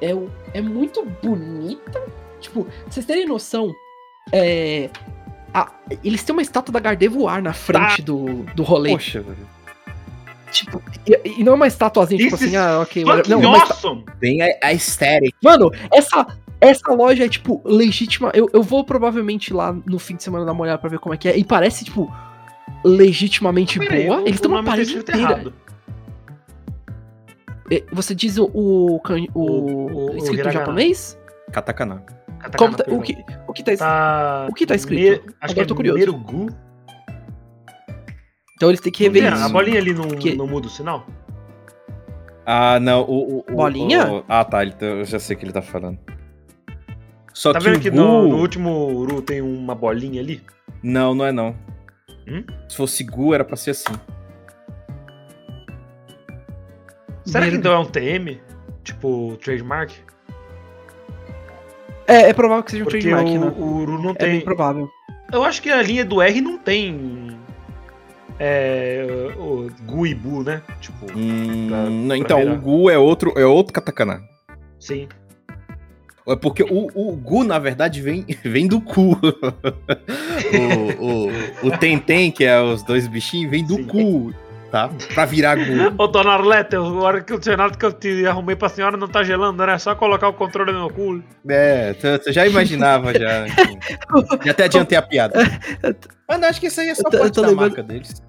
[0.00, 0.10] é,
[0.54, 2.02] é muito bonita.
[2.40, 3.74] Tipo, pra vocês terem noção,
[4.32, 4.90] é,
[5.56, 5.72] a,
[6.04, 8.90] eles têm uma estátua da Gardevoir na frente ah, do, do rolê.
[8.90, 9.56] Poxa, velho.
[10.52, 13.04] Tipo, e, e, não é uma estatuazinha, tipo assim, ah, ok.
[13.26, 14.04] Não, é awesome.
[14.20, 15.34] Tem a, a aesthetic.
[15.42, 16.26] Mano, essa,
[16.60, 18.30] essa loja é, tipo, legítima.
[18.34, 21.14] Eu, eu vou provavelmente lá no fim de semana dar uma olhada pra ver como
[21.14, 21.36] é que é.
[21.38, 22.14] E parece, tipo,
[22.84, 24.20] legitimamente Peraí, boa.
[24.22, 25.52] Eles têm uma parede inteira.
[27.70, 29.00] É, você diz o, o,
[29.34, 31.18] o, o escrito japonês?
[31.50, 32.04] Katakana.
[32.56, 35.24] Como tá, o, que, o, que tá, tá, o que tá escrito?
[35.24, 35.98] Me, acho Agora que é eu tô curioso.
[35.98, 36.46] Merugu.
[38.54, 39.44] Então eles têm que rever isso.
[39.44, 40.34] A bolinha ali não, que...
[40.34, 41.06] não muda o sinal?
[42.46, 43.02] Ah, não.
[43.02, 44.10] O, o, Bolinha?
[44.10, 44.62] O, ah, tá.
[44.62, 45.98] Ele tá, eu já sei o que ele tá falando.
[47.34, 47.96] Só tá que vendo que Gu...
[47.96, 50.42] no, no, último Uru tem uma bolinha ali?
[50.82, 51.56] Não, não é não.
[52.26, 52.44] Hum?
[52.68, 53.92] Se fosse Gu, era pra ser assim.
[57.24, 58.40] Será que então é um TM?
[58.84, 59.92] Tipo, trademark?
[62.06, 63.52] É, é provável que seja um Porque trademark, o, né?
[63.58, 64.28] O Uru não tem.
[64.28, 64.88] É bem provável.
[65.32, 67.36] Eu acho que a linha do R não tem.
[68.38, 69.06] É.
[69.36, 70.62] O Gu e Bu, né?
[70.80, 71.06] Tipo.
[71.16, 72.52] Hum, pra, pra então, virar.
[72.52, 74.20] o Gu é outro, é outro katakana.
[74.78, 75.08] Sim.
[76.28, 79.18] É porque o, o Gu, na verdade, vem, vem do cu.
[81.00, 83.84] o, o, o Tentem, que é os dois bichinhos, vem do Sim.
[83.84, 84.34] cu,
[84.70, 84.90] tá?
[85.14, 85.94] Pra virar Gu.
[85.98, 89.74] Ô, dona Arlete, o ar-condicionado que eu te arrumei pra senhora não tá gelando, né?
[89.74, 91.22] É só colocar o controle no meu cu.
[91.48, 93.46] É, você já imaginava, já.
[94.44, 95.38] já até adiantei a piada.
[96.28, 98.22] Mas não, acho que isso aí é só parte da marca deles.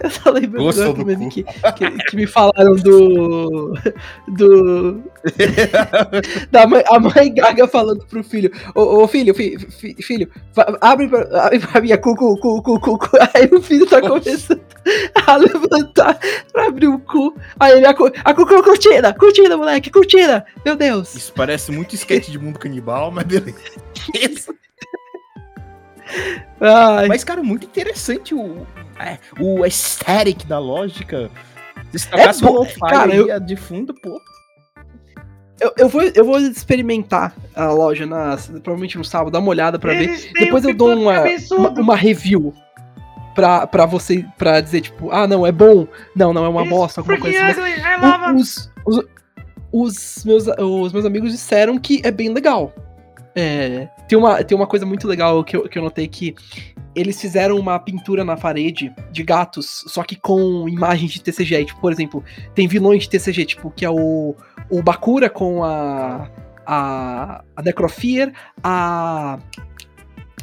[0.00, 3.74] Eu só lembro Gosto do meme que, que, que, me falaram do.
[4.28, 5.02] Do.
[6.50, 10.30] da mãe, a mãe Gaga falando pro filho: Ô, ô filho, fi, fi, filho,
[10.80, 13.08] abre pra, abre pra minha cu, cu, cu, cu, cu, cu.
[13.34, 14.60] Aí o filho tá começando
[15.26, 16.18] a levantar
[16.52, 17.34] pra abrir o cu.
[17.58, 21.14] Aí ele, a, cu, a cu, curtida, curtida, moleque, curtida, meu Deus.
[21.14, 23.54] Isso parece muito sketch de mundo canibal, mas beleza.
[26.60, 27.08] Ai.
[27.08, 28.66] Mas, cara, muito interessante o,
[28.98, 31.30] é, o aesthetic da lógica.
[31.94, 33.40] Se é, um cara, eu...
[33.40, 34.20] de fundo, pô.
[35.60, 39.78] Eu, eu, vou, eu vou experimentar a loja na, provavelmente no sábado, dar uma olhada
[39.78, 40.32] pra ver.
[40.32, 42.52] Depois eu dou uma, uma, uma, review
[43.34, 45.86] pra, pra você pra dizer, tipo, ah, não, é bom.
[46.16, 47.60] Não, não, é uma bosta, alguma coisa assim.
[48.00, 49.04] Mas, os, os,
[49.72, 52.72] os, meus, os meus amigos disseram que é bem legal.
[53.34, 56.34] É, tem, uma, tem uma coisa muito legal que eu, que eu notei que
[56.94, 61.64] eles fizeram uma pintura na parede de gatos, só que com imagens de TCG.
[61.66, 62.22] Tipo, por exemplo,
[62.54, 64.34] tem vilões de TCG, tipo, que é o,
[64.70, 66.28] o Bakura com a.
[66.66, 67.44] a.
[67.56, 68.32] a Necrofear,
[68.62, 69.38] a.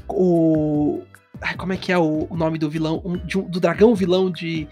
[0.07, 1.01] o.
[1.57, 3.01] Como é que é o, o nome do vilão?
[3.05, 4.67] Um, de, do dragão vilão de.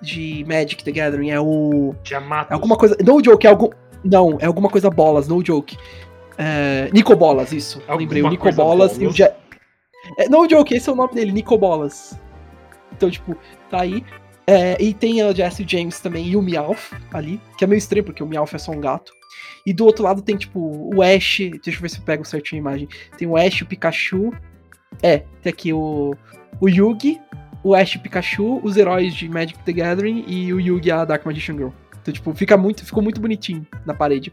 [0.00, 1.30] de Magic the Gathering?
[1.30, 1.94] É o.
[2.02, 2.52] Diamatos.
[2.52, 2.96] É alguma coisa.
[3.04, 3.70] No joke, é algum.
[4.04, 5.76] Não, é alguma coisa bolas, no joke.
[6.38, 7.78] É, Nicobolas, isso.
[7.88, 9.28] Alguma Lembrei, o Nicobolas e o Je
[10.18, 12.18] é, no joke, esse é o nome dele, Nicobolas.
[12.92, 13.36] Então, tipo,
[13.70, 14.04] tá aí.
[14.46, 18.04] É, e tem a Jesse James também e o Meowth ali, que é meio estranho,
[18.04, 19.12] porque o Meowth é só um gato.
[19.66, 21.38] E do outro lado tem, tipo, o Ash.
[21.64, 22.88] Deixa eu ver se eu pego certinho a imagem.
[23.18, 24.32] Tem o Ash, o Pikachu.
[25.02, 26.14] É, tem aqui o,
[26.60, 27.20] o Yugi,
[27.62, 31.26] o Ash o Pikachu, os heróis de Magic the Gathering e o Yugi, a Dark
[31.26, 31.70] Magician Girl.
[32.00, 34.30] Então, tipo, fica muito, ficou muito bonitinho na parede.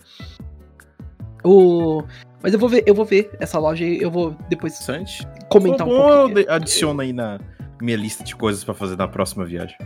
[1.44, 2.04] O...
[2.42, 5.28] Mas eu vou ver, eu vou ver essa loja e eu vou depois Interessante.
[5.50, 6.52] comentar um pouco.
[6.52, 7.40] Adiciona aí na
[7.82, 9.78] minha lista de coisas para fazer na próxima viagem.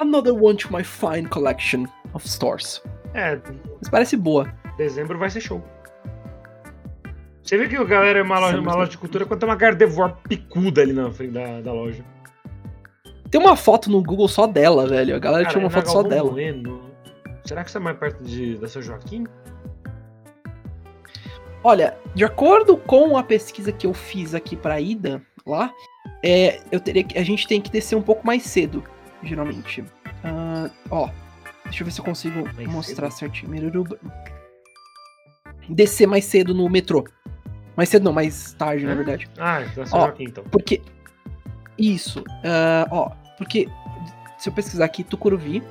[0.00, 1.84] Another one to my fine collection
[2.14, 2.82] of stores.
[3.14, 3.38] É.
[3.78, 4.52] Mas parece boa.
[4.76, 5.62] Dezembro vai ser show.
[7.42, 9.56] Você vê que a galera é uma loja, uma loja de cultura quando tem uma
[9.56, 12.04] Gardevoir picuda ali na frente da, da loja.
[13.30, 15.16] Tem uma foto no Google só dela, velho.
[15.16, 16.30] A galera tinha uma é foto só dela.
[16.30, 16.80] Bueno.
[17.44, 19.24] Será que você é mais perto de, da São Joaquim?
[21.62, 25.72] Olha, de acordo com a pesquisa que eu fiz aqui para ida lá,
[26.22, 28.84] é, eu teria que, a gente tem que descer um pouco mais cedo,
[29.22, 29.80] geralmente.
[29.80, 31.10] Uh, ó,
[31.64, 33.34] deixa eu ver se eu consigo mais mostrar cedo.
[33.34, 33.84] certinho.
[35.68, 37.04] Descer mais cedo no metrô.
[37.76, 39.28] Mais cedo não, mais tarde, na verdade.
[39.38, 40.44] Ah, então São Joaquim, então.
[40.44, 40.80] Porque.
[41.78, 42.20] Isso.
[42.20, 43.68] Uh, ó, porque
[44.36, 45.62] se eu pesquisar aqui, Tucuruvi,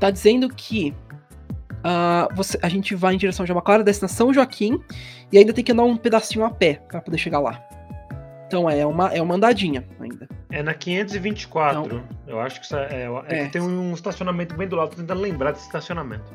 [0.00, 0.92] tá dizendo que
[1.84, 4.80] uh, você, a gente vai em direção a Jabaquara, desce na São Joaquim,
[5.30, 7.62] e ainda tem que andar um pedacinho a pé para poder chegar lá.
[8.46, 10.28] Então é uma, é uma andadinha ainda.
[10.50, 11.86] É na 524.
[11.86, 13.48] Então, eu acho que, é, é, é.
[13.48, 16.30] tem um estacionamento bem do lado, tô tentando lembrar desse estacionamento.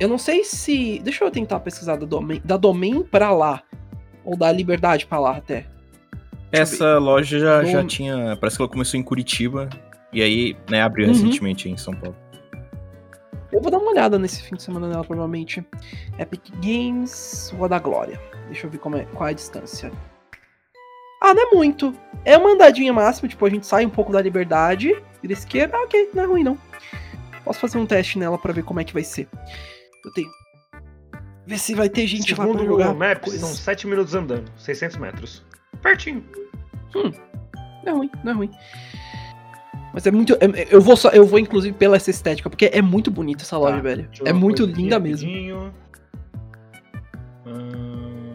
[0.00, 0.98] Eu não sei se.
[0.98, 3.62] Deixa eu tentar pesquisar da Domain, da Domain pra lá.
[4.24, 5.66] Ou da Liberdade pra lá até.
[6.50, 8.36] Essa loja já, já tinha.
[8.40, 9.68] Parece que ela começou em Curitiba.
[10.12, 11.12] E aí, né, abriu uhum.
[11.12, 12.16] recentemente em São Paulo.
[13.54, 15.64] Eu vou dar uma olhada nesse fim de semana dela, provavelmente.
[16.18, 18.20] Epic Games, Rua da Glória.
[18.46, 19.92] Deixa eu ver como é, qual é a distância.
[21.22, 21.94] Ah, não é muito.
[22.24, 25.84] É uma andadinha máxima, tipo, a gente sai um pouco da liberdade, vira esquerda, ah,
[25.84, 26.58] ok, não é ruim não.
[27.44, 29.28] Posso fazer um teste nela para ver como é que vai ser.
[30.04, 30.28] Eu tenho.
[31.46, 32.94] Ver se vai ter gente Segundo lá pra jogar.
[32.94, 33.38] Maps, coisa.
[33.38, 35.44] são 7 minutos andando, 600 metros.
[35.80, 36.24] Pertinho.
[36.96, 37.12] Hum,
[37.84, 38.50] não é ruim, não é ruim.
[39.94, 40.34] Mas é muito.
[40.34, 43.56] É, eu, vou só, eu vou, inclusive, pela essa estética, porque é muito bonita essa
[43.56, 44.10] loja, tá, velho.
[44.24, 45.30] É muito linda mesmo.
[47.46, 48.32] Hum...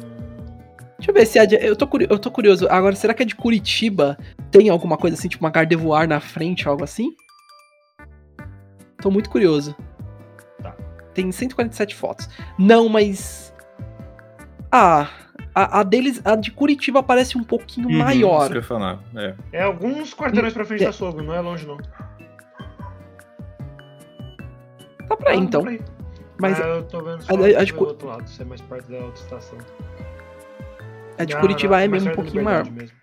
[0.97, 2.67] Deixa eu ver se é de, eu, tô curioso, eu tô curioso.
[2.69, 4.17] Agora, será que é de Curitiba?
[4.49, 7.13] Tem alguma coisa assim, tipo uma Gardevoir na frente, algo assim?
[9.01, 9.75] Tô muito curioso.
[10.63, 10.73] Tá.
[11.13, 12.29] Tem 147 fotos.
[12.57, 13.53] Não, mas.
[14.71, 15.09] Ah.
[15.53, 18.41] A, a, deles, a de Curitiba parece um pouquinho uhum, maior.
[18.41, 18.99] Isso que eu ia falar.
[19.15, 19.35] É.
[19.51, 20.87] é alguns quarteirões pra frente é.
[20.87, 21.77] da Sogo, não é longe não.
[25.07, 25.63] Tá pra ah, ir, então.
[25.63, 25.77] Pra.
[26.39, 27.73] Mas ah, eu tô vendo só a, a, a de...
[27.75, 29.57] outro lado, se é mais perto da outra estação.
[31.17, 32.69] A de Curitiba não, é mesmo um pouquinho maior.
[32.71, 32.97] Mesmo.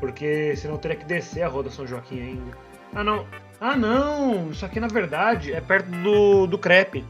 [0.00, 2.56] Porque senão teria que descer a Roda São Joaquim ainda.
[2.94, 3.26] Ah, não.
[3.60, 4.50] Ah, não!
[4.50, 7.04] Isso aqui, na verdade, é perto do, do crepe.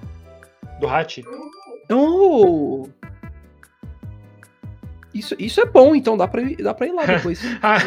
[0.80, 1.22] Do Hat.
[1.90, 2.88] Oh!
[5.14, 7.40] Isso, isso é bom, então dá pra, ir, dá pra ir lá depois.
[7.62, 7.78] Ah,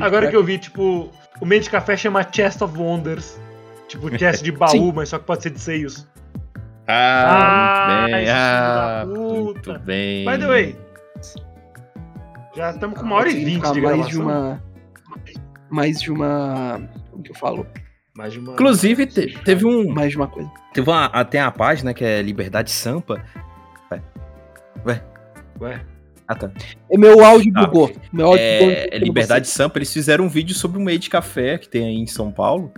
[0.00, 1.10] agora que eu vi, tipo,
[1.40, 3.40] o meio de café chama Chest of Wonders.
[3.88, 6.06] Tipo, chest de baú, mas só que pode ser de seios.
[6.86, 10.24] Ah, ah bem, ah, muito bem.
[10.26, 10.76] By the way,
[12.54, 13.98] já estamos com uma hora e vinte de gravação.
[13.98, 14.62] Mais de uma...
[15.70, 16.88] Mais de uma...
[17.10, 17.66] Como que eu falo?
[18.16, 18.52] Mais de uma...
[18.52, 19.92] Inclusive, te, teve um...
[19.92, 20.50] Mais de uma coisa.
[20.72, 21.24] Teve uma...
[21.24, 23.24] Tem a página que é Liberdade Sampa.
[23.90, 24.02] Ué.
[24.86, 25.02] Ué.
[25.60, 25.93] Ué.
[26.26, 26.50] Ah, tá.
[26.90, 27.92] É meu áudio ah, bugou.
[28.12, 31.58] Meu áudio é, é Liberdade Sampa, eles fizeram um vídeo sobre o meio de café
[31.58, 32.72] que tem aí em São Paulo.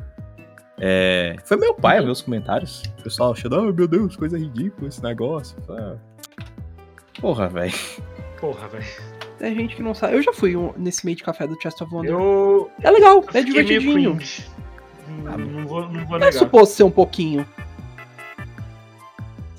[0.79, 2.83] É, foi meu pai, meus comentários.
[2.99, 5.57] O pessoal achando, oh meu Deus, coisa ridícula esse negócio.
[5.71, 5.97] Ah,
[7.21, 7.73] porra, velho.
[8.41, 8.85] Porra, velho.
[9.39, 10.15] Tem gente que não sabe.
[10.15, 12.13] Eu já fui um, nesse meio de café do Chest of Wonder.
[12.13, 12.71] Eu...
[12.83, 14.19] É legal, é divertidinho.
[15.27, 16.29] Ah, não, vou, não vou negar.
[16.29, 17.47] É suposto ser um pouquinho.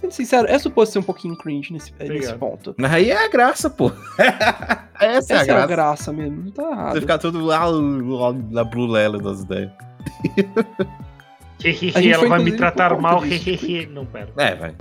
[0.07, 2.73] Sendo sincero, é suposto ser um pouquinho cringe nesse, nesse ponto.
[2.89, 3.91] Aí é a graça, pô.
[4.99, 5.51] Essa, é a graça.
[5.51, 6.93] É a graça mesmo, não tá errado.
[6.93, 7.65] Você ficar todo lá
[8.49, 9.71] na brulela das ideias.
[12.11, 13.21] ela vai me tratar mal,
[13.91, 14.31] não, pera.
[14.37, 14.75] É, vai.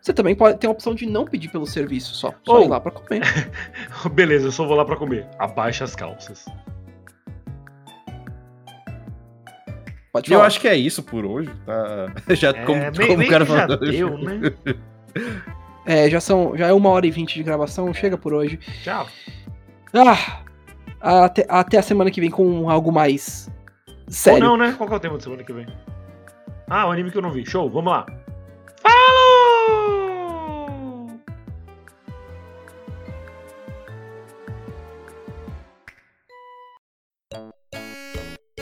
[0.00, 2.32] Você também pode ter a opção de não pedir pelo serviço só.
[2.44, 2.64] Só oh.
[2.64, 3.22] ir lá pra comer.
[4.12, 5.26] Beleza, eu só vou lá pra comer.
[5.38, 6.44] Abaixa as calças.
[10.14, 10.42] Pode falar.
[10.42, 11.50] Eu acho que é isso por hoje.
[11.66, 12.06] Tá?
[12.36, 13.76] Já é, como, bem, como bem o cara falou.
[13.76, 14.40] Deu, né?
[15.84, 16.56] é, já são.
[16.56, 17.92] Já é uma hora e vinte de gravação.
[17.92, 18.56] Chega por hoje.
[18.84, 19.08] Tchau.
[19.92, 20.40] Ah!
[21.00, 23.50] Até, até a semana que vem com algo mais
[24.06, 24.44] sério.
[24.44, 24.72] Ou não, né?
[24.78, 25.66] Qual que é o tema da semana que vem?
[26.70, 27.44] Ah, o anime que eu não vi.
[27.44, 28.06] Show, vamos lá.
[28.80, 30.03] Falou!